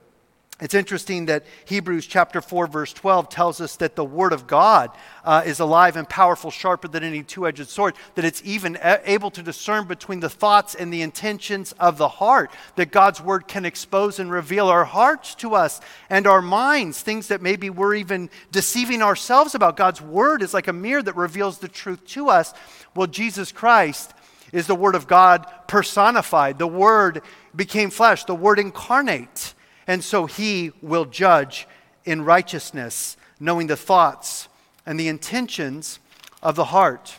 It's 0.60 0.74
interesting 0.74 1.26
that 1.26 1.44
Hebrews 1.66 2.08
chapter 2.08 2.40
4, 2.40 2.66
verse 2.66 2.92
12 2.92 3.28
tells 3.28 3.60
us 3.60 3.76
that 3.76 3.94
the 3.94 4.04
Word 4.04 4.32
of 4.32 4.48
God 4.48 4.90
uh, 5.24 5.44
is 5.46 5.60
alive 5.60 5.94
and 5.94 6.08
powerful, 6.08 6.50
sharper 6.50 6.88
than 6.88 7.04
any 7.04 7.22
two 7.22 7.46
edged 7.46 7.68
sword, 7.68 7.94
that 8.16 8.24
it's 8.24 8.42
even 8.44 8.76
a- 8.82 9.00
able 9.04 9.30
to 9.30 9.42
discern 9.42 9.86
between 9.86 10.18
the 10.18 10.28
thoughts 10.28 10.74
and 10.74 10.92
the 10.92 11.02
intentions 11.02 11.72
of 11.78 11.96
the 11.96 12.08
heart, 12.08 12.50
that 12.74 12.90
God's 12.90 13.20
Word 13.20 13.46
can 13.46 13.64
expose 13.64 14.18
and 14.18 14.32
reveal 14.32 14.66
our 14.66 14.84
hearts 14.84 15.36
to 15.36 15.54
us 15.54 15.80
and 16.10 16.26
our 16.26 16.42
minds, 16.42 17.02
things 17.02 17.28
that 17.28 17.40
maybe 17.40 17.70
we're 17.70 17.94
even 17.94 18.28
deceiving 18.50 19.00
ourselves 19.00 19.54
about. 19.54 19.76
God's 19.76 20.02
Word 20.02 20.42
is 20.42 20.54
like 20.54 20.66
a 20.66 20.72
mirror 20.72 21.02
that 21.02 21.14
reveals 21.14 21.58
the 21.58 21.68
truth 21.68 22.04
to 22.08 22.30
us. 22.30 22.52
Well, 22.96 23.06
Jesus 23.06 23.52
Christ 23.52 24.12
is 24.52 24.66
the 24.66 24.74
Word 24.74 24.96
of 24.96 25.06
God 25.06 25.46
personified, 25.68 26.58
the 26.58 26.66
Word 26.66 27.22
became 27.54 27.90
flesh, 27.90 28.24
the 28.24 28.34
Word 28.34 28.58
incarnate. 28.58 29.54
And 29.88 30.04
so 30.04 30.26
he 30.26 30.70
will 30.82 31.06
judge 31.06 31.66
in 32.04 32.24
righteousness, 32.24 33.16
knowing 33.40 33.66
the 33.66 33.76
thoughts 33.76 34.48
and 34.84 35.00
the 35.00 35.08
intentions 35.08 35.98
of 36.42 36.54
the 36.54 36.66
heart. 36.66 37.16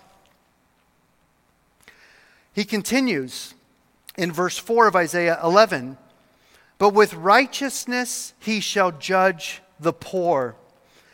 He 2.54 2.64
continues 2.64 3.56
in 4.18 4.32
verse 4.32 4.58
4 4.58 4.88
of 4.88 4.96
Isaiah 4.96 5.40
11 5.44 5.98
But 6.78 6.94
with 6.94 7.14
righteousness 7.16 8.34
he 8.40 8.60
shall 8.60 8.92
judge 8.92 9.62
the 9.80 9.94
poor 9.94 10.56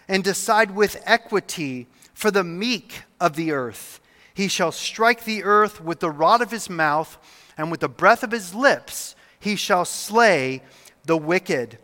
and 0.08 0.24
decide 0.24 0.72
with 0.72 1.02
equity 1.06 1.88
for 2.14 2.32
the 2.32 2.44
meek 2.44 3.04
of 3.20 3.36
the 3.36 3.52
earth. 3.52 4.02
He 4.34 4.50
shall 4.50 4.74
strike 4.74 5.24
the 5.24 5.44
earth 5.44 5.80
with 5.80 6.02
the 6.02 6.12
rod 6.12 6.42
of 6.42 6.52
his 6.52 6.70
mouth, 6.70 7.18
and 7.58 7.72
with 7.72 7.80
the 7.80 7.88
breath 7.88 8.24
of 8.24 8.32
his 8.32 8.54
lips 8.54 9.16
he 9.40 9.56
shall 9.56 9.86
slay 9.86 10.62
the 11.06 11.18
wicked. 11.18 11.78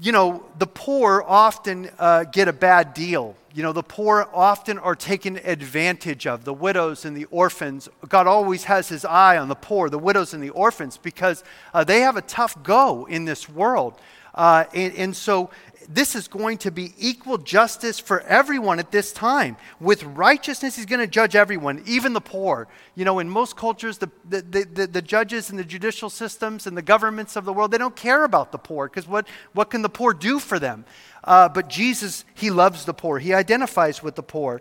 You 0.00 0.12
know, 0.12 0.44
the 0.58 0.66
poor 0.66 1.22
often 1.26 1.90
uh, 1.98 2.24
get 2.24 2.48
a 2.48 2.52
bad 2.52 2.94
deal. 2.94 3.36
You 3.52 3.62
know, 3.62 3.72
the 3.72 3.82
poor 3.82 4.28
often 4.32 4.78
are 4.78 4.94
taken 4.94 5.38
advantage 5.38 6.26
of, 6.26 6.44
the 6.44 6.54
widows 6.54 7.04
and 7.04 7.16
the 7.16 7.26
orphans. 7.26 7.88
God 8.08 8.26
always 8.26 8.64
has 8.64 8.88
his 8.88 9.04
eye 9.04 9.36
on 9.36 9.48
the 9.48 9.56
poor, 9.56 9.90
the 9.90 9.98
widows 9.98 10.32
and 10.32 10.42
the 10.42 10.50
orphans, 10.50 10.96
because 10.96 11.42
uh, 11.74 11.82
they 11.84 12.00
have 12.00 12.16
a 12.16 12.22
tough 12.22 12.62
go 12.62 13.06
in 13.06 13.24
this 13.24 13.48
world. 13.48 13.94
Uh, 14.34 14.64
and, 14.72 14.94
and 14.94 15.16
so 15.16 15.50
this 15.92 16.14
is 16.14 16.28
going 16.28 16.58
to 16.58 16.70
be 16.70 16.94
equal 16.98 17.36
justice 17.36 17.98
for 17.98 18.20
everyone 18.20 18.78
at 18.78 18.92
this 18.92 19.12
time. 19.12 19.56
With 19.80 20.04
righteousness, 20.04 20.76
he's 20.76 20.86
going 20.86 21.00
to 21.00 21.06
judge 21.06 21.34
everyone, 21.34 21.82
even 21.84 22.12
the 22.12 22.20
poor. 22.20 22.68
You 22.94 23.04
know, 23.04 23.18
in 23.18 23.28
most 23.28 23.56
cultures, 23.56 23.98
the, 23.98 24.08
the, 24.28 24.40
the, 24.40 24.86
the 24.86 25.02
judges 25.02 25.50
and 25.50 25.58
the 25.58 25.64
judicial 25.64 26.08
systems 26.08 26.68
and 26.68 26.76
the 26.76 26.82
governments 26.82 27.34
of 27.34 27.44
the 27.44 27.52
world, 27.52 27.72
they 27.72 27.78
don't 27.78 27.96
care 27.96 28.22
about 28.22 28.52
the 28.52 28.58
poor 28.58 28.88
because 28.88 29.08
what, 29.08 29.26
what 29.52 29.70
can 29.70 29.82
the 29.82 29.88
poor 29.88 30.14
do 30.14 30.38
for 30.38 30.60
them? 30.60 30.84
Uh, 31.24 31.48
but 31.48 31.68
Jesus, 31.68 32.24
he 32.34 32.50
loves 32.50 32.84
the 32.84 32.94
poor, 32.94 33.18
he 33.18 33.34
identifies 33.34 34.02
with 34.02 34.14
the 34.14 34.22
poor. 34.22 34.60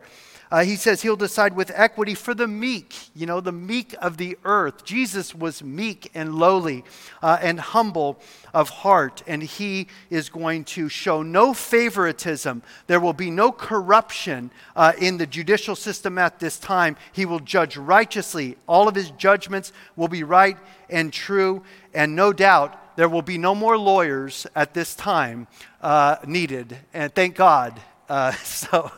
Uh, 0.52 0.64
he 0.64 0.76
says 0.76 1.02
he'll 1.02 1.16
decide 1.16 1.56
with 1.56 1.72
equity 1.76 2.16
for 2.16 2.34
the 2.34 2.48
meek, 2.48 2.96
you 3.16 3.26
know, 3.26 3.40
the 3.40 3.52
meek 3.52 3.94
of 4.02 4.18
the 4.18 4.38
earth. 4.44 4.84
Jesus 4.84 5.36
was 5.36 5.62
meek 5.62 6.10
and 6.16 6.36
lowly 6.36 6.84
uh, 7.22 7.38
and 7.42 7.60
humble 7.60 8.20
of 8.52 8.70
heart, 8.70 9.22
and 9.28 9.44
he 9.44 9.88
is 10.10 10.30
going 10.30 10.64
to 10.64 10.90
show 10.90 11.22
no 11.22 11.54
favoritism. 11.54 12.64
There 12.88 13.00
will 13.00 13.14
be 13.14 13.30
no 13.30 13.52
corruption 13.52 14.50
uh, 14.76 14.94
in 14.98 15.18
the 15.18 15.28
judicial 15.28 15.76
system 15.76 16.18
at 16.18 16.40
this 16.40 16.58
time. 16.58 16.96
He 17.12 17.26
will 17.26 17.40
judge 17.40 17.78
righteously. 17.78 18.58
All 18.68 18.88
of 18.88 18.96
his 18.96 19.12
judgments 19.12 19.72
will 19.96 20.08
be 20.08 20.24
right 20.24 20.58
and 20.90 21.14
true, 21.14 21.64
and 21.94 22.16
no 22.16 22.34
doubt 22.34 22.96
there 22.96 23.08
will 23.08 23.22
be 23.22 23.38
no 23.38 23.54
more 23.54 23.78
lawyers 23.78 24.48
at 24.56 24.74
this 24.74 24.96
time 24.96 25.48
uh, 25.82 26.18
needed. 26.26 26.76
And 26.94 27.14
thank 27.14 27.36
God. 27.36 27.80
Uh, 28.10 28.32
so 28.44 28.92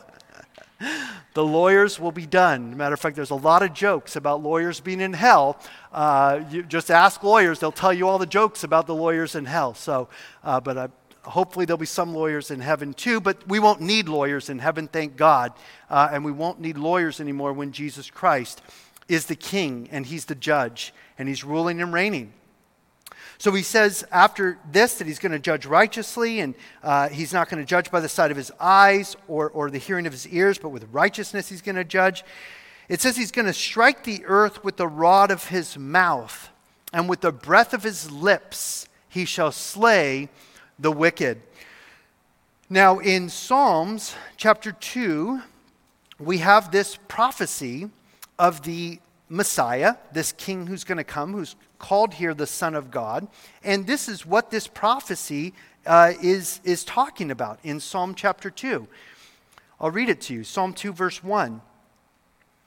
the 1.34 1.44
lawyers 1.44 1.98
will 1.98 2.12
be 2.12 2.26
done. 2.26 2.76
Matter 2.76 2.94
of 2.94 3.00
fact, 3.00 3.16
there's 3.16 3.30
a 3.30 3.34
lot 3.34 3.62
of 3.62 3.72
jokes 3.72 4.16
about 4.16 4.42
lawyers 4.42 4.80
being 4.80 5.00
in 5.00 5.12
hell. 5.12 5.58
Uh, 5.92 6.40
you 6.50 6.62
just 6.62 6.90
ask 6.90 7.22
lawyers; 7.22 7.58
they'll 7.58 7.72
tell 7.72 7.92
you 7.92 8.08
all 8.08 8.18
the 8.18 8.26
jokes 8.26 8.64
about 8.64 8.86
the 8.86 8.94
lawyers 8.94 9.34
in 9.34 9.44
hell. 9.44 9.74
So, 9.74 10.08
uh, 10.44 10.60
but 10.60 10.76
uh, 10.76 10.88
hopefully 11.24 11.64
there'll 11.64 11.78
be 11.78 11.86
some 11.86 12.14
lawyers 12.14 12.50
in 12.50 12.60
heaven 12.60 12.94
too. 12.94 13.20
But 13.20 13.46
we 13.48 13.58
won't 13.58 13.80
need 13.80 14.08
lawyers 14.08 14.48
in 14.48 14.58
heaven, 14.58 14.88
thank 14.88 15.16
God, 15.16 15.52
uh, 15.90 16.08
and 16.12 16.24
we 16.24 16.32
won't 16.32 16.60
need 16.60 16.76
lawyers 16.76 17.20
anymore 17.20 17.52
when 17.52 17.72
Jesus 17.72 18.10
Christ 18.10 18.62
is 19.08 19.26
the 19.26 19.36
King 19.36 19.88
and 19.92 20.06
He's 20.06 20.26
the 20.26 20.34
Judge 20.34 20.92
and 21.18 21.28
He's 21.28 21.44
ruling 21.44 21.80
and 21.80 21.92
reigning. 21.92 22.32
So 23.42 23.50
he 23.50 23.64
says 23.64 24.04
after 24.12 24.56
this 24.70 24.94
that 24.98 25.08
he's 25.08 25.18
going 25.18 25.32
to 25.32 25.38
judge 25.40 25.66
righteously, 25.66 26.38
and 26.38 26.54
uh, 26.80 27.08
he's 27.08 27.32
not 27.32 27.48
going 27.48 27.60
to 27.60 27.66
judge 27.66 27.90
by 27.90 27.98
the 27.98 28.08
sight 28.08 28.30
of 28.30 28.36
his 28.36 28.52
eyes 28.60 29.16
or, 29.26 29.50
or 29.50 29.68
the 29.68 29.78
hearing 29.78 30.06
of 30.06 30.12
his 30.12 30.28
ears, 30.28 30.58
but 30.58 30.68
with 30.68 30.86
righteousness 30.92 31.48
he's 31.48 31.60
going 31.60 31.74
to 31.74 31.82
judge. 31.82 32.22
It 32.88 33.00
says 33.00 33.16
he's 33.16 33.32
going 33.32 33.46
to 33.46 33.52
strike 33.52 34.04
the 34.04 34.24
earth 34.26 34.62
with 34.62 34.76
the 34.76 34.86
rod 34.86 35.32
of 35.32 35.48
his 35.48 35.76
mouth, 35.76 36.50
and 36.92 37.08
with 37.08 37.20
the 37.20 37.32
breath 37.32 37.74
of 37.74 37.82
his 37.82 38.12
lips 38.12 38.88
he 39.08 39.24
shall 39.24 39.50
slay 39.50 40.28
the 40.78 40.92
wicked. 40.92 41.42
Now, 42.70 43.00
in 43.00 43.28
Psalms 43.28 44.14
chapter 44.36 44.70
2, 44.70 45.42
we 46.20 46.38
have 46.38 46.70
this 46.70 46.96
prophecy 47.08 47.90
of 48.38 48.62
the 48.62 49.00
Messiah, 49.28 49.96
this 50.12 50.30
king 50.30 50.68
who's 50.68 50.84
going 50.84 50.98
to 50.98 51.04
come, 51.04 51.32
who's 51.32 51.56
called 51.82 52.14
here 52.14 52.32
the 52.32 52.46
Son 52.46 52.74
of 52.74 52.90
God. 52.90 53.28
And 53.62 53.86
this 53.86 54.08
is 54.08 54.24
what 54.24 54.50
this 54.50 54.66
prophecy 54.66 55.52
uh, 55.84 56.12
is, 56.22 56.60
is 56.64 56.84
talking 56.84 57.30
about 57.30 57.58
in 57.62 57.80
Psalm 57.80 58.14
chapter 58.14 58.48
2. 58.48 58.88
I'll 59.78 59.90
read 59.90 60.08
it 60.08 60.22
to 60.22 60.34
you 60.34 60.44
Psalm 60.44 60.72
2, 60.72 60.92
verse 60.92 61.22
1. 61.22 61.60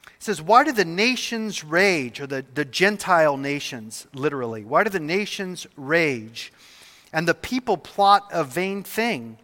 It 0.06 0.12
says, 0.20 0.42
Why 0.42 0.64
do 0.64 0.72
the 0.72 0.86
nations 0.86 1.64
rage, 1.64 2.20
or 2.20 2.28
the, 2.28 2.46
the 2.54 2.66
Gentile 2.66 3.38
nations, 3.38 4.06
literally? 4.14 4.66
Why 4.66 4.84
do 4.84 4.90
the 4.90 5.00
nations 5.00 5.66
rage 5.76 6.54
and 7.12 7.28
the 7.28 7.34
people 7.34 7.78
plot 7.78 8.30
a 8.32 8.44
vain 8.44 8.84
thing? 8.84 9.38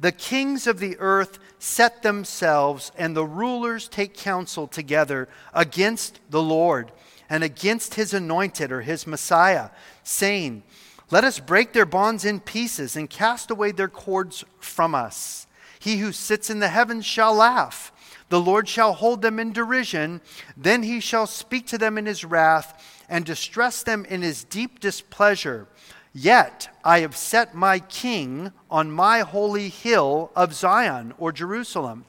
The 0.00 0.12
kings 0.12 0.66
of 0.66 0.80
the 0.80 0.96
earth 0.98 1.38
set 1.60 2.02
themselves, 2.02 2.90
and 2.98 3.16
the 3.16 3.24
rulers 3.24 3.86
take 3.86 4.14
counsel 4.14 4.66
together 4.66 5.28
against 5.54 6.18
the 6.28 6.42
Lord 6.42 6.90
and 7.32 7.42
against 7.42 7.94
his 7.94 8.12
anointed 8.12 8.70
or 8.70 8.82
his 8.82 9.06
Messiah, 9.06 9.70
saying, 10.04 10.62
Let 11.10 11.24
us 11.24 11.40
break 11.40 11.72
their 11.72 11.86
bonds 11.86 12.26
in 12.26 12.40
pieces 12.40 12.94
and 12.94 13.08
cast 13.08 13.50
away 13.50 13.72
their 13.72 13.88
cords 13.88 14.44
from 14.60 14.94
us. 14.94 15.46
He 15.78 15.96
who 15.96 16.12
sits 16.12 16.50
in 16.50 16.58
the 16.58 16.68
heavens 16.68 17.06
shall 17.06 17.34
laugh. 17.34 17.90
The 18.28 18.38
Lord 18.38 18.68
shall 18.68 18.92
hold 18.92 19.22
them 19.22 19.38
in 19.38 19.54
derision. 19.54 20.20
Then 20.58 20.82
he 20.82 21.00
shall 21.00 21.26
speak 21.26 21.66
to 21.68 21.78
them 21.78 21.96
in 21.96 22.04
his 22.04 22.22
wrath 22.22 23.02
and 23.08 23.24
distress 23.24 23.82
them 23.82 24.04
in 24.04 24.20
his 24.20 24.44
deep 24.44 24.78
displeasure. 24.78 25.66
Yet 26.12 26.68
I 26.84 27.00
have 27.00 27.16
set 27.16 27.54
my 27.54 27.78
king 27.78 28.52
on 28.70 28.92
my 28.92 29.20
holy 29.20 29.70
hill 29.70 30.32
of 30.36 30.52
Zion 30.52 31.14
or 31.16 31.32
Jerusalem. 31.32 32.04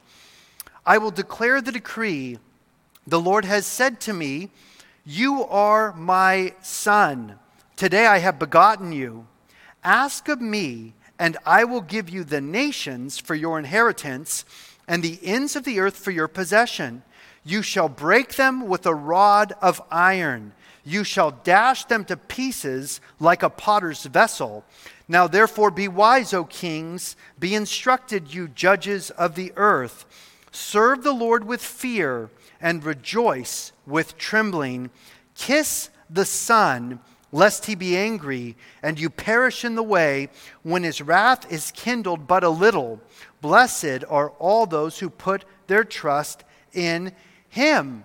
I 0.84 0.98
will 0.98 1.10
declare 1.10 1.62
the 1.62 1.72
decree. 1.72 2.36
The 3.06 3.20
Lord 3.20 3.46
has 3.46 3.64
said 3.64 4.02
to 4.02 4.12
me, 4.12 4.50
you 5.04 5.44
are 5.44 5.92
my 5.92 6.54
son. 6.62 7.38
Today 7.76 8.06
I 8.06 8.18
have 8.18 8.38
begotten 8.38 8.92
you. 8.92 9.26
Ask 9.82 10.28
of 10.28 10.40
me, 10.40 10.94
and 11.18 11.36
I 11.44 11.64
will 11.64 11.82
give 11.82 12.08
you 12.08 12.24
the 12.24 12.40
nations 12.40 13.18
for 13.18 13.34
your 13.34 13.58
inheritance, 13.58 14.46
and 14.88 15.02
the 15.02 15.18
ends 15.22 15.56
of 15.56 15.64
the 15.64 15.78
earth 15.78 15.96
for 15.96 16.10
your 16.10 16.28
possession. 16.28 17.02
You 17.44 17.60
shall 17.60 17.90
break 17.90 18.36
them 18.36 18.66
with 18.66 18.86
a 18.86 18.94
rod 18.94 19.52
of 19.60 19.82
iron. 19.90 20.52
You 20.84 21.04
shall 21.04 21.32
dash 21.32 21.84
them 21.84 22.06
to 22.06 22.16
pieces 22.16 23.00
like 23.20 23.42
a 23.42 23.50
potter's 23.50 24.04
vessel. 24.04 24.64
Now, 25.06 25.26
therefore, 25.26 25.70
be 25.70 25.86
wise, 25.86 26.32
O 26.32 26.44
kings. 26.44 27.14
Be 27.38 27.54
instructed, 27.54 28.32
you 28.32 28.48
judges 28.48 29.10
of 29.10 29.34
the 29.34 29.52
earth. 29.56 30.06
Serve 30.50 31.02
the 31.02 31.12
Lord 31.12 31.44
with 31.44 31.62
fear 31.62 32.30
and 32.64 32.82
rejoice 32.82 33.72
with 33.86 34.16
trembling. 34.16 34.90
Kiss 35.34 35.90
the 36.08 36.24
Son, 36.24 36.98
lest 37.30 37.66
he 37.66 37.74
be 37.74 37.94
angry, 37.94 38.56
and 38.82 38.98
you 38.98 39.10
perish 39.10 39.66
in 39.66 39.74
the 39.74 39.82
way 39.82 40.30
when 40.62 40.82
his 40.82 41.02
wrath 41.02 41.52
is 41.52 41.70
kindled 41.72 42.26
but 42.26 42.42
a 42.42 42.48
little. 42.48 43.00
Blessed 43.42 44.02
are 44.08 44.30
all 44.38 44.64
those 44.64 44.98
who 44.98 45.10
put 45.10 45.44
their 45.66 45.84
trust 45.84 46.42
in 46.72 47.12
him. 47.50 48.04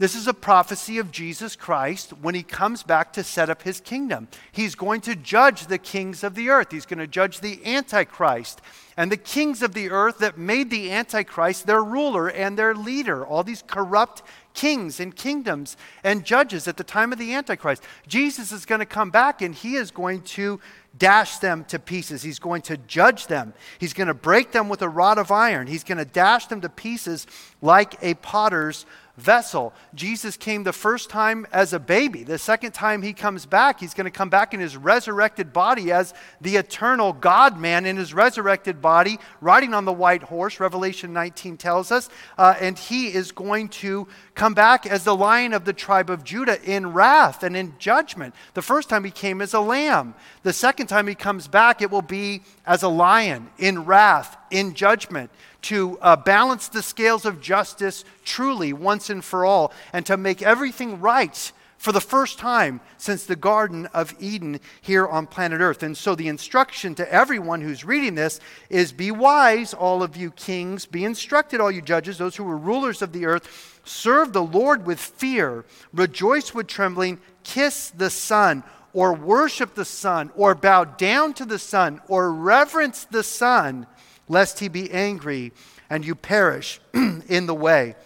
This 0.00 0.14
is 0.14 0.26
a 0.26 0.32
prophecy 0.32 0.96
of 0.96 1.10
Jesus 1.10 1.56
Christ 1.56 2.14
when 2.22 2.34
he 2.34 2.42
comes 2.42 2.82
back 2.82 3.12
to 3.12 3.22
set 3.22 3.50
up 3.50 3.60
his 3.60 3.82
kingdom. 3.82 4.28
He's 4.50 4.74
going 4.74 5.02
to 5.02 5.14
judge 5.14 5.66
the 5.66 5.76
kings 5.76 6.24
of 6.24 6.34
the 6.34 6.48
earth. 6.48 6.72
He's 6.72 6.86
going 6.86 7.00
to 7.00 7.06
judge 7.06 7.40
the 7.40 7.60
Antichrist 7.66 8.62
and 8.96 9.12
the 9.12 9.18
kings 9.18 9.60
of 9.60 9.74
the 9.74 9.90
earth 9.90 10.16
that 10.20 10.38
made 10.38 10.70
the 10.70 10.90
Antichrist 10.90 11.66
their 11.66 11.84
ruler 11.84 12.30
and 12.30 12.58
their 12.58 12.74
leader. 12.74 13.26
All 13.26 13.44
these 13.44 13.62
corrupt 13.66 14.22
kings 14.54 15.00
and 15.00 15.14
kingdoms 15.14 15.76
and 16.02 16.24
judges 16.24 16.66
at 16.66 16.78
the 16.78 16.84
time 16.84 17.12
of 17.12 17.18
the 17.18 17.34
Antichrist. 17.34 17.82
Jesus 18.08 18.52
is 18.52 18.64
going 18.64 18.78
to 18.78 18.86
come 18.86 19.10
back 19.10 19.42
and 19.42 19.54
he 19.54 19.74
is 19.74 19.90
going 19.90 20.22
to 20.22 20.60
dash 20.96 21.38
them 21.38 21.62
to 21.64 21.78
pieces. 21.78 22.22
He's 22.22 22.38
going 22.38 22.62
to 22.62 22.78
judge 22.78 23.26
them. 23.26 23.52
He's 23.78 23.92
going 23.92 24.08
to 24.08 24.14
break 24.14 24.52
them 24.52 24.70
with 24.70 24.80
a 24.80 24.88
rod 24.88 25.18
of 25.18 25.30
iron. 25.30 25.66
He's 25.66 25.84
going 25.84 25.98
to 25.98 26.06
dash 26.06 26.46
them 26.46 26.62
to 26.62 26.70
pieces 26.70 27.26
like 27.60 27.96
a 28.02 28.14
potter's 28.14 28.86
vessel. 29.20 29.72
Jesus 29.94 30.36
came 30.36 30.64
the 30.64 30.72
first 30.72 31.10
time 31.10 31.46
as 31.52 31.72
a 31.72 31.78
baby. 31.78 32.24
The 32.24 32.38
second 32.38 32.72
time 32.72 33.02
he 33.02 33.12
comes 33.12 33.46
back, 33.46 33.80
he's 33.80 33.94
going 33.94 34.06
to 34.06 34.10
come 34.10 34.30
back 34.30 34.54
in 34.54 34.60
his 34.60 34.76
resurrected 34.76 35.52
body 35.52 35.92
as 35.92 36.14
the 36.40 36.56
eternal 36.56 37.12
God 37.12 37.58
man 37.58 37.86
in 37.86 37.96
his 37.96 38.14
resurrected 38.14 38.80
body, 38.80 39.18
riding 39.40 39.74
on 39.74 39.84
the 39.84 39.92
white 39.92 40.22
horse, 40.22 40.58
Revelation 40.58 41.12
19 41.12 41.56
tells 41.56 41.92
us. 41.92 42.08
Uh, 42.38 42.54
and 42.60 42.78
he 42.78 43.08
is 43.08 43.30
going 43.30 43.68
to 43.68 44.08
come 44.34 44.54
back 44.54 44.86
as 44.86 45.04
the 45.04 45.14
lion 45.14 45.52
of 45.52 45.64
the 45.64 45.72
tribe 45.72 46.10
of 46.10 46.24
Judah 46.24 46.60
in 46.62 46.92
wrath 46.92 47.42
and 47.42 47.56
in 47.56 47.74
judgment. 47.78 48.34
The 48.54 48.62
first 48.62 48.88
time 48.88 49.04
he 49.04 49.10
came 49.10 49.40
as 49.40 49.54
a 49.54 49.60
lamb. 49.60 50.14
The 50.42 50.52
second 50.52 50.86
time 50.86 51.06
he 51.06 51.14
comes 51.14 51.46
back, 51.46 51.82
it 51.82 51.90
will 51.90 52.02
be 52.02 52.42
as 52.66 52.82
a 52.82 52.88
lion 52.88 53.50
in 53.58 53.84
wrath, 53.84 54.36
in 54.50 54.74
judgment 54.74 55.30
to 55.62 55.98
uh, 56.00 56.16
balance 56.16 56.68
the 56.68 56.82
scales 56.82 57.24
of 57.24 57.40
justice 57.40 58.04
truly 58.24 58.72
once 58.72 59.10
and 59.10 59.24
for 59.24 59.44
all, 59.44 59.72
and 59.92 60.06
to 60.06 60.16
make 60.16 60.42
everything 60.42 61.00
right 61.00 61.52
for 61.78 61.92
the 61.92 62.00
first 62.00 62.38
time 62.38 62.78
since 62.98 63.24
the 63.24 63.36
Garden 63.36 63.86
of 63.94 64.14
Eden 64.20 64.60
here 64.82 65.06
on 65.06 65.26
planet 65.26 65.62
Earth. 65.62 65.82
And 65.82 65.96
so 65.96 66.14
the 66.14 66.28
instruction 66.28 66.94
to 66.96 67.10
everyone 67.10 67.62
who's 67.62 67.86
reading 67.86 68.14
this 68.14 68.38
is 68.68 68.92
be 68.92 69.10
wise, 69.10 69.72
all 69.72 70.02
of 70.02 70.14
you 70.14 70.30
kings, 70.30 70.84
be 70.84 71.06
instructed, 71.06 71.58
all 71.58 71.70
you 71.70 71.80
judges, 71.80 72.18
those 72.18 72.36
who 72.36 72.46
are 72.50 72.56
rulers 72.56 73.00
of 73.00 73.12
the 73.12 73.24
earth, 73.24 73.80
serve 73.84 74.34
the 74.34 74.42
Lord 74.42 74.84
with 74.84 75.00
fear, 75.00 75.64
rejoice 75.94 76.52
with 76.52 76.66
trembling, 76.66 77.18
kiss 77.44 77.90
the 77.90 78.10
Son. 78.10 78.62
Or 78.92 79.12
worship 79.12 79.76
the 79.76 79.84
Son, 79.84 80.32
or 80.34 80.56
bow 80.56 80.82
down 80.82 81.32
to 81.34 81.44
the 81.44 81.60
Son, 81.60 82.00
or 82.08 82.32
reverence 82.32 83.04
the 83.04 83.22
Son, 83.22 83.86
lest 84.30 84.60
he 84.60 84.68
be 84.68 84.90
angry 84.90 85.52
and 85.90 86.04
you 86.04 86.14
perish 86.14 86.80
in 86.94 87.46
the 87.46 87.54
way 87.54 87.96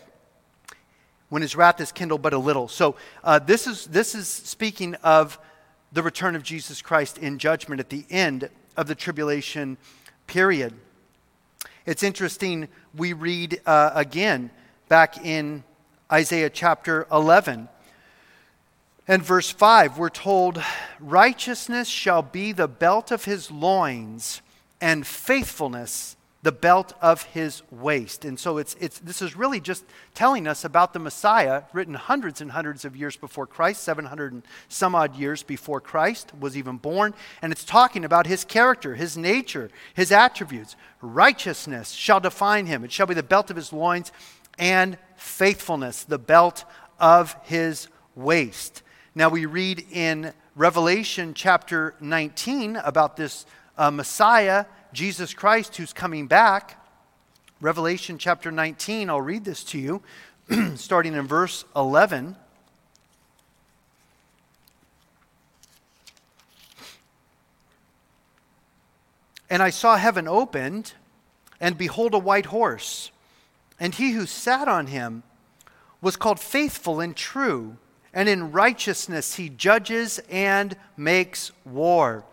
when 1.29 1.43
his 1.43 1.55
wrath 1.55 1.81
is 1.81 1.93
kindled 1.93 2.23
but 2.23 2.33
a 2.33 2.39
little. 2.39 2.67
So 2.67 2.97
uh, 3.23 3.39
this, 3.39 3.67
is, 3.67 3.87
this 3.87 4.15
is 4.15 4.27
speaking 4.27 4.95
of 4.97 5.39
the 5.93 6.03
return 6.03 6.35
of 6.35 6.43
Jesus 6.43 6.83
Christ 6.83 7.19
in 7.19 7.39
judgment 7.39 7.79
at 7.79 7.91
the 7.91 8.05
end 8.11 8.49
of 8.77 8.89
the 8.89 8.95
tribulation 8.95 9.77
period. 10.27 10.73
It's 11.87 12.03
interesting, 12.03 12.69
we 12.97 13.13
read 13.13 13.61
uh, 13.67 13.91
again 13.95 14.51
back 14.89 15.25
in 15.25 15.63
Isaiah 16.11 16.51
chapter 16.51 17.07
11 17.13 17.69
and 19.07 19.23
verse 19.23 19.51
5, 19.51 19.99
we're 19.99 20.09
told, 20.09 20.63
Righteousness 20.99 21.89
shall 21.89 22.23
be 22.23 22.53
the 22.53 22.69
belt 22.69 23.11
of 23.11 23.27
his 23.27 23.51
loins, 23.51 24.41
and 24.85 25.07
faithfulness 25.07 26.15
the 26.43 26.53
belt 26.53 26.93
of 27.01 27.23
his 27.23 27.63
waist. 27.71 28.27
And 28.27 28.39
so 28.39 28.59
it's, 28.59 28.77
it's, 28.79 28.99
this 28.99 29.23
is 29.23 29.35
really 29.35 29.61
just 29.61 29.83
telling 30.13 30.47
us 30.47 30.63
about 30.63 30.93
the 30.93 30.99
Messiah, 30.99 31.63
written 31.73 31.95
hundreds 31.95 32.43
and 32.43 32.51
hundreds 32.51 32.85
of 32.85 32.95
years 32.95 33.17
before 33.17 33.47
Christ, 33.47 33.83
700 33.83 34.35
and 34.35 34.43
some 34.69 34.95
odd 34.95 35.17
years 35.17 35.43
before 35.43 35.81
Christ 35.81 36.33
was 36.39 36.55
even 36.55 36.77
born. 36.77 37.15
And 37.41 37.51
it's 37.51 37.65
talking 37.65 38.05
about 38.05 38.27
his 38.27 38.45
character, 38.45 38.95
his 38.95 39.17
nature, 39.17 39.71
his 39.95 40.13
attributes. 40.13 40.77
Righteousness 41.01 41.93
shall 41.93 42.21
define 42.21 42.67
him, 42.67 42.85
it 42.85 42.93
shall 42.93 43.07
be 43.07 43.15
the 43.15 43.23
belt 43.23 43.49
of 43.49 43.57
his 43.57 43.73
loins, 43.73 44.13
and 44.59 44.99
faithfulness, 45.17 46.05
the 46.05 46.19
belt 46.19 46.67
of 47.01 47.35
his 47.45 47.89
waist. 48.15 48.83
Now 49.15 49.31
we 49.31 49.47
read 49.47 49.87
in 49.91 50.35
Revelation 50.55 51.33
chapter 51.33 51.95
19 52.01 52.77
about 52.77 53.17
this 53.17 53.47
uh, 53.77 53.91
Messiah 53.91 54.67
Jesus 54.93 55.35
Christ 55.35 55.77
who's 55.77 55.93
coming 55.93 56.27
back. 56.27 56.81
Revelation 57.61 58.19
chapter 58.19 58.51
19, 58.51 59.11
I'll 59.11 59.21
read 59.21 59.45
this 59.45 59.65
to 59.65 59.79
you, 59.79 60.03
starting 60.77 61.15
in 61.15 61.27
verse 61.27 61.65
11. 61.75 62.37
And 69.51 69.63
I 69.63 69.71
saw 69.71 69.97
heaven 69.97 70.27
opened, 70.27 70.95
and 71.61 71.79
behold, 71.79 72.15
a 72.15 72.19
white 72.19 72.47
horse. 72.47 73.11
And 73.79 73.95
he 73.95 74.13
who 74.13 74.27
sat 74.27 74.69
on 74.69 74.89
him 74.89 75.23
was 76.01 76.17
called 76.17 76.41
faithful 76.41 77.01
and 77.01 77.17
true, 77.17 77.77
and 78.13 78.29
in 78.29 78.53
righteousness 78.53 79.35
he 79.35 79.49
judges 79.49 80.21
and 80.31 80.77
makes 80.97 81.51
war. 81.65 82.25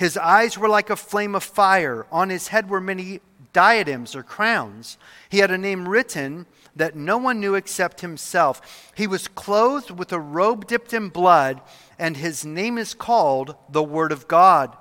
His 0.00 0.16
eyes 0.16 0.56
were 0.56 0.66
like 0.70 0.88
a 0.88 0.96
flame 0.96 1.34
of 1.34 1.44
fire. 1.44 2.06
On 2.10 2.30
his 2.30 2.48
head 2.48 2.70
were 2.70 2.80
many 2.80 3.20
diadems 3.52 4.16
or 4.16 4.22
crowns. 4.22 4.96
He 5.28 5.40
had 5.40 5.50
a 5.50 5.58
name 5.58 5.86
written 5.86 6.46
that 6.74 6.96
no 6.96 7.18
one 7.18 7.38
knew 7.38 7.54
except 7.54 8.00
himself. 8.00 8.90
He 8.94 9.06
was 9.06 9.28
clothed 9.28 9.90
with 9.90 10.10
a 10.10 10.18
robe 10.18 10.66
dipped 10.66 10.94
in 10.94 11.10
blood, 11.10 11.60
and 11.98 12.16
his 12.16 12.46
name 12.46 12.78
is 12.78 12.94
called 12.94 13.54
the 13.68 13.82
Word 13.82 14.10
of 14.10 14.26
God. 14.26 14.74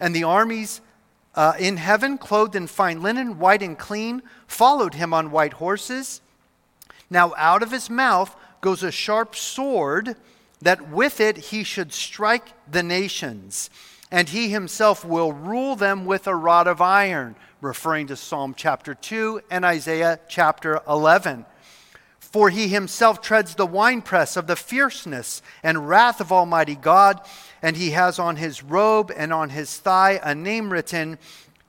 And 0.00 0.16
the 0.16 0.24
armies 0.24 0.80
uh, 1.34 1.52
in 1.58 1.76
heaven, 1.76 2.16
clothed 2.16 2.56
in 2.56 2.66
fine 2.66 3.02
linen, 3.02 3.38
white 3.38 3.60
and 3.60 3.78
clean, 3.78 4.22
followed 4.46 4.94
him 4.94 5.12
on 5.12 5.30
white 5.30 5.52
horses. 5.52 6.22
Now 7.10 7.34
out 7.36 7.62
of 7.62 7.72
his 7.72 7.90
mouth 7.90 8.34
goes 8.62 8.82
a 8.82 8.90
sharp 8.90 9.36
sword, 9.36 10.16
that 10.62 10.88
with 10.88 11.20
it 11.20 11.36
he 11.36 11.62
should 11.62 11.92
strike 11.92 12.54
the 12.66 12.82
nations 12.82 13.68
and 14.12 14.28
he 14.28 14.50
himself 14.50 15.06
will 15.06 15.32
rule 15.32 15.74
them 15.74 16.04
with 16.04 16.26
a 16.26 16.36
rod 16.36 16.66
of 16.66 16.82
iron, 16.82 17.34
referring 17.62 18.06
to 18.08 18.14
Psalm 18.14 18.54
chapter 18.54 18.94
2 18.94 19.40
and 19.50 19.64
Isaiah 19.64 20.20
chapter 20.28 20.80
11. 20.86 21.46
For 22.20 22.50
he 22.50 22.68
himself 22.68 23.22
treads 23.22 23.54
the 23.54 23.64
winepress 23.64 24.36
of 24.36 24.46
the 24.46 24.54
fierceness 24.54 25.40
and 25.62 25.88
wrath 25.88 26.20
of 26.20 26.30
Almighty 26.30 26.74
God, 26.74 27.26
and 27.62 27.74
he 27.74 27.92
has 27.92 28.18
on 28.18 28.36
his 28.36 28.62
robe 28.62 29.10
and 29.16 29.32
on 29.32 29.48
his 29.48 29.78
thigh 29.78 30.20
a 30.22 30.34
name 30.34 30.70
written, 30.70 31.18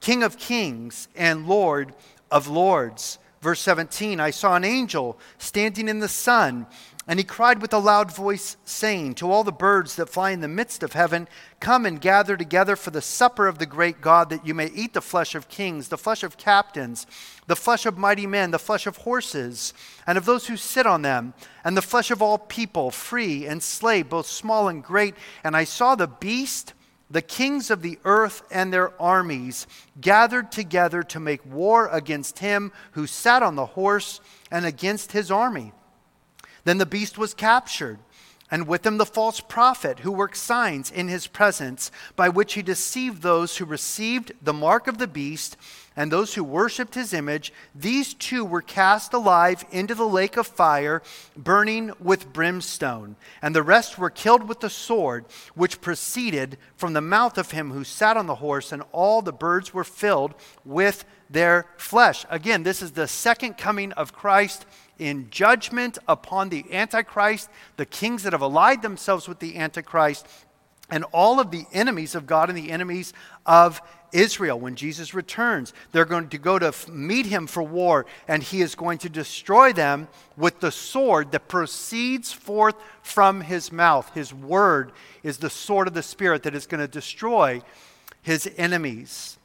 King 0.02 0.22
of 0.22 0.38
Kings 0.38 1.08
and 1.16 1.48
Lord 1.48 1.96
of 2.30 2.50
Lords. 2.50 3.20
Verse 3.42 3.62
17 3.62 4.20
I 4.20 4.32
saw 4.32 4.56
an 4.56 4.66
angel 4.66 5.18
standing 5.38 5.88
in 5.88 6.00
the 6.00 6.10
sun 6.10 6.68
and 7.06 7.20
he 7.20 7.26
cried 7.26 7.62
with 7.62 7.74
a 7.74 7.80
loud 7.80 8.16
voice, 8.16 8.56
saying, 8.64 9.16
To 9.16 9.30
all 9.30 9.44
the 9.44 9.52
birds 9.52 9.98
that 9.98 10.10
fly 10.10 10.32
in 10.32 10.40
the 10.40 10.48
midst 10.48 10.84
of 10.84 10.94
heaven, 10.94 11.28
Come 11.60 11.86
and 11.86 12.02
gather 12.02 12.36
together 12.36 12.76
for 12.76 12.92
the 12.92 13.02
supper 13.02 13.48
of 13.48 13.58
the 13.58 13.66
great 13.66 14.02
God, 14.02 14.30
that 14.30 14.46
you 14.46 14.54
may 14.54 14.68
eat 14.68 14.94
the 14.94 15.02
flesh 15.02 15.34
of 15.34 15.48
kings, 15.48 15.88
the 15.88 15.98
flesh 15.98 16.22
of 16.22 16.36
captains, 16.36 17.08
the 17.48 17.56
flesh 17.56 17.86
of 17.86 17.98
mighty 17.98 18.28
men, 18.28 18.52
the 18.52 18.60
flesh 18.60 18.86
of 18.86 18.98
horses, 18.98 19.74
and 20.06 20.18
of 20.18 20.26
those 20.26 20.48
who 20.48 20.58
sit 20.58 20.86
on 20.86 21.04
them, 21.04 21.34
and 21.64 21.78
the 21.78 21.82
flesh 21.82 22.12
of 22.12 22.22
all 22.22 22.38
people, 22.38 22.92
free 22.92 23.46
and 23.46 23.64
slave, 23.64 24.10
both 24.10 24.28
small 24.28 24.68
and 24.68 24.84
great. 24.84 25.16
And 25.42 25.56
I 25.56 25.64
saw 25.64 25.96
the 25.96 26.08
beast, 26.08 26.74
the 27.10 27.22
kings 27.22 27.72
of 27.72 27.82
the 27.82 27.98
earth, 28.04 28.44
and 28.52 28.74
their 28.74 29.02
armies 29.02 29.66
gathered 30.02 30.52
together 30.52 31.02
to 31.04 31.20
make 31.22 31.46
war 31.46 31.88
against 31.88 32.40
him 32.40 32.74
who 32.92 33.08
sat 33.08 33.42
on 33.42 33.56
the 33.56 33.68
horse 33.68 34.20
and 34.52 34.66
against 34.66 35.14
his 35.14 35.32
army. 35.32 35.72
Then 36.64 36.78
the 36.78 36.86
beast 36.86 37.18
was 37.18 37.34
captured, 37.34 38.00
and 38.50 38.68
with 38.68 38.86
him 38.86 38.98
the 38.98 39.06
false 39.06 39.40
prophet 39.40 40.00
who 40.00 40.12
worked 40.12 40.38
signs 40.38 40.92
in 40.92 41.08
his 41.08 41.28
presence, 41.28 41.92
by 42.16 42.30
which 42.30 42.54
he 42.54 42.62
deceived 42.62 43.22
those 43.22 43.58
who 43.58 43.66
received 43.66 44.32
the 44.42 44.54
mark 44.54 44.88
of 44.88 44.98
the 44.98 45.08
beast 45.08 45.58
and 45.96 46.12
those 46.12 46.34
who 46.34 46.44
worshipped 46.44 46.96
his 46.96 47.14
image. 47.14 47.54
These 47.76 48.14
two 48.14 48.44
were 48.46 48.62
cast 48.62 49.14
alive 49.14 49.66
into 49.72 49.96
the 49.96 50.08
lake 50.08 50.38
of 50.38 50.48
fire, 50.48 51.02
burning 51.36 51.92
with 52.00 52.34
brimstone. 52.34 53.16
And 53.42 53.56
the 53.56 53.64
rest 53.64 53.98
were 53.98 54.10
killed 54.10 54.48
with 54.48 54.60
the 54.60 54.70
sword 54.70 55.26
which 55.56 55.82
proceeded 55.82 56.58
from 56.76 56.94
the 56.94 57.02
mouth 57.02 57.38
of 57.38 57.52
him 57.52 57.72
who 57.72 57.84
sat 57.84 58.18
on 58.18 58.28
the 58.28 58.36
horse, 58.36 58.72
and 58.72 58.84
all 58.92 59.22
the 59.22 59.34
birds 59.34 59.74
were 59.74 59.84
filled 59.84 60.34
with 60.66 61.06
their 61.30 61.68
flesh. 61.78 62.26
Again, 62.30 62.64
this 62.64 62.82
is 62.82 62.92
the 62.92 63.08
second 63.08 63.58
coming 63.58 63.92
of 63.94 64.14
Christ 64.14 64.66
in 65.04 65.30
judgment 65.30 65.98
upon 66.08 66.50
the 66.50 66.66
Antichrist, 66.72 67.50
the 67.76 67.86
kings 67.86 68.24
that 68.24 68.32
have 68.32 68.42
allied 68.42 68.82
themselves 68.82 69.28
with 69.28 69.40
the 69.40 69.58
Antichrist, 69.58 70.26
and 70.90 71.04
all 71.12 71.40
of 71.40 71.52
the 71.52 71.66
enemies 71.74 72.16
of 72.16 72.26
God 72.26 72.50
and 72.50 72.58
the 72.58 72.72
enemies 72.72 73.14
of 73.46 73.82
Israel. 74.14 74.60
When 74.60 74.76
Jesus 74.76 75.14
returns, 75.14 75.74
they're 75.92 76.06
going 76.06 76.30
to 76.30 76.38
go 76.38 76.58
to 76.58 76.74
meet 76.90 77.26
him 77.26 77.48
for 77.48 77.64
war, 77.64 78.06
and 78.28 78.42
he 78.42 78.62
is 78.62 78.76
going 78.76 79.00
to 79.00 79.10
destroy 79.10 79.74
them 79.74 80.08
with 80.38 80.62
the 80.62 80.72
sword 80.72 81.32
that 81.32 81.48
proceeds 81.48 82.32
forth 82.32 82.76
from 83.02 83.42
his 83.42 83.72
mouth. 83.72 84.14
His 84.14 84.34
word 84.34 84.94
is 85.22 85.38
the 85.38 85.50
sword 85.50 85.88
of 85.88 85.94
the 85.94 86.04
Spirit 86.04 86.44
that 86.44 86.56
is 86.56 86.66
going 86.66 86.82
to 86.82 86.88
destroy 86.88 87.62
his 88.22 88.50
enemies. 88.56 89.38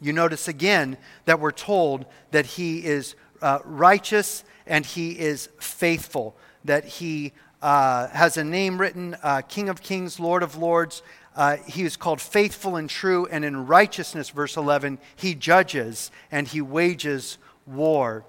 You 0.00 0.12
notice 0.12 0.48
again 0.48 0.96
that 1.26 1.40
we're 1.40 1.52
told 1.52 2.06
that 2.30 2.46
he 2.46 2.84
is 2.84 3.14
uh, 3.42 3.58
righteous 3.64 4.44
and 4.66 4.84
he 4.84 5.18
is 5.18 5.48
faithful, 5.60 6.36
that 6.64 6.84
he 6.84 7.32
uh, 7.60 8.08
has 8.08 8.36
a 8.36 8.44
name 8.44 8.78
written 8.78 9.16
uh, 9.22 9.42
King 9.42 9.68
of 9.68 9.82
Kings, 9.82 10.18
Lord 10.18 10.42
of 10.42 10.56
Lords. 10.56 11.02
Uh, 11.34 11.56
he 11.56 11.82
is 11.82 11.96
called 11.96 12.20
faithful 12.20 12.76
and 12.76 12.90
true, 12.90 13.26
and 13.30 13.44
in 13.44 13.66
righteousness, 13.66 14.30
verse 14.30 14.56
11, 14.56 14.98
he 15.16 15.34
judges 15.34 16.10
and 16.30 16.46
he 16.48 16.60
wages 16.60 17.38
war. 17.66 18.24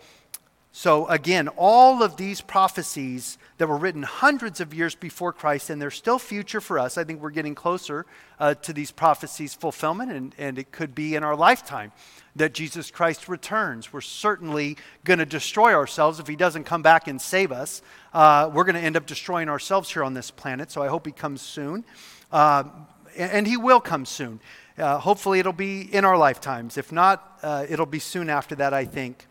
So, 0.72 1.06
again, 1.08 1.50
all 1.50 2.02
of 2.02 2.18
these 2.18 2.42
prophecies 2.42 3.38
that 3.64 3.70
were 3.70 3.78
written 3.78 4.04
hundreds 4.04 4.60
of 4.60 4.74
years 4.74 4.94
before 4.94 5.32
Christ, 5.32 5.70
and 5.70 5.82
they're 5.82 5.90
still 5.90 6.20
future 6.20 6.60
for 6.60 6.78
us. 6.78 6.98
I 6.98 7.06
think 7.06 7.22
we're 7.22 7.30
getting 7.30 7.56
closer 7.56 8.06
uh, 8.38 8.56
to 8.56 8.74
these 8.74 8.92
prophecies' 8.92 9.54
fulfillment, 9.54 10.12
and, 10.12 10.36
and 10.38 10.60
it 10.60 10.74
could 10.74 10.94
be 10.94 11.16
in 11.16 11.24
our 11.24 11.34
lifetime 11.34 11.94
that 12.36 12.54
Jesus 12.54 12.92
Christ 12.92 13.30
returns. 13.30 13.94
We're 13.94 14.02
certainly 14.02 14.76
going 15.06 15.20
to 15.20 15.26
destroy 15.26 15.74
ourselves 15.74 16.20
if 16.20 16.28
he 16.28 16.36
doesn't 16.36 16.66
come 16.66 16.82
back 16.82 17.08
and 17.08 17.22
save 17.22 17.54
us. 17.54 17.82
Uh, 18.14 18.52
we're 18.54 18.66
going 18.66 18.76
to 18.76 18.82
end 18.82 18.98
up 18.98 19.06
destroying 19.06 19.48
ourselves 19.48 19.90
here 19.90 20.04
on 20.04 20.14
this 20.14 20.30
planet, 20.30 20.70
so 20.70 20.84
I 20.84 20.90
hope 20.90 21.06
he 21.06 21.14
comes 21.14 21.42
soon. 21.42 21.86
Uh, 22.34 22.66
and 23.16 23.48
he 23.48 23.56
will 23.56 23.80
come 23.80 24.06
soon. 24.06 24.42
Uh, 24.78 24.98
hopefully, 24.98 25.40
it'll 25.40 25.54
be 25.54 25.84
in 25.84 26.04
our 26.04 26.18
lifetimes. 26.18 26.78
If 26.78 26.92
not, 26.92 27.40
uh, 27.42 27.66
it'll 27.70 27.86
be 27.86 28.00
soon 28.00 28.30
after 28.30 28.56
that, 28.56 28.74
I 28.74 28.84
think. 28.84 29.26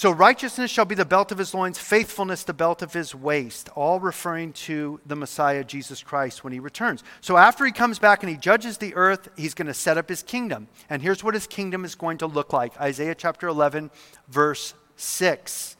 So 0.00 0.10
righteousness 0.10 0.70
shall 0.70 0.86
be 0.86 0.94
the 0.94 1.04
belt 1.04 1.30
of 1.30 1.36
his 1.36 1.52
loins, 1.52 1.78
faithfulness 1.78 2.42
the 2.42 2.54
belt 2.54 2.80
of 2.80 2.94
his 2.94 3.14
waist, 3.14 3.68
all 3.76 4.00
referring 4.00 4.54
to 4.54 4.98
the 5.04 5.14
Messiah, 5.14 5.62
Jesus 5.62 6.02
Christ, 6.02 6.42
when 6.42 6.54
he 6.54 6.58
returns. 6.58 7.04
So 7.20 7.36
after 7.36 7.66
he 7.66 7.70
comes 7.70 7.98
back 7.98 8.22
and 8.22 8.30
he 8.30 8.38
judges 8.38 8.78
the 8.78 8.94
earth, 8.94 9.28
he's 9.36 9.52
going 9.52 9.66
to 9.66 9.74
set 9.74 9.98
up 9.98 10.08
his 10.08 10.22
kingdom. 10.22 10.68
And 10.88 11.02
here's 11.02 11.22
what 11.22 11.34
his 11.34 11.46
kingdom 11.46 11.84
is 11.84 11.96
going 11.96 12.16
to 12.16 12.26
look 12.26 12.50
like 12.50 12.80
Isaiah 12.80 13.14
chapter 13.14 13.46
11, 13.46 13.90
verse 14.26 14.72
6. 14.96 15.76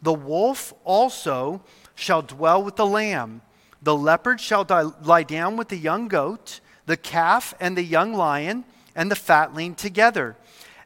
The 0.00 0.14
wolf 0.14 0.72
also 0.82 1.62
shall 1.94 2.22
dwell 2.22 2.62
with 2.62 2.76
the 2.76 2.86
lamb, 2.86 3.42
the 3.82 3.94
leopard 3.94 4.40
shall 4.40 4.64
die, 4.64 4.90
lie 5.02 5.24
down 5.24 5.58
with 5.58 5.68
the 5.68 5.76
young 5.76 6.08
goat, 6.08 6.60
the 6.86 6.96
calf 6.96 7.52
and 7.60 7.76
the 7.76 7.84
young 7.84 8.14
lion, 8.14 8.64
and 8.94 9.10
the 9.10 9.16
fatling 9.16 9.74
together 9.74 10.34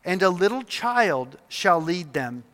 and 0.07 0.23
a 0.23 0.31
little 0.31 0.63
child 0.63 1.37
shall 1.49 1.83
lead 1.83 2.15
them. 2.15 2.45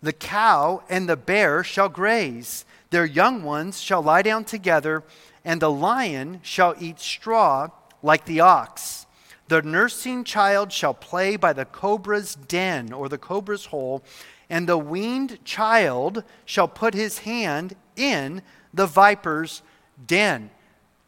The 0.00 0.12
cow 0.14 0.82
and 0.88 1.08
the 1.08 1.16
bear 1.16 1.62
shall 1.62 1.90
graze, 1.90 2.64
their 2.88 3.04
young 3.04 3.42
ones 3.42 3.80
shall 3.80 4.02
lie 4.02 4.22
down 4.22 4.44
together, 4.44 5.02
and 5.44 5.60
the 5.60 5.70
lion 5.70 6.40
shall 6.42 6.74
eat 6.78 7.00
straw 7.00 7.68
like 8.02 8.24
the 8.24 8.40
ox. 8.40 9.06
The 9.48 9.62
nursing 9.62 10.22
child 10.22 10.72
shall 10.72 10.94
play 10.94 11.36
by 11.36 11.52
the 11.52 11.64
cobra's 11.64 12.36
den 12.36 12.92
or 12.92 13.08
the 13.08 13.18
cobra's 13.18 13.66
hole, 13.66 14.02
and 14.48 14.68
the 14.68 14.78
weaned 14.78 15.44
child 15.44 16.22
shall 16.44 16.68
put 16.68 16.94
his 16.94 17.18
hand 17.18 17.74
in 17.96 18.42
the 18.72 18.86
viper's 18.86 19.62
den. 20.06 20.50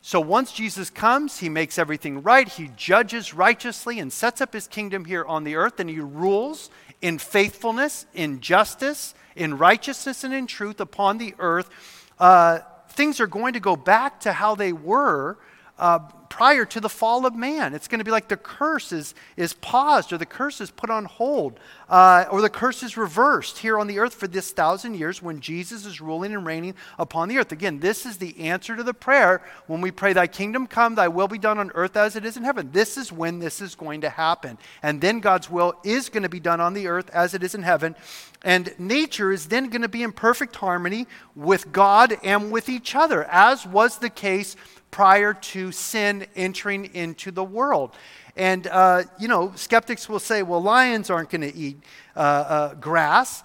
So 0.05 0.20
once 0.20 0.50
Jesus 0.50 0.90
comes, 0.90 1.38
he 1.38 1.48
makes 1.48 1.78
everything 1.78 2.22
right. 2.22 2.48
He 2.48 2.70
judges 2.76 3.32
righteously 3.32 4.00
and 4.00 4.12
sets 4.12 4.40
up 4.40 4.53
his 4.53 4.66
kingdom 4.66 5.05
here 5.05 5.24
on 5.24 5.44
the 5.44 5.55
earth, 5.55 5.78
and 5.78 5.88
he 5.88 6.00
rules 6.00 6.70
in 7.00 7.18
faithfulness, 7.18 8.07
in 8.12 8.40
justice, 8.40 9.14
in 9.36 9.57
righteousness, 9.57 10.24
and 10.24 10.34
in 10.34 10.48
truth 10.48 10.80
upon 10.80 11.18
the 11.18 11.36
earth. 11.38 11.70
Uh, 12.18 12.59
things 12.88 13.20
are 13.20 13.28
going 13.28 13.53
to 13.53 13.61
go 13.61 13.76
back 13.76 14.18
to 14.20 14.32
how 14.32 14.57
they 14.57 14.72
were 14.72 15.38
uh, 15.82 15.98
prior 16.28 16.64
to 16.64 16.80
the 16.80 16.88
fall 16.88 17.26
of 17.26 17.34
man. 17.34 17.74
It's 17.74 17.88
going 17.88 17.98
to 17.98 18.04
be 18.04 18.10
like 18.12 18.28
the 18.28 18.36
curse 18.36 18.92
is, 18.92 19.14
is 19.36 19.52
paused 19.52 20.12
or 20.12 20.16
the 20.16 20.24
curse 20.24 20.60
is 20.60 20.70
put 20.70 20.88
on 20.88 21.04
hold 21.04 21.58
uh, 21.90 22.24
or 22.30 22.40
the 22.40 22.48
curse 22.48 22.82
is 22.84 22.96
reversed 22.96 23.58
here 23.58 23.78
on 23.78 23.88
the 23.88 23.98
earth 23.98 24.14
for 24.14 24.28
this 24.28 24.52
thousand 24.52 24.94
years 24.94 25.20
when 25.20 25.40
Jesus 25.40 25.84
is 25.84 26.00
ruling 26.00 26.32
and 26.32 26.46
reigning 26.46 26.74
upon 26.98 27.28
the 27.28 27.36
earth. 27.36 27.52
Again, 27.52 27.80
this 27.80 28.06
is 28.06 28.16
the 28.16 28.38
answer 28.40 28.76
to 28.76 28.82
the 28.82 28.94
prayer 28.94 29.42
when 29.66 29.80
we 29.80 29.90
pray, 29.90 30.12
Thy 30.12 30.28
kingdom 30.28 30.68
come, 30.68 30.94
Thy 30.94 31.08
will 31.08 31.28
be 31.28 31.36
done 31.36 31.58
on 31.58 31.72
earth 31.74 31.96
as 31.96 32.14
it 32.14 32.24
is 32.24 32.36
in 32.36 32.44
heaven. 32.44 32.70
This 32.72 32.96
is 32.96 33.12
when 33.12 33.40
this 33.40 33.60
is 33.60 33.74
going 33.74 34.02
to 34.02 34.08
happen. 34.08 34.56
And 34.82 35.00
then 35.00 35.18
God's 35.18 35.50
will 35.50 35.74
is 35.84 36.08
going 36.08 36.22
to 36.22 36.28
be 36.28 36.40
done 36.40 36.60
on 36.60 36.74
the 36.74 36.86
earth 36.86 37.10
as 37.10 37.34
it 37.34 37.42
is 37.42 37.56
in 37.56 37.62
heaven. 37.62 37.96
And 38.44 38.72
nature 38.78 39.32
is 39.32 39.46
then 39.46 39.68
going 39.68 39.82
to 39.82 39.88
be 39.88 40.02
in 40.02 40.12
perfect 40.12 40.56
harmony 40.56 41.08
with 41.34 41.72
God 41.72 42.16
and 42.22 42.50
with 42.50 42.68
each 42.68 42.94
other, 42.94 43.24
as 43.24 43.66
was 43.66 43.98
the 43.98 44.10
case 44.10 44.56
prior 44.93 45.34
to 45.34 45.72
sin 45.72 46.26
entering 46.36 46.95
into 46.95 47.32
the 47.32 47.43
world. 47.43 47.97
And, 48.36 48.66
uh, 48.68 49.03
you 49.18 49.26
know, 49.26 49.53
skeptics 49.57 50.09
will 50.09 50.20
say, 50.20 50.43
well, 50.45 50.62
lions 50.62 51.11
aren't 51.11 51.30
going 51.30 51.40
to 51.40 51.55
eat 51.55 51.78
uh, 52.14 52.20
uh, 52.20 52.74
grass. 52.74 53.43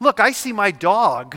Look, 0.00 0.18
I 0.18 0.32
see 0.32 0.52
my 0.52 0.72
dog, 0.72 1.36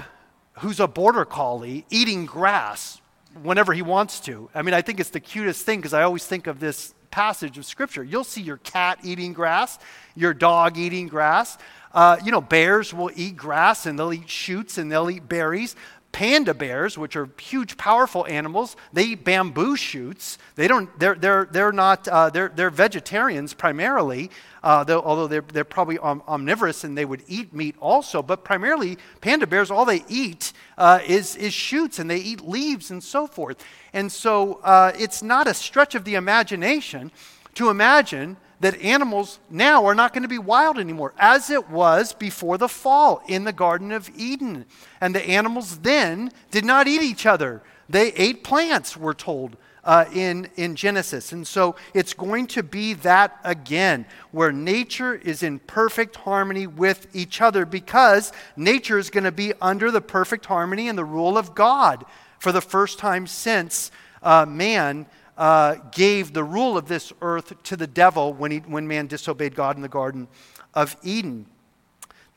who's 0.53 0.79
a 0.79 0.87
border 0.87 1.25
collie, 1.25 1.85
eating 1.91 2.25
grass 2.25 2.99
whenever 3.43 3.73
he 3.73 3.81
wants 3.81 4.19
to. 4.21 4.49
I 4.55 4.63
mean, 4.63 4.73
I 4.73 4.81
think 4.81 4.99
it's 4.99 5.11
the 5.11 5.19
cutest 5.19 5.65
thing 5.65 5.79
because 5.79 5.93
I 5.93 6.03
always 6.03 6.25
think 6.25 6.47
of 6.47 6.59
this 6.59 6.95
passage 7.11 7.57
of 7.57 7.65
Scripture. 7.65 8.03
You'll 8.03 8.23
see 8.23 8.41
your 8.41 8.57
cat 8.57 8.99
eating 9.03 9.33
grass, 9.33 9.79
your 10.15 10.33
dog 10.33 10.77
eating 10.77 11.07
grass. 11.07 11.57
Uh, 11.91 12.17
you 12.23 12.31
know, 12.31 12.41
bears 12.41 12.93
will 12.93 13.11
eat 13.15 13.35
grass 13.35 13.85
and 13.85 13.97
they'll 13.97 14.13
eat 14.13 14.29
shoots 14.29 14.77
and 14.77 14.91
they'll 14.91 15.09
eat 15.09 15.27
berries. 15.27 15.75
Panda 16.11 16.53
bears, 16.53 16.97
which 16.97 17.15
are 17.15 17.29
huge, 17.39 17.77
powerful 17.77 18.25
animals, 18.25 18.75
they 18.91 19.03
eat 19.03 19.23
bamboo 19.23 19.75
shoots. 19.75 20.39
They 20.55 20.67
don't, 20.67 20.89
they're, 20.99 21.15
they're, 21.15 21.47
they're 21.51 21.71
not, 21.71 22.07
uh, 22.07 22.31
they're, 22.31 22.49
they're 22.49 22.71
vegetarians 22.71 23.53
primarily, 23.53 24.31
uh, 24.63 24.85
although 24.89 25.27
they're, 25.27 25.45
they're 25.53 25.63
probably 25.63 25.99
om- 25.99 26.23
omnivorous 26.27 26.83
and 26.83 26.97
they 26.97 27.05
would 27.05 27.23
eat 27.27 27.53
meat 27.53 27.75
also. 27.79 28.23
But 28.23 28.43
primarily, 28.43 28.97
panda 29.21 29.45
bears, 29.45 29.69
all 29.69 29.85
they 29.85 30.03
eat 30.09 30.51
uh, 30.77 30.99
is, 31.05 31.35
is 31.35 31.53
shoots 31.53 31.99
and 31.99 32.09
they 32.09 32.17
eat 32.17 32.41
leaves 32.41 32.89
and 32.89 33.03
so 33.03 33.27
forth. 33.27 33.63
And 33.93 34.11
so 34.11 34.59
uh, 34.63 34.91
it's 34.97 35.21
not 35.21 35.45
a 35.45 35.53
stretch 35.53 35.93
of 35.93 36.05
the 36.05 36.15
imagination 36.15 37.11
to 37.53 37.69
imagine 37.69 38.37
that 38.59 38.81
animals 38.81 39.39
now 39.49 39.85
are 39.85 39.95
not 39.95 40.13
going 40.13 40.23
to 40.23 40.29
be 40.29 40.39
wild 40.39 40.77
anymore, 40.77 41.13
as 41.17 41.49
it 41.49 41.69
was 41.69 42.13
before 42.13 42.57
the 42.57 42.67
fall 42.67 43.21
in 43.27 43.45
the 43.45 43.53
Garden 43.53 43.91
of 43.91 44.09
Eden. 44.17 44.65
And 44.99 45.15
the 45.15 45.25
animals 45.27 45.79
then 45.79 46.31
did 46.51 46.65
not 46.65 46.87
eat 46.87 47.01
each 47.01 47.25
other, 47.25 47.61
they 47.87 48.11
ate 48.13 48.43
plants, 48.43 48.97
we're 48.97 49.13
told. 49.13 49.57
Uh, 49.81 50.05
in, 50.13 50.47
in 50.57 50.75
Genesis. 50.75 51.31
And 51.31 51.47
so 51.47 51.75
it's 51.93 52.13
going 52.13 52.47
to 52.47 52.61
be 52.61 52.93
that 52.95 53.39
again, 53.45 54.05
where 54.31 54.51
nature 54.51 55.15
is 55.15 55.41
in 55.41 55.57
perfect 55.57 56.17
harmony 56.17 56.67
with 56.67 57.07
each 57.15 57.41
other 57.41 57.65
because 57.65 58.33
nature 58.57 58.99
is 58.99 59.09
going 59.09 59.23
to 59.23 59.31
be 59.31 59.53
under 59.61 59.89
the 59.89 60.01
perfect 60.01 60.45
harmony 60.45 60.89
and 60.89 60.97
the 60.97 61.05
rule 61.05 61.37
of 61.37 61.55
God 61.55 62.05
for 62.39 62.51
the 62.51 62.61
first 62.61 62.99
time 62.99 63.25
since 63.25 63.89
uh, 64.21 64.45
man 64.45 65.05
uh, 65.39 65.75
gave 65.93 66.33
the 66.33 66.43
rule 66.43 66.77
of 66.77 66.87
this 66.87 67.13
earth 67.21 67.63
to 67.63 67.77
the 67.77 67.87
devil 67.87 68.33
when, 68.33 68.51
he, 68.51 68.57
when 68.59 68.87
man 68.87 69.07
disobeyed 69.07 69.55
God 69.55 69.77
in 69.77 69.81
the 69.81 69.89
Garden 69.89 70.27
of 70.73 70.97
Eden. 71.01 71.47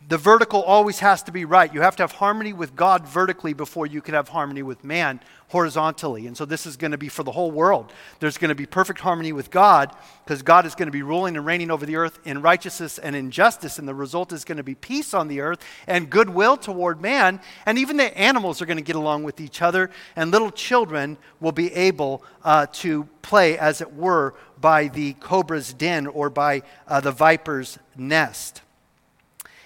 The 0.08 0.18
vertical 0.18 0.62
always 0.62 0.98
has 0.98 1.22
to 1.24 1.32
be 1.32 1.44
right. 1.44 1.72
You 1.72 1.80
have 1.80 1.96
to 1.96 2.02
have 2.02 2.12
harmony 2.12 2.52
with 2.52 2.76
God 2.76 3.06
vertically 3.06 3.54
before 3.54 3.86
you 3.86 4.02
can 4.02 4.14
have 4.14 4.28
harmony 4.28 4.62
with 4.62 4.84
man 4.84 5.20
horizontally. 5.48 6.26
And 6.26 6.36
so 6.36 6.44
this 6.44 6.66
is 6.66 6.76
going 6.76 6.90
to 6.92 6.98
be 6.98 7.08
for 7.08 7.22
the 7.22 7.30
whole 7.30 7.50
world. 7.50 7.92
There's 8.20 8.38
going 8.38 8.48
to 8.48 8.54
be 8.54 8.66
perfect 8.66 9.00
harmony 9.00 9.32
with 9.32 9.50
God 9.50 9.94
because 10.24 10.42
God 10.42 10.66
is 10.66 10.74
going 10.74 10.86
to 10.86 10.92
be 10.92 11.02
ruling 11.02 11.36
and 11.36 11.44
reigning 11.44 11.70
over 11.70 11.86
the 11.86 11.96
earth 11.96 12.18
in 12.24 12.42
righteousness 12.42 12.98
and 12.98 13.14
in 13.14 13.30
justice. 13.30 13.78
And 13.78 13.86
the 13.86 13.94
result 13.94 14.32
is 14.32 14.44
going 14.44 14.56
to 14.56 14.62
be 14.62 14.74
peace 14.74 15.14
on 15.14 15.28
the 15.28 15.40
earth 15.40 15.60
and 15.86 16.10
goodwill 16.10 16.56
toward 16.56 17.00
man. 17.00 17.40
And 17.66 17.78
even 17.78 17.98
the 17.98 18.16
animals 18.18 18.60
are 18.62 18.66
going 18.66 18.78
to 18.78 18.82
get 18.82 18.96
along 18.96 19.24
with 19.24 19.40
each 19.40 19.62
other. 19.62 19.90
And 20.16 20.30
little 20.30 20.50
children 20.50 21.18
will 21.38 21.52
be 21.52 21.72
able 21.74 22.24
uh, 22.44 22.66
to 22.72 23.04
play, 23.20 23.58
as 23.58 23.80
it 23.80 23.94
were, 23.94 24.34
by 24.60 24.88
the 24.88 25.12
cobra's 25.14 25.74
den 25.74 26.06
or 26.06 26.30
by 26.30 26.62
uh, 26.88 27.00
the 27.00 27.12
viper's 27.12 27.78
nest. 27.96 28.62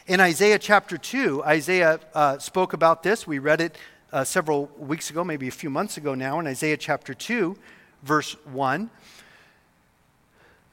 In 0.07 0.20
Isaiah 0.20 0.61
chapter 0.61 0.96
2, 0.96 1.42
Isaiah 1.42 1.98
uh, 2.14 2.38
spoke 2.38 2.74
about 2.74 3.02
this. 3.02 3.26
We 3.26 3.40
read 3.40 3.61
it 3.61 3.76
uh, 4.12 4.22
several 4.22 4.70
weeks 4.78 5.11
ago, 5.11 5.24
maybe 5.24 5.48
a 5.48 5.50
few 5.50 5.68
months 5.68 5.96
ago 5.96 6.14
now, 6.14 6.38
in 6.38 6.46
Isaiah 6.46 6.76
chapter 6.76 7.12
2, 7.12 7.57
verse 8.04 8.36
1. 8.44 8.88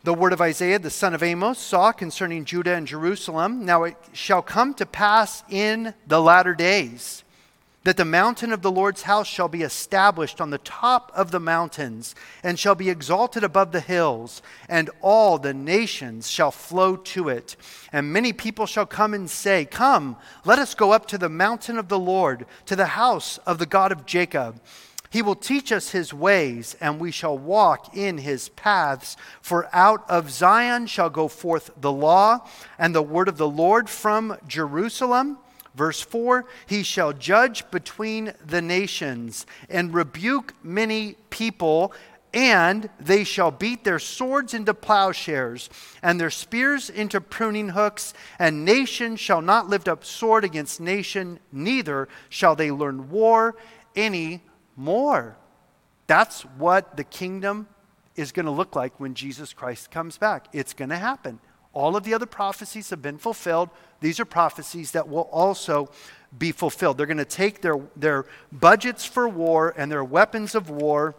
The 0.03 0.13
word 0.13 0.33
of 0.33 0.41
Isaiah, 0.41 0.77
the 0.77 0.91
son 0.91 1.15
of 1.15 1.23
Amos, 1.23 1.57
saw 1.57 1.91
concerning 1.91 2.45
Judah 2.45 2.75
and 2.75 2.85
Jerusalem. 2.85 3.65
Now 3.65 3.85
it 3.85 3.97
shall 4.11 4.43
come 4.43 4.75
to 4.75 4.85
pass 4.85 5.43
in 5.49 5.95
the 6.05 6.21
latter 6.21 6.53
days 6.53 7.23
that 7.83 7.97
the 7.97 8.05
mountain 8.05 8.53
of 8.53 8.61
the 8.61 8.71
Lord's 8.71 9.03
house 9.03 9.27
shall 9.27 9.49
be 9.49 9.61
established 9.61 10.39
on 10.39 10.49
the 10.49 10.57
top 10.59 11.11
of 11.13 11.31
the 11.31 11.39
mountains, 11.39 12.15
and 12.41 12.57
shall 12.57 12.75
be 12.75 12.89
exalted 12.89 13.43
above 13.43 13.71
the 13.71 13.81
hills, 13.81 14.41
and 14.69 14.89
all 15.01 15.37
the 15.37 15.53
nations 15.53 16.29
shall 16.29 16.51
flow 16.51 16.95
to 16.95 17.27
it. 17.29 17.55
And 17.91 18.13
many 18.13 18.31
people 18.31 18.65
shall 18.65 18.85
come 18.85 19.13
and 19.13 19.29
say, 19.29 19.65
Come, 19.65 20.15
let 20.45 20.59
us 20.59 20.75
go 20.75 20.91
up 20.91 21.07
to 21.07 21.17
the 21.17 21.29
mountain 21.29 21.77
of 21.77 21.89
the 21.89 21.99
Lord, 21.99 22.45
to 22.67 22.75
the 22.75 22.85
house 22.85 23.37
of 23.39 23.57
the 23.57 23.65
God 23.65 23.91
of 23.91 24.05
Jacob. 24.05 24.61
He 25.09 25.21
will 25.21 25.35
teach 25.35 25.71
us 25.71 25.91
his 25.91 26.11
ways, 26.11 26.75
and 26.81 26.99
we 26.99 27.11
shall 27.11 27.37
walk 27.37 27.95
in 27.95 28.17
his 28.17 28.49
paths. 28.49 29.15
For 29.41 29.69
out 29.71 30.09
of 30.09 30.31
Zion 30.31 30.87
shall 30.87 31.11
go 31.11 31.27
forth 31.27 31.69
the 31.79 31.91
law 31.91 32.47
and 32.79 32.95
the 32.95 33.03
word 33.03 33.27
of 33.27 33.37
the 33.37 33.47
Lord 33.47 33.91
from 33.91 34.35
Jerusalem. 34.47 35.37
Verse 35.75 36.01
4 36.01 36.45
He 36.67 36.83
shall 36.83 37.13
judge 37.13 37.69
between 37.71 38.33
the 38.45 38.61
nations 38.61 39.45
and 39.69 39.93
rebuke 39.93 40.53
many 40.63 41.15
people, 41.29 41.93
and 42.33 42.89
they 42.99 43.23
shall 43.23 43.51
beat 43.51 43.83
their 43.83 43.99
swords 43.99 44.53
into 44.53 44.73
plowshares 44.73 45.69
and 46.01 46.19
their 46.19 46.31
spears 46.31 46.89
into 46.89 47.21
pruning 47.21 47.69
hooks, 47.69 48.13
and 48.39 48.65
nation 48.65 49.15
shall 49.15 49.41
not 49.41 49.69
lift 49.69 49.87
up 49.87 50.03
sword 50.03 50.43
against 50.43 50.79
nation, 50.79 51.39
neither 51.51 52.07
shall 52.29 52.55
they 52.55 52.71
learn 52.71 53.09
war 53.09 53.55
any 53.95 54.41
more. 54.75 55.37
That's 56.07 56.41
what 56.41 56.97
the 56.97 57.03
kingdom 57.03 57.67
is 58.15 58.31
going 58.31 58.45
to 58.45 58.51
look 58.51 58.75
like 58.75 58.99
when 58.99 59.13
Jesus 59.13 59.53
Christ 59.53 59.89
comes 59.91 60.17
back. 60.17 60.47
It's 60.53 60.73
going 60.73 60.89
to 60.89 60.97
happen. 60.97 61.39
All 61.73 61.95
of 61.95 62.03
the 62.03 62.13
other 62.13 62.27
prophecies 62.27 62.91
have 62.91 63.01
been 63.01 63.17
fulfilled. 63.17 63.69
These 63.99 64.19
are 64.19 64.25
prophecies 64.25 64.91
that 64.91 65.09
will 65.09 65.29
also 65.31 65.89
be 66.37 66.51
fulfilled. 66.51 66.97
They're 66.97 67.07
going 67.07 67.17
to 67.17 67.25
take 67.25 67.61
their, 67.61 67.79
their 67.95 68.25
budgets 68.51 69.05
for 69.05 69.27
war 69.27 69.73
and 69.75 69.91
their 69.91 70.03
weapons 70.03 70.55
of 70.55 70.69
war, 70.69 71.15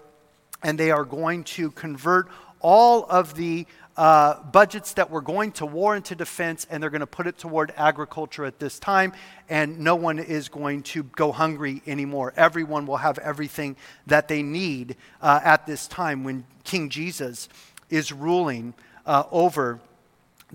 and 0.63 0.79
they 0.79 0.91
are 0.91 1.05
going 1.05 1.45
to 1.45 1.71
convert 1.73 2.29
all 2.61 3.05
of 3.11 3.35
the 3.35 3.67
uh, 3.97 4.43
budgets 4.45 4.95
that 4.95 5.11
were 5.11 5.21
going 5.21 5.53
to 5.53 5.67
war 5.67 5.95
and 5.95 6.05
to 6.05 6.15
defense, 6.15 6.67
and 6.69 6.83
they're 6.83 6.91
going 6.91 7.01
to 7.01 7.07
put 7.07 7.27
it 7.27 7.39
toward 7.39 7.73
agriculture 7.77 8.45
at 8.45 8.59
this 8.59 8.79
time, 8.79 9.13
and 9.49 9.79
no 9.79 9.95
one 9.95 10.19
is 10.19 10.49
going 10.49 10.83
to 10.83 11.03
go 11.03 11.31
hungry 11.31 11.83
anymore. 11.87 12.33
Everyone 12.37 12.87
will 12.87 12.97
have 12.97 13.19
everything 13.19 13.77
that 14.07 14.27
they 14.29 14.43
need 14.43 14.97
uh, 15.21 15.41
at 15.45 15.67
this 15.67 15.87
time 15.87 16.25
when 16.25 16.45
King 16.65 16.89
Jesus 16.89 17.49
is 17.89 18.13
ruling 18.13 18.75
uh, 19.07 19.25
over 19.31 19.81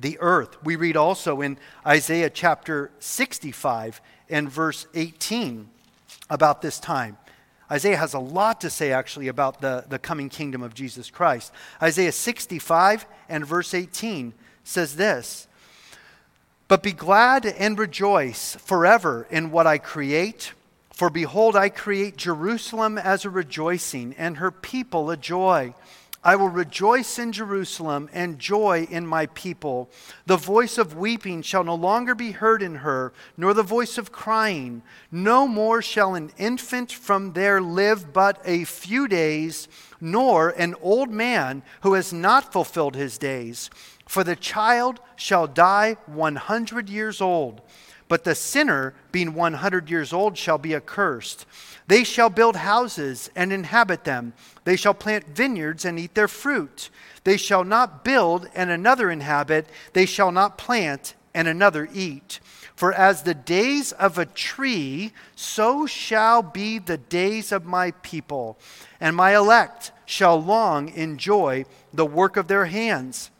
the 0.02 0.18
earth. 0.20 0.58
We 0.64 0.76
read 0.76 0.98
also 0.98 1.42
in 1.42 1.58
Isaiah 1.86 2.30
chapter 2.30 2.92
65 3.00 4.02
and 4.30 4.50
verse 4.50 4.88
18 4.94 5.70
about 6.30 6.62
this 6.62 6.80
time. 6.80 7.18
Isaiah 7.72 7.98
has 7.98 8.14
a 8.14 8.20
lot 8.20 8.62
to 8.62 8.70
say 8.70 8.92
actually 8.92 9.28
about 9.28 9.62
the, 9.62 9.86
the 9.88 10.00
coming 10.00 10.30
kingdom 10.30 10.64
of 10.64 10.74
Jesus 10.74 11.12
Christ. 11.12 11.52
Isaiah 11.82 12.12
65 12.12 13.06
and 13.28 13.46
verse 13.46 13.74
18 13.74 14.34
says 14.64 14.96
this 14.96 15.48
But 16.68 16.82
be 16.82 16.94
glad 16.94 17.46
and 17.46 17.78
rejoice 17.78 18.56
forever 18.56 19.28
in 19.30 19.52
what 19.52 19.68
I 19.68 19.78
create. 19.78 20.54
For 20.94 21.10
behold, 21.10 21.56
I 21.56 21.70
create 21.70 22.18
Jerusalem 22.18 22.98
as 22.98 23.24
a 23.24 23.30
rejoicing, 23.30 24.16
and 24.18 24.38
her 24.38 24.52
people 24.52 25.10
a 25.12 25.16
joy. 25.16 25.74
I 26.22 26.36
will 26.36 26.50
rejoice 26.50 27.18
in 27.18 27.32
Jerusalem 27.32 28.10
and 28.12 28.40
joy 28.40 28.88
in 28.92 29.08
my 29.08 29.28
people. 29.28 29.90
The 30.26 30.36
voice 30.36 30.78
of 30.78 30.98
weeping 30.98 31.42
shall 31.42 31.64
no 31.64 31.76
longer 31.76 32.14
be 32.14 32.32
heard 32.32 32.62
in 32.62 32.76
her, 32.76 33.14
nor 33.38 33.54
the 33.54 33.64
voice 33.64 33.98
of 33.98 34.12
crying. 34.12 34.82
No 35.12 35.48
more 35.48 35.82
shall 35.82 36.16
an 36.16 36.32
infant 36.38 36.92
from 36.92 37.32
there 37.34 37.62
live 37.62 38.12
but 38.12 38.42
a 38.44 38.66
few 38.66 39.08
days, 39.08 39.70
nor 40.02 40.50
an 40.50 40.76
old 40.82 41.10
man 41.10 41.64
who 41.82 41.94
has 41.94 42.12
not 42.12 42.52
fulfilled 42.52 42.96
his 42.96 43.18
days. 43.18 43.70
For 44.06 44.26
the 44.26 44.36
child 44.36 45.00
shall 45.16 45.48
die 45.48 45.96
100 46.06 46.90
years 46.90 47.22
old, 47.22 47.62
but 48.10 48.26
the 48.26 48.36
sinner, 48.36 48.94
being 49.12 49.34
100 49.34 49.90
years 49.90 50.12
old, 50.12 50.38
shall 50.38 50.58
be 50.58 50.76
accursed. 50.76 51.46
They 51.88 52.04
shall 52.04 52.30
build 52.30 52.58
houses 52.58 53.30
and 53.36 53.54
inhabit 53.54 54.04
them. 54.04 54.34
They 54.66 54.76
shall 54.76 54.94
plant 54.96 55.28
vineyards 55.28 55.86
and 55.86 55.98
eat 55.98 56.16
their 56.16 56.28
fruit. 56.28 56.90
They 57.24 57.38
shall 57.38 57.64
not 57.64 58.04
build 58.04 58.50
and 58.54 58.72
another 58.72 59.10
inhabit. 59.10 59.68
They 59.94 60.06
shall 60.06 60.32
not 60.32 60.58
plant 60.58 61.14
and 61.34 61.48
another 61.48 61.88
eat. 61.94 62.40
For 62.76 62.94
as 62.94 63.24
the 63.24 63.34
days 63.34 63.92
of 63.92 64.18
a 64.18 64.26
tree, 64.26 65.12
so 65.36 65.86
shall 65.86 66.42
be 66.42 66.80
the 66.80 66.98
days 66.98 67.52
of 67.52 67.66
my 67.66 67.92
people, 67.92 68.58
and 69.00 69.16
my 69.16 69.36
elect 69.36 69.92
shall 70.06 70.42
long 70.42 70.90
enjoy 70.90 71.66
the 71.94 72.06
work 72.06 72.38
of 72.38 72.48
their 72.48 72.66
hands. 72.66 73.32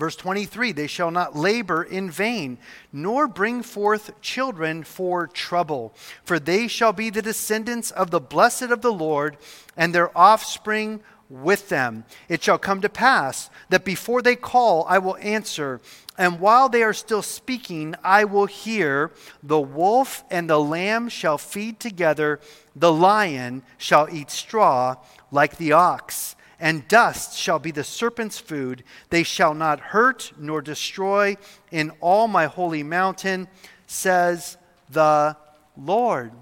Verse 0.00 0.16
23 0.16 0.72
They 0.72 0.86
shall 0.86 1.10
not 1.10 1.36
labor 1.36 1.82
in 1.82 2.10
vain, 2.10 2.56
nor 2.90 3.28
bring 3.28 3.62
forth 3.62 4.18
children 4.22 4.82
for 4.82 5.26
trouble, 5.26 5.92
for 6.24 6.38
they 6.38 6.68
shall 6.68 6.94
be 6.94 7.10
the 7.10 7.20
descendants 7.20 7.90
of 7.90 8.10
the 8.10 8.18
blessed 8.18 8.70
of 8.70 8.80
the 8.80 8.94
Lord, 8.94 9.36
and 9.76 9.94
their 9.94 10.16
offspring 10.16 11.00
with 11.28 11.68
them. 11.68 12.06
It 12.30 12.42
shall 12.42 12.56
come 12.56 12.80
to 12.80 12.88
pass 12.88 13.50
that 13.68 13.84
before 13.84 14.22
they 14.22 14.36
call, 14.36 14.86
I 14.88 14.96
will 14.96 15.18
answer, 15.18 15.82
and 16.16 16.40
while 16.40 16.70
they 16.70 16.82
are 16.82 16.94
still 16.94 17.20
speaking, 17.20 17.94
I 18.02 18.24
will 18.24 18.46
hear. 18.46 19.10
The 19.42 19.60
wolf 19.60 20.24
and 20.30 20.48
the 20.48 20.58
lamb 20.58 21.10
shall 21.10 21.36
feed 21.36 21.78
together, 21.78 22.40
the 22.74 22.90
lion 22.90 23.64
shall 23.76 24.08
eat 24.10 24.30
straw 24.30 24.96
like 25.30 25.58
the 25.58 25.72
ox 25.72 26.36
and 26.60 26.86
dust 26.86 27.36
shall 27.36 27.58
be 27.58 27.70
the 27.70 27.82
serpent's 27.82 28.38
food. 28.38 28.84
They 29.08 29.22
shall 29.22 29.54
not 29.54 29.80
hurt 29.80 30.32
nor 30.38 30.60
destroy 30.60 31.36
in 31.70 31.90
all 32.00 32.28
my 32.28 32.46
holy 32.46 32.82
mountain, 32.82 33.48
says 33.86 34.58
the 34.90 35.36
Lord. 35.76 36.32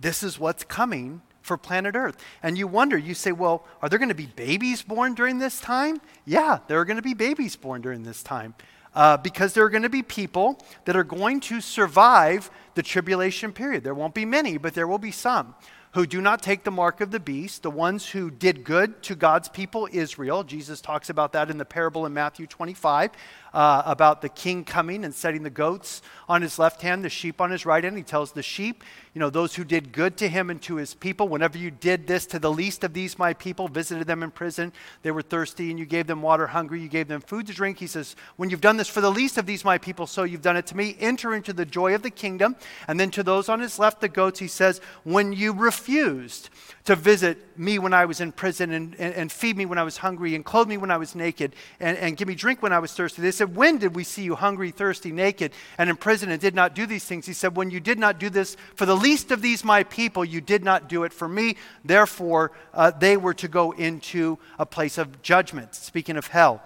This 0.00 0.22
is 0.22 0.38
what's 0.38 0.64
coming 0.64 1.20
for 1.42 1.56
planet 1.56 1.94
Earth. 1.94 2.16
And 2.42 2.58
you 2.58 2.66
wonder, 2.66 2.98
you 2.98 3.14
say, 3.14 3.32
well, 3.32 3.64
are 3.80 3.88
there 3.88 3.98
going 3.98 4.08
to 4.08 4.14
be 4.14 4.26
babies 4.26 4.82
born 4.82 5.14
during 5.14 5.38
this 5.38 5.60
time? 5.60 6.00
Yeah, 6.24 6.58
there 6.66 6.80
are 6.80 6.84
going 6.84 6.96
to 6.96 7.02
be 7.02 7.14
babies 7.14 7.56
born 7.56 7.82
during 7.82 8.02
this 8.02 8.22
time. 8.22 8.54
Uh, 8.94 9.16
because 9.18 9.52
there 9.52 9.62
are 9.62 9.70
going 9.70 9.82
to 9.82 9.90
be 9.90 10.02
people 10.02 10.58
that 10.86 10.96
are 10.96 11.04
going 11.04 11.38
to 11.38 11.60
survive 11.60 12.50
the 12.74 12.82
tribulation 12.82 13.52
period. 13.52 13.84
There 13.84 13.94
won't 13.94 14.14
be 14.14 14.24
many, 14.24 14.56
but 14.56 14.72
there 14.72 14.88
will 14.88 14.98
be 14.98 15.10
some 15.10 15.54
who 15.96 16.06
do 16.06 16.20
not 16.20 16.42
take 16.42 16.62
the 16.62 16.70
mark 16.70 17.00
of 17.00 17.10
the 17.10 17.18
beast, 17.18 17.62
the 17.62 17.70
ones 17.70 18.10
who 18.10 18.30
did 18.30 18.64
good 18.64 19.02
to 19.02 19.14
God's 19.14 19.48
people, 19.48 19.88
Israel. 19.90 20.44
Jesus 20.44 20.82
talks 20.82 21.08
about 21.08 21.32
that 21.32 21.50
in 21.50 21.56
the 21.56 21.64
parable 21.64 22.04
in 22.04 22.12
Matthew 22.12 22.46
25 22.46 23.12
uh, 23.56 23.82
about 23.86 24.20
the 24.20 24.28
king 24.28 24.64
coming 24.64 25.02
and 25.02 25.14
setting 25.14 25.42
the 25.42 25.48
goats 25.48 26.02
on 26.28 26.42
his 26.42 26.58
left 26.58 26.82
hand, 26.82 27.02
the 27.02 27.08
sheep 27.08 27.40
on 27.40 27.50
his 27.50 27.64
right 27.64 27.82
hand. 27.82 27.96
He 27.96 28.02
tells 28.02 28.32
the 28.32 28.42
sheep, 28.42 28.84
you 29.14 29.18
know, 29.18 29.30
those 29.30 29.54
who 29.54 29.64
did 29.64 29.92
good 29.92 30.18
to 30.18 30.28
him 30.28 30.50
and 30.50 30.60
to 30.60 30.76
his 30.76 30.92
people, 30.92 31.26
whenever 31.26 31.56
you 31.56 31.70
did 31.70 32.06
this 32.06 32.26
to 32.26 32.38
the 32.38 32.52
least 32.52 32.84
of 32.84 32.92
these 32.92 33.18
my 33.18 33.32
people, 33.32 33.66
visited 33.66 34.06
them 34.06 34.22
in 34.22 34.30
prison, 34.30 34.74
they 35.00 35.10
were 35.10 35.22
thirsty, 35.22 35.70
and 35.70 35.78
you 35.78 35.86
gave 35.86 36.06
them 36.06 36.20
water 36.20 36.48
hungry, 36.48 36.82
you 36.82 36.88
gave 36.88 37.08
them 37.08 37.22
food 37.22 37.46
to 37.46 37.54
drink. 37.54 37.78
He 37.78 37.86
says, 37.86 38.14
when 38.36 38.50
you've 38.50 38.60
done 38.60 38.76
this 38.76 38.88
for 38.88 39.00
the 39.00 39.10
least 39.10 39.38
of 39.38 39.46
these 39.46 39.64
my 39.64 39.78
people, 39.78 40.06
so 40.06 40.24
you've 40.24 40.42
done 40.42 40.58
it 40.58 40.66
to 40.66 40.76
me, 40.76 40.94
enter 41.00 41.34
into 41.34 41.54
the 41.54 41.64
joy 41.64 41.94
of 41.94 42.02
the 42.02 42.10
kingdom. 42.10 42.56
And 42.86 43.00
then 43.00 43.10
to 43.12 43.22
those 43.22 43.48
on 43.48 43.60
his 43.60 43.78
left, 43.78 44.02
the 44.02 44.08
goats, 44.10 44.38
he 44.38 44.48
says, 44.48 44.82
when 45.04 45.32
you 45.32 45.54
refused 45.54 46.50
to 46.84 46.94
visit 46.94 47.58
me 47.58 47.78
when 47.78 47.92
I 47.92 48.04
was 48.04 48.20
in 48.20 48.32
prison 48.32 48.72
and, 48.72 48.94
and, 48.98 49.14
and, 49.14 49.32
feed 49.32 49.56
me 49.56 49.66
when 49.66 49.76
I 49.76 49.82
was 49.82 49.96
hungry 49.96 50.34
and 50.36 50.44
clothe 50.44 50.68
me 50.68 50.76
when 50.76 50.90
I 50.90 50.96
was 50.96 51.16
naked 51.16 51.54
and, 51.80 51.98
and 51.98 52.16
give 52.16 52.28
me 52.28 52.34
drink 52.34 52.62
when 52.62 52.72
I 52.72 52.78
was 52.78 52.92
thirsty. 52.92 53.22
They 53.22 53.32
said, 53.32 53.45
When 53.54 53.78
did 53.78 53.94
we 53.94 54.04
see 54.04 54.22
you 54.22 54.34
hungry, 54.34 54.70
thirsty, 54.70 55.12
naked, 55.12 55.52
and 55.78 55.88
in 55.88 55.96
prison 55.96 56.30
and 56.30 56.40
did 56.40 56.54
not 56.54 56.74
do 56.74 56.86
these 56.86 57.04
things? 57.04 57.26
He 57.26 57.32
said, 57.32 57.56
When 57.56 57.70
you 57.70 57.80
did 57.80 57.98
not 57.98 58.18
do 58.18 58.30
this 58.30 58.56
for 58.74 58.86
the 58.86 58.96
least 58.96 59.30
of 59.30 59.42
these 59.42 59.64
my 59.64 59.82
people, 59.84 60.24
you 60.24 60.40
did 60.40 60.64
not 60.64 60.88
do 60.88 61.04
it 61.04 61.12
for 61.12 61.28
me. 61.28 61.56
Therefore, 61.84 62.52
uh, 62.74 62.90
they 62.90 63.16
were 63.16 63.34
to 63.34 63.48
go 63.48 63.72
into 63.72 64.38
a 64.58 64.66
place 64.66 64.98
of 64.98 65.22
judgment, 65.22 65.74
speaking 65.74 66.16
of 66.16 66.26
hell. 66.28 66.62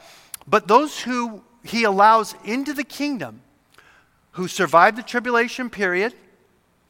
But 0.47 0.69
those 0.69 1.01
who 1.01 1.43
he 1.63 1.85
allows 1.85 2.35
into 2.45 2.73
the 2.73 2.85
kingdom, 2.85 3.43
who 4.33 4.49
survive 4.49 4.97
the 4.97 5.03
tribulation 5.03 5.71
period, 5.71 6.15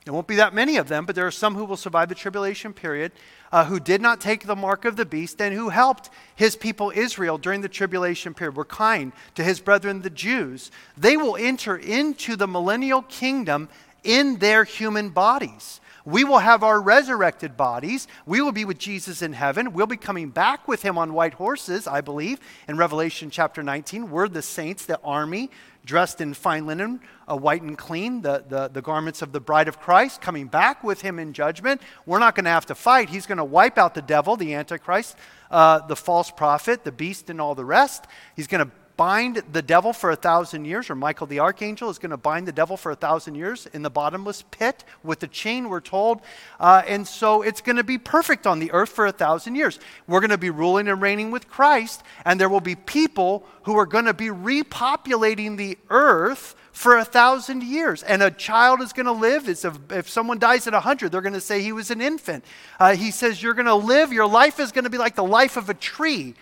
there 0.05 0.15
won't 0.15 0.27
be 0.27 0.37
that 0.37 0.55
many 0.55 0.77
of 0.79 0.89
them, 0.89 1.05
but 1.05 1.15
there 1.15 1.27
are 1.27 1.31
some 1.31 1.55
who 1.55 1.65
will 1.65 1.77
survive 1.77 2.09
the 2.09 2.15
tribulation 2.15 2.73
period, 2.73 3.13
uh, 3.53 3.67
who 3.67 3.79
did 3.79 4.01
not 4.01 4.21
take 4.21 4.47
the 4.47 4.57
mark 4.57 4.87
of 4.87 4.97
the 4.97 5.05
beast, 5.05 5.41
and 5.43 5.55
who 5.55 5.69
helped 5.69 6.09
his 6.35 6.57
people 6.57 6.91
Israel 6.95 7.37
during 7.37 7.61
the 7.61 7.69
tribulation 7.69 8.33
period, 8.33 8.57
were 8.57 8.65
kind 8.65 9.13
to 9.35 9.45
his 9.45 9.61
brethren 9.61 10.01
the 10.01 10.09
Jews. 10.09 10.71
They 10.97 11.19
will 11.19 11.37
enter 11.37 11.77
into 11.77 12.35
the 12.35 12.49
millennial 12.49 13.03
kingdom 13.03 13.69
in 14.03 14.39
their 14.39 14.65
human 14.65 15.11
bodies. 15.11 15.81
We 16.05 16.25
will 16.25 16.39
have 16.39 16.63
our 16.63 16.81
resurrected 16.81 17.57
bodies. 17.57 18.09
We 18.27 18.41
will 18.41 18.53
be 18.53 18.65
with 18.65 18.79
Jesus 18.79 19.23
in 19.23 19.33
heaven. 19.33 19.73
We'll 19.73 19.87
be 19.87 19.97
coming 19.97 20.31
back 20.31 20.67
with 20.67 20.83
him 20.83 20.97
on 20.97 21.13
white 21.13 21.35
horses, 21.35 21.87
I 21.87 22.01
believe, 22.01 22.41
in 22.69 22.77
Revelation 22.77 23.31
chapter 23.31 23.63
19. 23.63 24.11
We're 24.11 24.29
the 24.29 24.43
saints, 24.43 24.87
the 24.87 25.01
army, 25.03 25.51
dressed 25.85 26.21
in 26.21 26.35
fine 26.35 26.67
linen, 26.67 27.01
uh, 27.29 27.37
white 27.37 27.63
and 27.63 27.77
clean, 27.77 28.23
the, 28.23 28.45
the, 28.49 28.69
the 28.69 28.83
garments 28.83 29.23
of 29.23 29.33
the 29.33 29.41
bride 29.41 29.69
of 29.69 29.81
Christ, 29.81 30.21
coming 30.21 30.47
back 30.47 30.83
with 30.85 31.01
him 31.03 31.19
in 31.19 31.33
judgment. 31.33 31.81
We're 32.07 32.19
not 32.19 32.35
going 32.35 32.45
to 32.45 32.51
have 32.51 32.67
to 32.67 32.75
fight. 32.75 33.09
He's 33.09 33.27
going 33.27 33.39
to 33.39 33.45
wipe 33.45 33.79
out 33.79 33.95
the 33.95 34.03
devil, 34.03 34.37
the 34.37 34.55
Antichrist, 34.55 35.17
uh, 35.51 35.87
the 35.87 35.97
false 35.97 36.31
prophet, 36.31 36.85
the 36.85 36.93
beast, 36.93 37.31
and 37.31 37.41
all 37.41 37.55
the 37.55 37.65
rest. 37.65 38.07
He's 38.37 38.47
going 38.47 38.67
to 38.67 38.73
bind 39.01 39.43
the 39.51 39.63
devil 39.63 39.95
for 39.95 40.11
a 40.11 40.17
thousand 40.17 40.67
years, 40.67 40.91
or 40.91 40.95
Michael 40.95 41.27
the 41.27 41.41
archangel 41.41 41.89
is 41.89 41.99
going 41.99 42.11
to 42.11 42.19
bind 42.19 42.47
the 42.47 42.53
devil 42.53 42.77
for 42.77 42.93
a 42.93 42.95
thousand 42.95 43.35
years 43.35 43.65
in 43.73 43.81
the 43.81 43.89
bottomless 43.89 44.45
pit 44.51 44.85
with 45.03 45.23
a 45.23 45.27
chain, 45.27 45.71
we're 45.71 45.81
told. 45.81 46.21
Uh, 46.59 46.83
and 46.87 47.09
so 47.09 47.41
it's 47.41 47.63
going 47.63 47.77
to 47.77 47.83
be 47.83 47.97
perfect 47.97 48.47
on 48.47 48.59
the 48.59 48.71
earth 48.73 48.91
for 48.91 49.07
a 49.07 49.13
thousand 49.13 49.55
years. 49.55 49.79
We're 50.07 50.21
going 50.21 50.29
to 50.29 50.37
be 50.37 50.51
ruling 50.51 50.87
and 50.87 51.01
reigning 51.01 51.31
with 51.31 51.49
Christ, 51.49 52.03
and 52.27 52.39
there 52.39 52.51
will 52.51 52.61
be 52.61 52.75
people 52.75 53.47
who 53.63 53.79
are 53.79 53.87
going 53.87 54.05
to 54.05 54.13
be 54.13 54.27
repopulating 54.27 55.57
the 55.57 55.79
earth 55.89 56.55
for 56.71 56.99
a 56.99 57.05
thousand 57.05 57.63
years. 57.63 58.03
And 58.03 58.23
a 58.23 58.31
child 58.31 58.83
is 58.83 58.93
going 58.93 59.07
to 59.07 59.13
live. 59.13 59.49
A, 59.49 59.97
if 59.97 60.11
someone 60.11 60.39
dies 60.39 60.67
at 60.67 60.75
100, 60.75 61.11
they're 61.11 61.23
going 61.23 61.33
to 61.33 61.41
say 61.41 61.63
he 61.63 61.73
was 61.73 61.91
an 61.91 62.03
infant. 62.03 62.45
Uh, 62.79 62.95
he 62.97 63.13
says, 63.13 63.43
You're 63.43 63.55
going 63.55 63.65
to 63.65 63.75
live, 63.75 64.13
your 64.13 64.29
life 64.29 64.61
is 64.61 64.73
going 64.73 64.85
to 64.85 64.91
be 64.91 64.99
like 64.99 65.15
the 65.15 65.25
life 65.25 65.57
of 65.57 65.71
a 65.71 65.75
tree. 65.75 66.35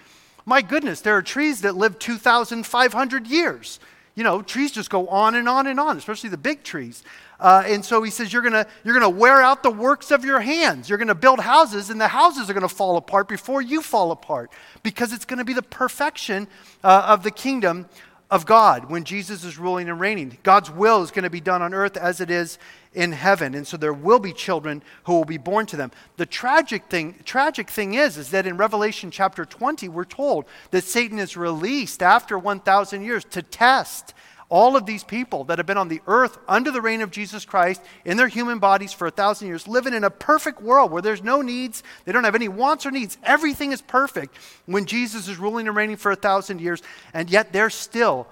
My 0.48 0.62
goodness, 0.62 1.02
there 1.02 1.14
are 1.14 1.20
trees 1.20 1.60
that 1.60 1.76
live 1.76 1.98
2,500 1.98 3.26
years. 3.26 3.78
You 4.14 4.24
know, 4.24 4.40
trees 4.40 4.72
just 4.72 4.88
go 4.88 5.06
on 5.08 5.34
and 5.34 5.46
on 5.46 5.66
and 5.66 5.78
on, 5.78 5.98
especially 5.98 6.30
the 6.30 6.38
big 6.38 6.62
trees. 6.62 7.04
Uh, 7.38 7.64
and 7.66 7.84
so 7.84 8.02
he 8.02 8.10
says, 8.10 8.32
You're 8.32 8.40
going 8.40 8.64
you're 8.82 8.94
gonna 8.94 9.10
wear 9.10 9.42
out 9.42 9.62
the 9.62 9.70
works 9.70 10.10
of 10.10 10.24
your 10.24 10.40
hands. 10.40 10.88
You're 10.88 10.96
going 10.96 11.08
to 11.08 11.14
build 11.14 11.38
houses, 11.38 11.90
and 11.90 12.00
the 12.00 12.08
houses 12.08 12.48
are 12.48 12.54
going 12.54 12.66
to 12.66 12.74
fall 12.74 12.96
apart 12.96 13.28
before 13.28 13.60
you 13.60 13.82
fall 13.82 14.10
apart 14.10 14.50
because 14.82 15.12
it's 15.12 15.26
going 15.26 15.38
to 15.38 15.44
be 15.44 15.52
the 15.52 15.60
perfection 15.60 16.48
uh, 16.82 17.04
of 17.08 17.24
the 17.24 17.30
kingdom 17.30 17.86
of 18.30 18.44
God 18.44 18.90
when 18.90 19.04
Jesus 19.04 19.42
is 19.42 19.58
ruling 19.58 19.88
and 19.88 19.98
reigning. 19.98 20.36
God's 20.42 20.70
will 20.70 21.02
is 21.02 21.10
going 21.10 21.22
to 21.22 21.30
be 21.30 21.40
done 21.40 21.62
on 21.62 21.72
earth 21.72 21.96
as 21.96 22.20
it 22.20 22.30
is 22.30 22.58
in 22.92 23.12
heaven. 23.12 23.54
And 23.54 23.66
so 23.66 23.76
there 23.76 23.92
will 23.92 24.18
be 24.18 24.32
children 24.32 24.82
who 25.04 25.14
will 25.14 25.24
be 25.24 25.38
born 25.38 25.66
to 25.66 25.76
them. 25.76 25.90
The 26.16 26.26
tragic 26.26 26.84
thing, 26.86 27.14
tragic 27.24 27.70
thing 27.70 27.94
is, 27.94 28.18
is 28.18 28.30
that 28.30 28.46
in 28.46 28.56
Revelation 28.56 29.10
chapter 29.10 29.44
20, 29.44 29.88
we're 29.88 30.04
told 30.04 30.44
that 30.70 30.84
Satan 30.84 31.18
is 31.18 31.36
released 31.36 32.02
after 32.02 32.38
1,000 32.38 33.02
years 33.02 33.24
to 33.26 33.42
test 33.42 34.14
all 34.50 34.76
of 34.76 34.86
these 34.86 35.04
people 35.04 35.44
that 35.44 35.58
have 35.58 35.66
been 35.66 35.76
on 35.76 35.88
the 35.88 36.00
earth 36.06 36.38
under 36.48 36.70
the 36.70 36.80
reign 36.80 37.02
of 37.02 37.10
Jesus 37.10 37.44
Christ 37.44 37.82
in 38.04 38.16
their 38.16 38.28
human 38.28 38.58
bodies 38.58 38.92
for 38.92 39.06
a 39.06 39.10
thousand 39.10 39.48
years, 39.48 39.68
living 39.68 39.92
in 39.92 40.04
a 40.04 40.10
perfect 40.10 40.62
world 40.62 40.90
where 40.90 41.02
there's 41.02 41.22
no 41.22 41.42
needs, 41.42 41.82
they 42.04 42.12
don't 42.12 42.24
have 42.24 42.34
any 42.34 42.48
wants 42.48 42.86
or 42.86 42.90
needs. 42.90 43.18
Everything 43.22 43.72
is 43.72 43.82
perfect 43.82 44.36
when 44.66 44.86
Jesus 44.86 45.28
is 45.28 45.38
ruling 45.38 45.68
and 45.68 45.76
reigning 45.76 45.96
for 45.96 46.12
a 46.12 46.16
thousand 46.16 46.60
years, 46.60 46.82
and 47.12 47.28
yet 47.28 47.52
they're 47.52 47.70
still 47.70 48.26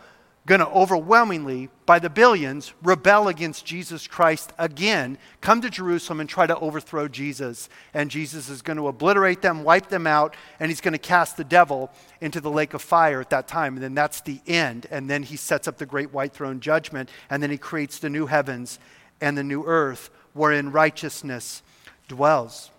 going 0.47 0.61
to 0.61 0.69
overwhelmingly, 0.69 1.69
by 1.87 1.99
the 1.99 2.09
billions, 2.09 2.73
rebel 2.83 3.27
against 3.27 3.67
Jesus 3.67 4.07
Christ 4.07 4.53
again, 4.59 5.19
come 5.41 5.61
to 5.61 5.69
Jerusalem 5.69 6.21
and 6.21 6.29
try 6.29 6.47
to 6.47 6.57
overthrow 6.59 7.09
Jesus. 7.09 7.69
And 7.93 8.13
Jesus 8.13 8.49
is 8.49 8.63
going 8.63 8.77
to 8.77 8.87
obliterate 8.87 9.43
them, 9.43 9.65
wipe 9.65 9.89
them 9.89 10.07
out, 10.07 10.37
and 10.61 10.71
he's 10.71 10.81
going 10.81 10.93
to 10.93 10.99
cast 10.99 11.37
the 11.37 11.45
devil 11.45 11.91
into 12.21 12.41
the 12.41 12.51
lake 12.51 12.75
of 12.75 12.83
fire 12.83 13.21
at 13.21 13.31
that 13.31 13.49
time. 13.49 13.75
And 13.75 13.83
then 13.83 13.95
that's 13.95 14.21
the 14.21 14.41
end. 14.47 14.87
And 14.93 15.11
then 15.11 15.25
he 15.25 15.37
sets 15.37 15.67
up 15.67 15.79
the 15.79 15.87
great 15.87 16.13
white 16.13 16.33
throne 16.33 16.61
judgment, 16.61 17.11
and 17.29 17.43
then 17.43 17.51
he 17.51 17.59
creates 17.59 17.99
the 17.99 18.11
new 18.11 18.27
heavens 18.27 18.79
and 19.21 19.37
the 19.37 19.45
new 19.45 19.65
earth 19.65 20.11
wherein 20.33 20.71
righteousness 20.71 21.63
dwells. 22.07 22.71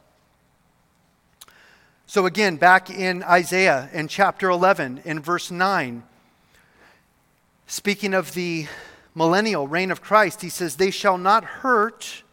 So, 2.05 2.25
again, 2.25 2.55
back 2.55 2.89
in 2.89 3.23
Isaiah 3.23 3.89
in 3.91 4.07
chapter 4.07 4.49
11, 4.49 5.01
in 5.03 5.19
verse 5.19 5.51
9, 5.51 6.03
speaking 7.67 8.13
of 8.13 8.33
the 8.33 8.67
millennial 9.13 9.67
reign 9.67 9.91
of 9.91 10.01
Christ, 10.01 10.41
he 10.41 10.49
says, 10.49 10.75
They 10.75 10.91
shall 10.91 11.17
not 11.17 11.43
hurt 11.43 12.23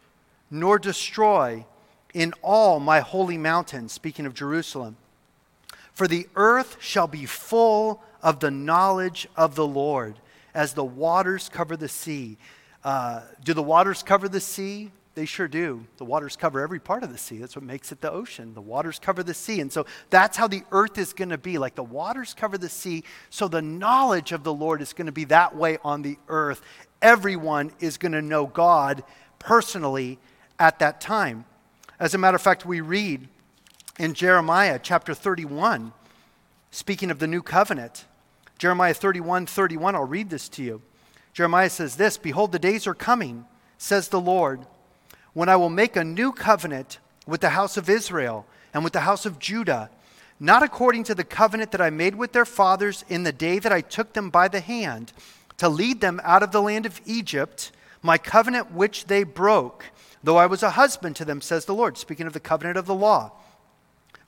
nor 0.49 0.79
destroy 0.79 1.65
in 2.13 2.33
all 2.41 2.79
my 2.79 3.01
holy 3.01 3.37
mountains, 3.37 3.91
speaking 3.91 4.25
of 4.25 4.33
Jerusalem. 4.33 4.95
For 5.93 6.07
the 6.07 6.27
earth 6.35 6.77
shall 6.79 7.07
be 7.07 7.25
full 7.25 8.01
of 8.23 8.39
the 8.39 8.51
knowledge 8.51 9.27
of 9.35 9.55
the 9.55 9.67
Lord 9.67 10.15
as 10.53 10.73
the 10.73 10.83
waters 10.83 11.49
cover 11.49 11.75
the 11.77 11.89
sea. 11.89 12.37
Uh, 12.83 13.21
do 13.43 13.53
the 13.53 13.63
waters 13.63 14.01
cover 14.01 14.29
the 14.29 14.39
sea? 14.39 14.91
They 15.15 15.25
sure 15.25 15.47
do. 15.47 15.85
The 15.95 16.03
waters 16.03 16.35
cover 16.35 16.59
every 16.59 16.79
part 16.79 17.01
of 17.01 17.11
the 17.11 17.17
sea. 17.17 17.37
That's 17.37 17.55
what 17.55 17.63
makes 17.63 17.93
it 17.93 18.01
the 18.01 18.11
ocean. 18.11 18.53
The 18.53 18.61
waters 18.61 18.99
cover 18.99 19.23
the 19.23 19.33
sea. 19.33 19.61
And 19.61 19.71
so 19.71 19.85
that's 20.09 20.35
how 20.35 20.47
the 20.49 20.63
earth 20.73 20.97
is 20.97 21.13
going 21.13 21.29
to 21.29 21.37
be. 21.37 21.57
Like 21.57 21.75
the 21.75 21.83
waters 21.83 22.33
cover 22.33 22.57
the 22.57 22.67
sea, 22.67 23.05
so 23.29 23.47
the 23.47 23.61
knowledge 23.61 24.33
of 24.33 24.43
the 24.43 24.53
Lord 24.53 24.81
is 24.81 24.91
going 24.91 25.05
to 25.05 25.13
be 25.13 25.23
that 25.25 25.55
way 25.55 25.77
on 25.85 26.01
the 26.01 26.17
earth. 26.27 26.61
Everyone 27.01 27.71
is 27.79 27.97
going 27.97 28.11
to 28.11 28.21
know 28.21 28.45
God 28.45 29.05
personally 29.39 30.19
at 30.59 30.79
that 30.79 30.99
time. 30.99 31.45
As 31.97 32.13
a 32.13 32.17
matter 32.17 32.35
of 32.35 32.41
fact, 32.41 32.65
we 32.65 32.81
read 32.81 33.29
in 33.97 34.13
Jeremiah 34.13 34.79
chapter 34.83 35.13
31, 35.13 35.93
speaking 36.71 37.09
of 37.09 37.19
the 37.19 37.27
new 37.27 37.41
covenant. 37.41 38.03
Jeremiah 38.57 38.93
31 38.93 39.45
31, 39.45 39.95
I'll 39.95 40.03
read 40.03 40.29
this 40.29 40.49
to 40.49 40.63
you. 40.63 40.81
Jeremiah 41.31 41.69
says 41.69 41.95
this 41.95 42.17
Behold, 42.17 42.51
the 42.51 42.59
days 42.59 42.85
are 42.85 42.93
coming, 42.93 43.45
says 43.77 44.09
the 44.09 44.19
Lord 44.19 44.65
when 45.35 45.49
I 45.49 45.57
will 45.57 45.69
make 45.69 45.95
a 45.95 46.03
new 46.03 46.31
covenant 46.31 46.97
with 47.27 47.41
the 47.41 47.49
house 47.49 47.75
of 47.75 47.89
Israel 47.89 48.47
and 48.73 48.83
with 48.83 48.93
the 48.93 49.01
house 49.01 49.25
of 49.25 49.37
Judah, 49.37 49.91
not 50.39 50.63
according 50.63 51.03
to 51.03 51.13
the 51.13 51.25
covenant 51.25 51.71
that 51.73 51.81
I 51.81 51.89
made 51.89 52.15
with 52.15 52.31
their 52.31 52.45
fathers 52.45 53.03
in 53.09 53.23
the 53.23 53.33
day 53.33 53.59
that 53.59 53.71
I 53.71 53.81
took 53.81 54.13
them 54.13 54.29
by 54.29 54.47
the 54.47 54.61
hand 54.61 55.11
to 55.57 55.67
lead 55.67 55.99
them 55.99 56.21
out 56.23 56.41
of 56.41 56.51
the 56.51 56.61
land 56.61 56.85
of 56.85 57.01
Egypt, 57.05 57.73
my 58.01 58.17
covenant 58.17 58.71
which 58.71 59.07
they 59.07 59.23
broke, 59.23 59.85
though 60.23 60.37
I 60.37 60.45
was 60.45 60.63
a 60.63 60.71
husband 60.71 61.17
to 61.17 61.25
them, 61.25 61.41
says 61.41 61.65
the 61.65 61.75
Lord, 61.75 61.97
speaking 61.97 62.27
of 62.27 62.33
the 62.33 62.39
covenant 62.39 62.77
of 62.77 62.85
the 62.85 62.95
law. 62.95 63.33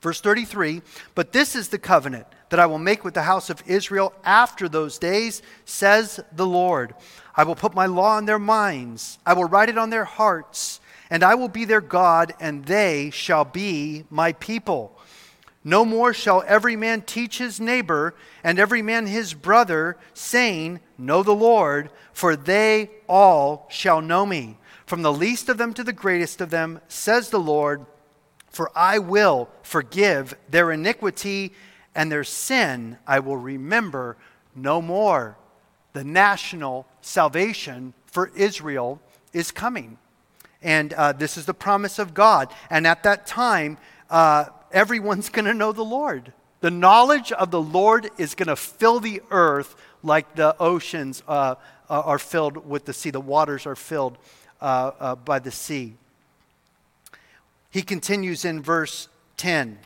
Verse 0.02 0.20
33 0.20 0.82
But 1.16 1.32
this 1.32 1.56
is 1.56 1.70
the 1.70 1.80
covenant 1.80 2.28
that 2.50 2.60
I 2.60 2.66
will 2.66 2.80
make 2.80 3.06
with 3.06 3.14
the 3.14 3.24
house 3.24 3.50
of 3.50 3.64
Israel 3.66 4.14
after 4.26 4.68
those 4.68 5.00
days, 5.00 5.42
says 5.64 6.20
the 6.34 6.46
Lord. 6.46 6.96
I 7.34 7.46
will 7.46 7.56
put 7.56 7.74
my 7.74 7.86
law 7.86 8.18
in 8.18 8.26
their 8.26 8.40
minds, 8.40 9.20
I 9.26 9.34
will 9.34 9.46
write 9.46 9.70
it 9.70 9.78
on 9.78 9.90
their 9.90 10.06
hearts 10.06 10.82
and 11.10 11.24
I 11.24 11.36
will 11.36 11.48
be 11.48 11.66
their 11.66 11.82
God, 11.82 12.34
and 12.40 12.66
they 12.66 13.10
shall 13.12 13.46
be 13.46 14.06
my 14.10 14.34
people. 14.34 14.98
No 15.64 15.84
more 15.84 16.14
shall 16.14 16.44
every 16.48 16.76
man 16.76 17.02
teach 17.02 17.40
his 17.40 17.60
neighbor 17.60 18.16
and 18.44 18.58
every 18.58 18.82
man 18.82 19.06
his 19.06 19.34
brother, 19.34 19.98
saying, 20.14 20.80
Know 20.98 21.24
the 21.24 21.36
Lord, 21.36 21.90
for 22.14 22.36
they 22.36 22.90
all 23.08 23.68
shall 23.70 24.02
know 24.02 24.26
me. 24.26 24.58
From 24.86 25.02
the 25.02 25.12
least 25.12 25.50
of 25.50 25.58
them 25.58 25.74
to 25.74 25.84
the 25.84 25.92
greatest 25.92 26.40
of 26.40 26.50
them, 26.50 26.80
says 26.88 27.30
the 27.30 27.40
Lord, 27.40 27.86
for 28.50 28.72
I 28.76 29.00
will 29.00 29.50
forgive 29.62 30.36
their 30.50 30.72
iniquity 30.72 31.54
and 31.94 32.12
their 32.12 32.24
sin 32.24 32.98
I 33.06 33.20
will 33.20 33.36
remember 33.36 34.16
no 34.56 34.82
more. 34.82 35.38
The 35.92 36.04
national 36.04 36.88
salvation 37.02 37.94
for 38.06 38.32
Israel 38.36 39.02
is 39.34 39.52
coming. 39.52 39.98
And 40.68 40.92
uh, 40.92 41.14
this 41.14 41.38
is 41.38 41.46
the 41.46 41.54
promise 41.54 41.98
of 41.98 42.14
God. 42.14 42.52
And 42.70 42.86
at 42.86 43.04
that 43.04 43.26
time, 43.26 43.78
uh, 44.10 44.48
everyone's 44.70 45.30
going 45.36 45.46
to 45.46 45.54
know 45.54 45.72
the 45.72 45.86
Lord. 45.86 46.34
The 46.60 46.70
knowledge 46.70 47.32
of 47.32 47.52
the 47.52 47.62
Lord 47.62 48.10
is 48.18 48.36
going 48.36 48.48
to 48.48 48.58
fill 48.58 49.00
the 49.00 49.22
earth 49.32 49.78
like 50.04 50.36
the 50.36 50.58
oceans 50.60 51.24
uh, 51.26 51.56
uh 51.90 52.02
are 52.02 52.20
filled 52.20 52.68
with 52.68 52.84
the 52.84 52.92
sea, 52.92 53.12
the 53.12 53.22
waters 53.22 53.66
are 53.66 53.78
filled 53.78 54.18
uh, 54.60 54.92
uh, 55.00 55.16
by 55.16 55.40
the 55.40 55.52
sea. 55.52 55.94
He 57.70 57.82
continues 57.82 58.44
in 58.44 58.62
verse 58.62 59.08
10. 59.38 59.80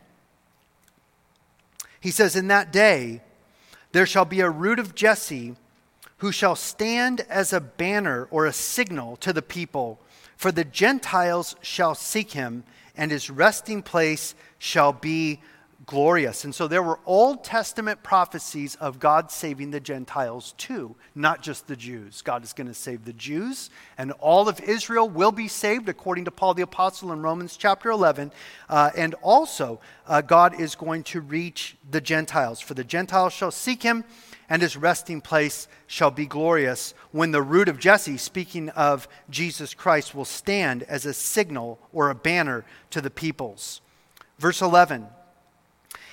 He 1.99 2.09
says, 2.09 2.36
In 2.36 2.47
that 2.47 2.73
day 2.73 3.21
there 3.91 4.07
shall 4.07 4.25
be 4.25 4.39
a 4.39 4.49
root 4.49 4.79
of 4.79 4.95
Jesse 4.95 5.55
who 6.17 6.32
shall 6.32 6.55
stand 6.55 7.21
as 7.29 7.53
a 7.53 7.59
banner 7.59 8.27
or 8.32 8.47
a 8.47 8.53
signal 8.53 9.15
to 9.17 9.32
the 9.32 9.43
people. 9.43 9.99
For 10.41 10.51
the 10.51 10.65
Gentiles 10.65 11.55
shall 11.61 11.93
seek 11.93 12.31
him, 12.31 12.63
and 12.97 13.11
his 13.11 13.29
resting 13.29 13.83
place 13.83 14.33
shall 14.57 14.91
be 14.91 15.39
glorious. 15.85 16.45
And 16.45 16.55
so 16.55 16.67
there 16.67 16.81
were 16.81 16.99
Old 17.05 17.43
Testament 17.43 18.01
prophecies 18.01 18.73
of 18.77 18.99
God 18.99 19.29
saving 19.29 19.69
the 19.69 19.79
Gentiles 19.79 20.55
too, 20.57 20.95
not 21.13 21.43
just 21.43 21.67
the 21.67 21.75
Jews. 21.75 22.23
God 22.23 22.43
is 22.43 22.53
going 22.53 22.65
to 22.65 22.73
save 22.73 23.05
the 23.05 23.13
Jews, 23.13 23.69
and 23.99 24.13
all 24.13 24.49
of 24.49 24.59
Israel 24.61 25.07
will 25.07 25.31
be 25.31 25.47
saved, 25.47 25.87
according 25.87 26.25
to 26.25 26.31
Paul 26.31 26.55
the 26.55 26.63
Apostle 26.63 27.11
in 27.11 27.21
Romans 27.21 27.55
chapter 27.55 27.91
11. 27.91 28.31
Uh, 28.67 28.89
and 28.97 29.13
also, 29.21 29.79
uh, 30.07 30.21
God 30.21 30.59
is 30.59 30.73
going 30.73 31.03
to 31.03 31.21
reach 31.21 31.77
the 31.91 32.01
Gentiles. 32.01 32.59
For 32.59 32.73
the 32.73 32.83
Gentiles 32.83 33.33
shall 33.33 33.51
seek 33.51 33.83
him 33.83 34.05
and 34.51 34.61
his 34.61 34.75
resting 34.75 35.21
place 35.21 35.69
shall 35.87 36.11
be 36.11 36.25
glorious 36.25 36.93
when 37.13 37.31
the 37.31 37.41
root 37.41 37.69
of 37.69 37.79
Jesse, 37.79 38.17
speaking 38.17 38.67
of 38.71 39.07
Jesus 39.29 39.73
Christ, 39.73 40.13
will 40.13 40.25
stand 40.25 40.83
as 40.83 41.05
a 41.05 41.13
signal 41.13 41.79
or 41.93 42.09
a 42.09 42.15
banner 42.15 42.65
to 42.89 42.99
the 42.99 43.09
peoples. 43.09 43.79
Verse 44.39 44.61
11 44.61 45.07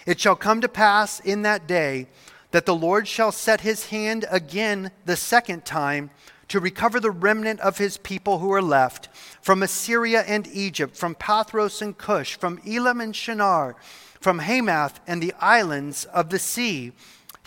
It 0.06 0.20
shall 0.20 0.36
come 0.36 0.60
to 0.60 0.68
pass 0.68 1.18
in 1.18 1.42
that 1.42 1.66
day 1.66 2.06
that 2.52 2.64
the 2.64 2.76
Lord 2.76 3.08
shall 3.08 3.32
set 3.32 3.62
his 3.62 3.86
hand 3.86 4.24
again 4.30 4.92
the 5.04 5.16
second 5.16 5.64
time 5.64 6.10
to 6.46 6.60
recover 6.60 7.00
the 7.00 7.10
remnant 7.10 7.58
of 7.58 7.78
his 7.78 7.96
people 7.96 8.38
who 8.38 8.52
are 8.52 8.62
left 8.62 9.08
from 9.42 9.64
Assyria 9.64 10.22
and 10.22 10.46
Egypt, 10.52 10.96
from 10.96 11.16
Pathros 11.16 11.82
and 11.82 11.98
Cush, 11.98 12.36
from 12.36 12.60
Elam 12.64 13.00
and 13.00 13.16
Shinar, 13.16 13.74
from 14.20 14.38
Hamath 14.38 15.00
and 15.08 15.20
the 15.20 15.34
islands 15.40 16.04
of 16.04 16.30
the 16.30 16.38
sea 16.38 16.92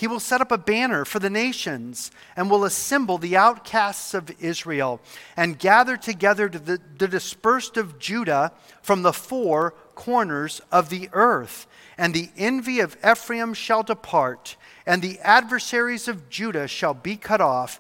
he 0.01 0.07
will 0.07 0.19
set 0.19 0.41
up 0.41 0.51
a 0.51 0.57
banner 0.57 1.05
for 1.05 1.19
the 1.19 1.29
nations 1.29 2.09
and 2.35 2.49
will 2.49 2.65
assemble 2.65 3.19
the 3.19 3.37
outcasts 3.37 4.15
of 4.15 4.31
Israel 4.41 4.99
and 5.37 5.59
gather 5.59 5.95
together 5.95 6.49
the, 6.49 6.81
the, 6.97 7.07
dispersed 7.07 7.77
of 7.77 7.99
Judah 7.99 8.51
from 8.81 9.03
the 9.03 9.13
four 9.13 9.75
corners 9.93 10.59
of 10.71 10.89
the 10.89 11.07
earth. 11.13 11.67
And 11.99 12.15
the 12.15 12.31
envy 12.35 12.79
of 12.79 12.97
Ephraim 13.07 13.53
shall 13.53 13.83
depart, 13.83 14.55
and 14.87 15.03
the 15.03 15.19
adversaries 15.19 16.07
of 16.07 16.31
Judah 16.31 16.67
shall 16.67 16.95
be 16.95 17.15
cut 17.15 17.39
off. 17.39 17.79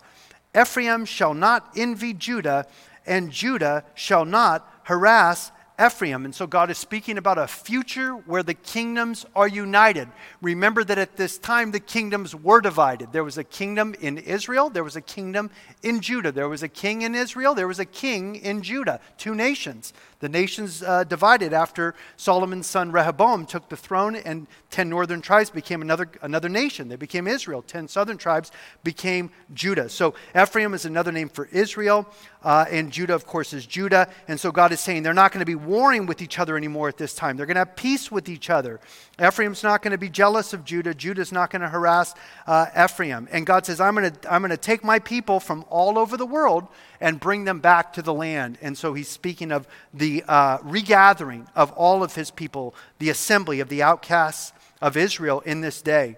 Ephraim 0.55 1.05
shall 1.05 1.33
not 1.33 1.71
envy 1.75 2.13
Judah, 2.13 2.67
and 3.03 3.31
Judah 3.31 3.83
shall 3.95 4.25
not 4.25 4.71
harass 4.83 5.51
Ephraim. 5.83 6.25
And 6.25 6.35
so 6.35 6.45
God 6.47 6.69
is 6.69 6.77
speaking 6.77 7.17
about 7.17 7.37
a 7.37 7.47
future 7.47 8.13
where 8.13 8.43
the 8.43 8.53
kingdoms 8.53 9.25
are 9.35 9.47
united. 9.47 10.09
Remember 10.41 10.83
that 10.83 10.97
at 10.97 11.17
this 11.17 11.37
time 11.37 11.71
the 11.71 11.79
kingdoms 11.79 12.35
were 12.35 12.61
divided. 12.61 13.11
There 13.11 13.23
was 13.23 13.37
a 13.37 13.43
kingdom 13.43 13.95
in 13.99 14.17
Israel, 14.17 14.69
there 14.69 14.83
was 14.83 14.95
a 14.95 15.01
kingdom 15.01 15.49
in 15.81 16.01
Judah. 16.01 16.31
There 16.31 16.49
was 16.49 16.63
a 16.63 16.67
king 16.67 17.01
in 17.01 17.15
Israel, 17.15 17.55
there 17.55 17.67
was 17.67 17.79
a 17.79 17.85
king 17.85 18.35
in 18.35 18.61
Judah, 18.61 18.99
two 19.17 19.35
nations. 19.35 19.93
The 20.21 20.29
nations 20.29 20.83
uh, 20.83 21.03
divided 21.03 21.51
after 21.51 21.95
Solomon's 22.15 22.67
son 22.67 22.91
Rehoboam 22.91 23.45
took 23.45 23.67
the 23.69 23.75
throne, 23.75 24.15
and 24.15 24.47
10 24.69 24.87
northern 24.87 25.21
tribes 25.21 25.49
became 25.49 25.81
another, 25.81 26.09
another 26.21 26.47
nation. 26.47 26.87
They 26.87 26.95
became 26.95 27.27
Israel. 27.27 27.61
10 27.61 27.87
southern 27.87 28.17
tribes 28.17 28.51
became 28.83 29.31
Judah. 29.53 29.89
So 29.89 30.13
Ephraim 30.39 30.73
is 30.73 30.85
another 30.85 31.11
name 31.11 31.27
for 31.27 31.45
Israel, 31.51 32.07
uh, 32.43 32.65
and 32.69 32.91
Judah, 32.91 33.15
of 33.15 33.25
course, 33.25 33.51
is 33.51 33.65
Judah. 33.65 34.07
And 34.27 34.39
so 34.39 34.51
God 34.51 34.71
is 34.71 34.79
saying 34.79 35.03
they're 35.03 35.13
not 35.13 35.31
going 35.31 35.41
to 35.41 35.45
be 35.45 35.55
warring 35.55 36.05
with 36.05 36.21
each 36.21 36.39
other 36.39 36.55
anymore 36.55 36.87
at 36.87 36.97
this 36.97 37.13
time. 37.13 37.35
They're 37.35 37.45
going 37.45 37.55
to 37.55 37.61
have 37.61 37.75
peace 37.75 38.11
with 38.11 38.29
each 38.29 38.49
other. 38.49 38.79
Ephraim's 39.19 39.63
not 39.63 39.81
going 39.81 39.91
to 39.91 39.97
be 39.97 40.09
jealous 40.09 40.53
of 40.53 40.63
Judah. 40.63 40.93
Judah's 40.93 41.31
not 41.31 41.49
going 41.49 41.61
to 41.61 41.69
harass 41.69 42.13
uh, 42.47 42.67
Ephraim. 42.77 43.27
And 43.31 43.45
God 43.45 43.65
says, 43.65 43.81
I'm 43.81 43.95
going 43.95 44.11
to 44.11 44.33
I'm 44.33 44.41
going 44.41 44.51
to 44.51 44.57
take 44.57 44.83
my 44.83 44.99
people 44.99 45.39
from 45.39 45.65
all 45.69 45.97
over 45.97 46.15
the 46.15 46.25
world 46.25 46.67
and 47.01 47.19
bring 47.19 47.43
them 47.43 47.59
back 47.59 47.91
to 47.93 48.01
the 48.01 48.13
land. 48.13 48.59
And 48.61 48.77
so 48.77 48.93
he's 48.93 49.09
speaking 49.09 49.51
of 49.51 49.67
the 49.93 50.23
uh, 50.27 50.59
regathering 50.61 51.47
of 51.55 51.71
all 51.71 52.03
of 52.03 52.15
his 52.15 52.31
people, 52.31 52.75
the 52.99 53.09
assembly 53.09 53.59
of 53.59 53.67
the 53.67 53.83
outcasts 53.83 54.53
of 54.79 54.95
Israel 54.95 55.41
in 55.41 55.61
this 55.61 55.81
day. 55.81 56.17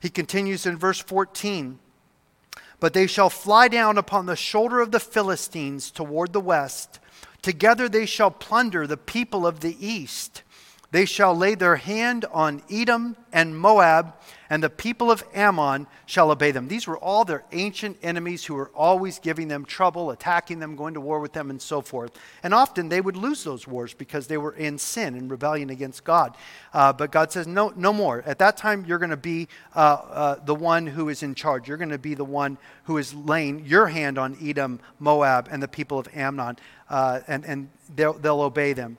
He 0.00 0.10
continues 0.10 0.66
in 0.66 0.76
verse 0.76 0.98
14 0.98 1.78
But 2.80 2.92
they 2.92 3.06
shall 3.06 3.30
fly 3.30 3.68
down 3.68 3.96
upon 3.96 4.26
the 4.26 4.36
shoulder 4.36 4.80
of 4.80 4.90
the 4.90 5.00
Philistines 5.00 5.90
toward 5.90 6.32
the 6.32 6.40
west. 6.40 6.98
Together 7.40 7.88
they 7.88 8.04
shall 8.04 8.30
plunder 8.30 8.86
the 8.86 8.96
people 8.96 9.46
of 9.46 9.60
the 9.60 9.76
east. 9.84 10.42
They 10.90 11.04
shall 11.04 11.36
lay 11.36 11.54
their 11.54 11.76
hand 11.76 12.24
on 12.32 12.62
Edom 12.68 13.16
and 13.32 13.56
Moab, 13.56 14.14
and 14.50 14.64
the 14.64 14.68
people 14.68 15.12
of 15.12 15.22
Ammon 15.32 15.86
shall 16.06 16.32
obey 16.32 16.50
them. 16.50 16.66
These 16.66 16.88
were 16.88 16.98
all 16.98 17.24
their 17.24 17.44
ancient 17.52 17.96
enemies 18.02 18.44
who 18.44 18.54
were 18.54 18.72
always 18.74 19.20
giving 19.20 19.46
them 19.46 19.64
trouble, 19.64 20.10
attacking 20.10 20.58
them, 20.58 20.74
going 20.74 20.94
to 20.94 21.00
war 21.00 21.20
with 21.20 21.32
them, 21.32 21.50
and 21.50 21.62
so 21.62 21.80
forth. 21.80 22.18
And 22.42 22.52
often 22.52 22.88
they 22.88 23.00
would 23.00 23.16
lose 23.16 23.44
those 23.44 23.68
wars 23.68 23.94
because 23.94 24.26
they 24.26 24.36
were 24.36 24.52
in 24.52 24.76
sin 24.76 25.14
and 25.14 25.30
rebellion 25.30 25.70
against 25.70 26.02
God. 26.02 26.36
Uh, 26.74 26.92
but 26.92 27.12
God 27.12 27.30
says, 27.30 27.46
no, 27.46 27.72
no 27.76 27.92
more. 27.92 28.24
At 28.26 28.40
that 28.40 28.56
time, 28.56 28.84
you're 28.84 28.98
going 28.98 29.10
to 29.10 29.16
be 29.16 29.46
uh, 29.76 29.78
uh, 29.78 30.44
the 30.44 30.54
one 30.56 30.84
who 30.84 31.08
is 31.08 31.22
in 31.22 31.36
charge. 31.36 31.68
You're 31.68 31.76
going 31.76 31.90
to 31.90 31.98
be 31.98 32.14
the 32.14 32.24
one 32.24 32.58
who 32.84 32.98
is 32.98 33.14
laying 33.14 33.64
your 33.66 33.86
hand 33.86 34.18
on 34.18 34.36
Edom, 34.42 34.80
Moab, 34.98 35.48
and 35.52 35.62
the 35.62 35.68
people 35.68 35.96
of 35.96 36.08
Ammon, 36.12 36.58
uh, 36.88 37.20
and, 37.28 37.44
and 37.44 37.70
they'll, 37.94 38.14
they'll 38.14 38.40
obey 38.40 38.72
them. 38.72 38.98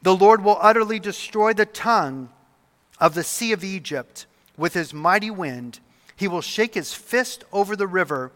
The 0.00 0.16
Lord 0.16 0.42
will 0.42 0.56
utterly 0.58 0.98
destroy 0.98 1.52
the 1.52 1.66
tongue 1.66 2.30
of 2.98 3.12
the 3.12 3.22
sea 3.22 3.52
of 3.52 3.62
Egypt 3.62 4.24
with 4.56 4.74
his 4.74 4.94
mighty 4.94 5.30
wind. 5.30 5.80
He 6.16 6.28
will 6.28 6.42
shake 6.42 6.74
his 6.74 6.92
fist 6.92 7.44
over 7.52 7.76
the 7.76 7.86
river 7.86 8.32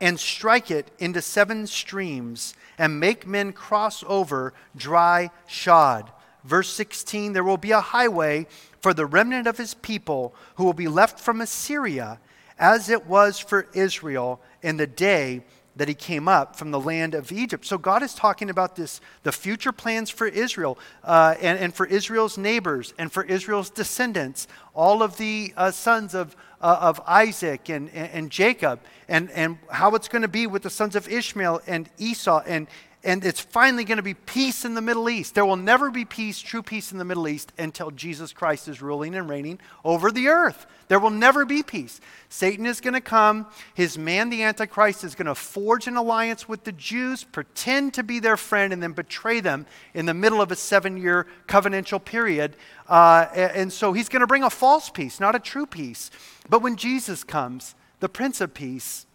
and 0.00 0.18
strike 0.20 0.70
it 0.70 0.90
into 0.98 1.22
seven 1.22 1.66
streams 1.66 2.54
and 2.78 3.00
make 3.00 3.26
men 3.26 3.52
cross 3.52 4.04
over 4.06 4.52
dry 4.76 5.30
shod. 5.46 6.10
Verse 6.44 6.72
16 6.72 7.32
There 7.32 7.44
will 7.44 7.56
be 7.56 7.72
a 7.72 7.80
highway 7.80 8.46
for 8.80 8.94
the 8.94 9.06
remnant 9.06 9.46
of 9.46 9.58
his 9.58 9.74
people 9.74 10.34
who 10.56 10.64
will 10.64 10.72
be 10.72 10.88
left 10.88 11.18
from 11.18 11.40
Assyria, 11.40 12.20
as 12.58 12.88
it 12.88 13.06
was 13.06 13.38
for 13.38 13.68
Israel 13.74 14.40
in 14.62 14.76
the 14.76 14.86
day 14.86 15.42
that 15.76 15.88
he 15.88 15.94
came 15.94 16.26
up 16.26 16.56
from 16.56 16.70
the 16.70 16.80
land 16.80 17.14
of 17.14 17.30
Egypt. 17.30 17.64
So 17.66 17.78
God 17.78 18.02
is 18.02 18.14
talking 18.14 18.50
about 18.50 18.76
this, 18.76 19.00
the 19.22 19.32
future 19.32 19.72
plans 19.72 20.10
for 20.10 20.26
Israel 20.26 20.78
uh, 21.04 21.34
and, 21.40 21.58
and 21.58 21.74
for 21.74 21.86
Israel's 21.86 22.38
neighbors 22.38 22.94
and 22.98 23.12
for 23.12 23.22
Israel's 23.22 23.70
descendants, 23.70 24.48
all 24.74 25.02
of 25.02 25.18
the 25.18 25.52
uh, 25.56 25.70
sons 25.70 26.14
of, 26.14 26.34
uh, 26.62 26.78
of 26.80 27.00
Isaac 27.06 27.68
and, 27.68 27.90
and, 27.90 28.10
and, 28.12 28.30
Jacob, 28.30 28.80
and, 29.06 29.30
and 29.32 29.58
how 29.70 29.94
it's 29.94 30.08
going 30.08 30.22
to 30.22 30.28
be 30.28 30.46
with 30.46 30.62
the 30.62 30.70
sons 30.70 30.96
of 30.96 31.08
Ishmael 31.08 31.60
and 31.66 31.90
Esau 31.98 32.42
and, 32.46 32.66
and 33.06 33.24
it's 33.24 33.40
finally 33.40 33.84
going 33.84 33.98
to 33.98 34.02
be 34.02 34.14
peace 34.14 34.64
in 34.64 34.74
the 34.74 34.82
Middle 34.82 35.08
East. 35.08 35.36
There 35.36 35.46
will 35.46 35.54
never 35.54 35.92
be 35.92 36.04
peace, 36.04 36.40
true 36.40 36.62
peace 36.62 36.90
in 36.90 36.98
the 36.98 37.04
Middle 37.04 37.28
East 37.28 37.52
until 37.56 37.92
Jesus 37.92 38.32
Christ 38.32 38.66
is 38.66 38.82
ruling 38.82 39.14
and 39.14 39.30
reigning 39.30 39.60
over 39.84 40.10
the 40.10 40.26
earth. 40.26 40.66
There 40.88 40.98
will 40.98 41.10
never 41.10 41.44
be 41.44 41.62
peace. 41.62 42.00
Satan 42.28 42.66
is 42.66 42.80
going 42.80 42.94
to 42.94 43.00
come. 43.00 43.46
His 43.74 43.96
man, 43.96 44.28
the 44.28 44.42
Antichrist, 44.42 45.04
is 45.04 45.14
going 45.14 45.26
to 45.26 45.36
forge 45.36 45.86
an 45.86 45.96
alliance 45.96 46.48
with 46.48 46.64
the 46.64 46.72
Jews, 46.72 47.22
pretend 47.22 47.94
to 47.94 48.02
be 48.02 48.18
their 48.18 48.36
friend, 48.36 48.72
and 48.72 48.82
then 48.82 48.92
betray 48.92 49.38
them 49.38 49.66
in 49.94 50.06
the 50.06 50.14
middle 50.14 50.42
of 50.42 50.50
a 50.50 50.56
seven 50.56 50.96
year 50.96 51.28
covenantal 51.46 52.04
period. 52.04 52.56
Uh, 52.88 53.26
and 53.32 53.72
so 53.72 53.92
he's 53.92 54.08
going 54.08 54.20
to 54.20 54.26
bring 54.26 54.42
a 54.42 54.50
false 54.50 54.90
peace, 54.90 55.20
not 55.20 55.36
a 55.36 55.40
true 55.40 55.66
peace. 55.66 56.10
But 56.48 56.60
when 56.60 56.74
Jesus 56.74 57.22
comes, 57.22 57.76
the 58.00 58.08
Prince 58.08 58.40
of 58.40 58.52
Peace, 58.52 59.06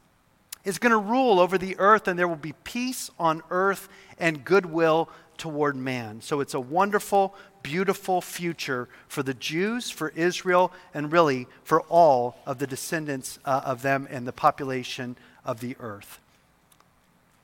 is 0.63 0.77
going 0.77 0.91
to 0.91 0.97
rule 0.97 1.39
over 1.39 1.57
the 1.57 1.77
earth, 1.79 2.07
and 2.07 2.17
there 2.17 2.27
will 2.27 2.35
be 2.35 2.53
peace 2.63 3.09
on 3.19 3.41
earth 3.49 3.89
and 4.19 4.45
goodwill 4.45 5.09
toward 5.37 5.75
man. 5.75 6.21
So 6.21 6.39
it's 6.39 6.53
a 6.53 6.59
wonderful, 6.59 7.33
beautiful 7.63 8.21
future 8.21 8.87
for 9.07 9.23
the 9.23 9.33
Jews, 9.33 9.89
for 9.89 10.09
Israel, 10.09 10.71
and 10.93 11.11
really 11.11 11.47
for 11.63 11.81
all 11.83 12.37
of 12.45 12.59
the 12.59 12.67
descendants 12.67 13.39
uh, 13.43 13.61
of 13.65 13.81
them 13.81 14.07
and 14.11 14.27
the 14.27 14.31
population 14.31 15.17
of 15.43 15.59
the 15.59 15.75
earth. 15.79 16.19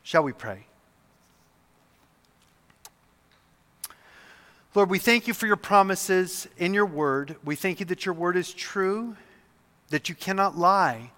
Shall 0.04 0.24
we 0.24 0.32
pray? 0.32 0.68
Lord, 4.76 4.92
we 4.92 5.00
thank 5.00 5.28
you 5.28 5.34
for 5.34 5.48
your 5.48 5.56
promises 5.56 6.48
in 6.56 6.76
your 6.76 6.86
word. 6.86 7.36
We 7.44 7.56
thank 7.56 7.80
you 7.80 7.86
that 7.88 8.06
your 8.06 8.14
word 8.14 8.38
is 8.38 8.54
true, 8.54 9.16
that 9.90 10.08
you 10.08 10.14
cannot 10.14 10.56
lie 10.56 11.10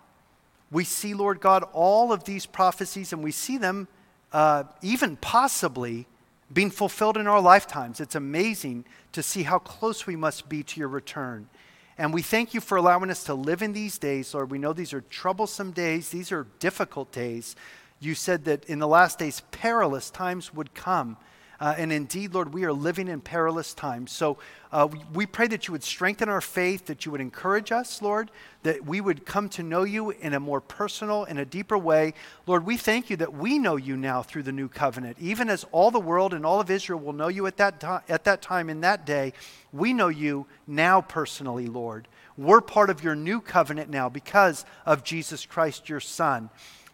we 0.71 0.83
see, 0.83 1.13
Lord 1.13 1.39
God, 1.41 1.63
all 1.73 2.11
of 2.11 2.23
these 2.23 2.45
prophecies 2.45 3.11
and 3.13 3.23
we 3.23 3.31
see 3.31 3.57
them 3.57 3.87
uh, 4.31 4.63
even 4.81 5.15
possibly 5.17 6.05
being 6.51 6.69
fulfilled 6.69 7.17
in 7.17 7.27
our 7.27 7.41
lifetimes. 7.41 7.99
It's 7.99 8.15
amazing 8.15 8.85
to 9.11 9.23
see 9.23 9.43
how 9.43 9.59
close 9.59 10.05
we 10.05 10.15
must 10.15 10.49
be 10.49 10.63
to 10.63 10.79
your 10.79 10.89
return. 10.89 11.49
And 11.97 12.13
we 12.13 12.21
thank 12.21 12.53
you 12.53 12.61
for 12.61 12.77
allowing 12.77 13.09
us 13.09 13.23
to 13.25 13.33
live 13.33 13.61
in 13.61 13.73
these 13.73 13.97
days, 13.97 14.33
Lord. 14.33 14.51
We 14.51 14.57
know 14.57 14.73
these 14.73 14.93
are 14.93 15.01
troublesome 15.01 15.71
days, 15.71 16.09
these 16.09 16.31
are 16.31 16.47
difficult 16.59 17.11
days. 17.11 17.55
You 17.99 18.15
said 18.15 18.45
that 18.45 18.63
in 18.65 18.79
the 18.79 18.87
last 18.87 19.19
days, 19.19 19.41
perilous 19.51 20.09
times 20.09 20.53
would 20.53 20.73
come. 20.73 21.17
Uh, 21.59 21.75
and 21.77 21.91
indeed, 21.91 22.33
Lord, 22.33 22.53
we 22.53 22.63
are 22.63 22.71
living 22.71 23.07
in 23.09 23.19
perilous 23.19 23.73
times. 23.73 24.11
So 24.11 24.37
uh, 24.71 24.87
we, 25.13 25.25
pray 25.25 25.47
that 25.47 25.67
you 25.67 25.73
would 25.73 25.83
strengthen 25.83 26.29
our 26.29 26.41
faith, 26.41 26.85
that 26.85 27.05
you 27.05 27.11
would 27.11 27.19
encourage 27.19 27.71
us, 27.71 28.01
Lord, 28.01 28.31
that 28.63 28.85
we 28.85 29.01
would 29.01 29.25
come 29.25 29.49
to 29.49 29.63
know 29.63 29.83
you 29.83 30.11
in 30.11 30.33
a 30.33 30.39
more 30.39 30.61
personal 30.61 31.25
and 31.25 31.37
a 31.37 31.45
deeper 31.45 31.77
way. 31.77 32.13
Lord, 32.47 32.65
we 32.65 32.77
thank 32.77 33.09
you 33.09 33.17
that 33.17 33.33
we 33.33 33.59
know 33.59 33.75
you 33.75 33.97
now 33.97 34.21
through 34.23 34.43
the 34.43 34.51
new 34.51 34.69
covenant. 34.69 35.17
Even 35.19 35.49
as 35.49 35.65
all 35.71 35.91
the 35.91 35.99
world 35.99 36.33
and 36.33 36.45
all 36.45 36.61
of 36.61 36.69
Israel 36.69 36.99
will 36.99 37.13
know 37.13 37.27
you 37.27 37.45
at 37.45 37.57
that, 37.57 37.79
to- 37.81 38.03
at 38.07 38.23
that 38.23 38.41
time, 38.41 38.69
in 38.69 38.81
that 38.81 39.05
day, 39.05 39.33
we 39.73 39.91
know 39.91 40.07
you 40.07 40.45
now 40.65 41.01
personally, 41.01 41.67
Lord. 41.67 42.07
We're 42.37 42.61
part 42.61 42.89
of 42.89 43.03
your 43.03 43.15
new 43.15 43.41
covenant 43.41 43.89
now 43.89 44.07
because 44.07 44.65
of 44.85 45.03
Jesus 45.03 45.45
Christ, 45.45 45.89
your 45.89 45.99
Son. 45.99 46.49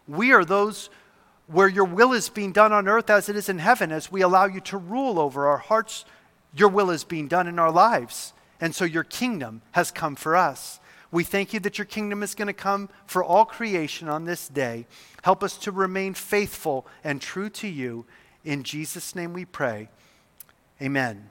We 0.08 0.32
are 0.32 0.44
those 0.44 0.90
where 1.46 1.68
your 1.68 1.84
will 1.84 2.12
is 2.12 2.28
being 2.28 2.52
done 2.52 2.72
on 2.72 2.88
earth 2.88 3.08
as 3.10 3.28
it 3.28 3.36
is 3.36 3.48
in 3.48 3.58
heaven, 3.58 3.92
as 3.92 4.10
we 4.10 4.20
allow 4.20 4.46
you 4.46 4.60
to 4.60 4.76
rule 4.76 5.18
over 5.18 5.46
our 5.46 5.58
hearts, 5.58 6.04
your 6.54 6.68
will 6.68 6.90
is 6.90 7.04
being 7.04 7.28
done 7.28 7.46
in 7.46 7.58
our 7.58 7.70
lives. 7.70 8.32
And 8.60 8.74
so 8.74 8.84
your 8.84 9.04
kingdom 9.04 9.62
has 9.72 9.90
come 9.90 10.16
for 10.16 10.34
us. 10.36 10.80
We 11.12 11.24
thank 11.24 11.52
you 11.52 11.60
that 11.60 11.78
your 11.78 11.84
kingdom 11.84 12.22
is 12.22 12.34
going 12.34 12.48
to 12.48 12.52
come 12.52 12.88
for 13.06 13.22
all 13.22 13.44
creation 13.44 14.08
on 14.08 14.24
this 14.24 14.48
day. 14.48 14.86
Help 15.22 15.42
us 15.42 15.56
to 15.58 15.70
remain 15.70 16.14
faithful 16.14 16.86
and 17.04 17.20
true 17.20 17.48
to 17.50 17.68
you. 17.68 18.06
In 18.44 18.62
Jesus' 18.62 19.14
name 19.14 19.32
we 19.32 19.44
pray. 19.44 19.88
Amen. 20.82 21.30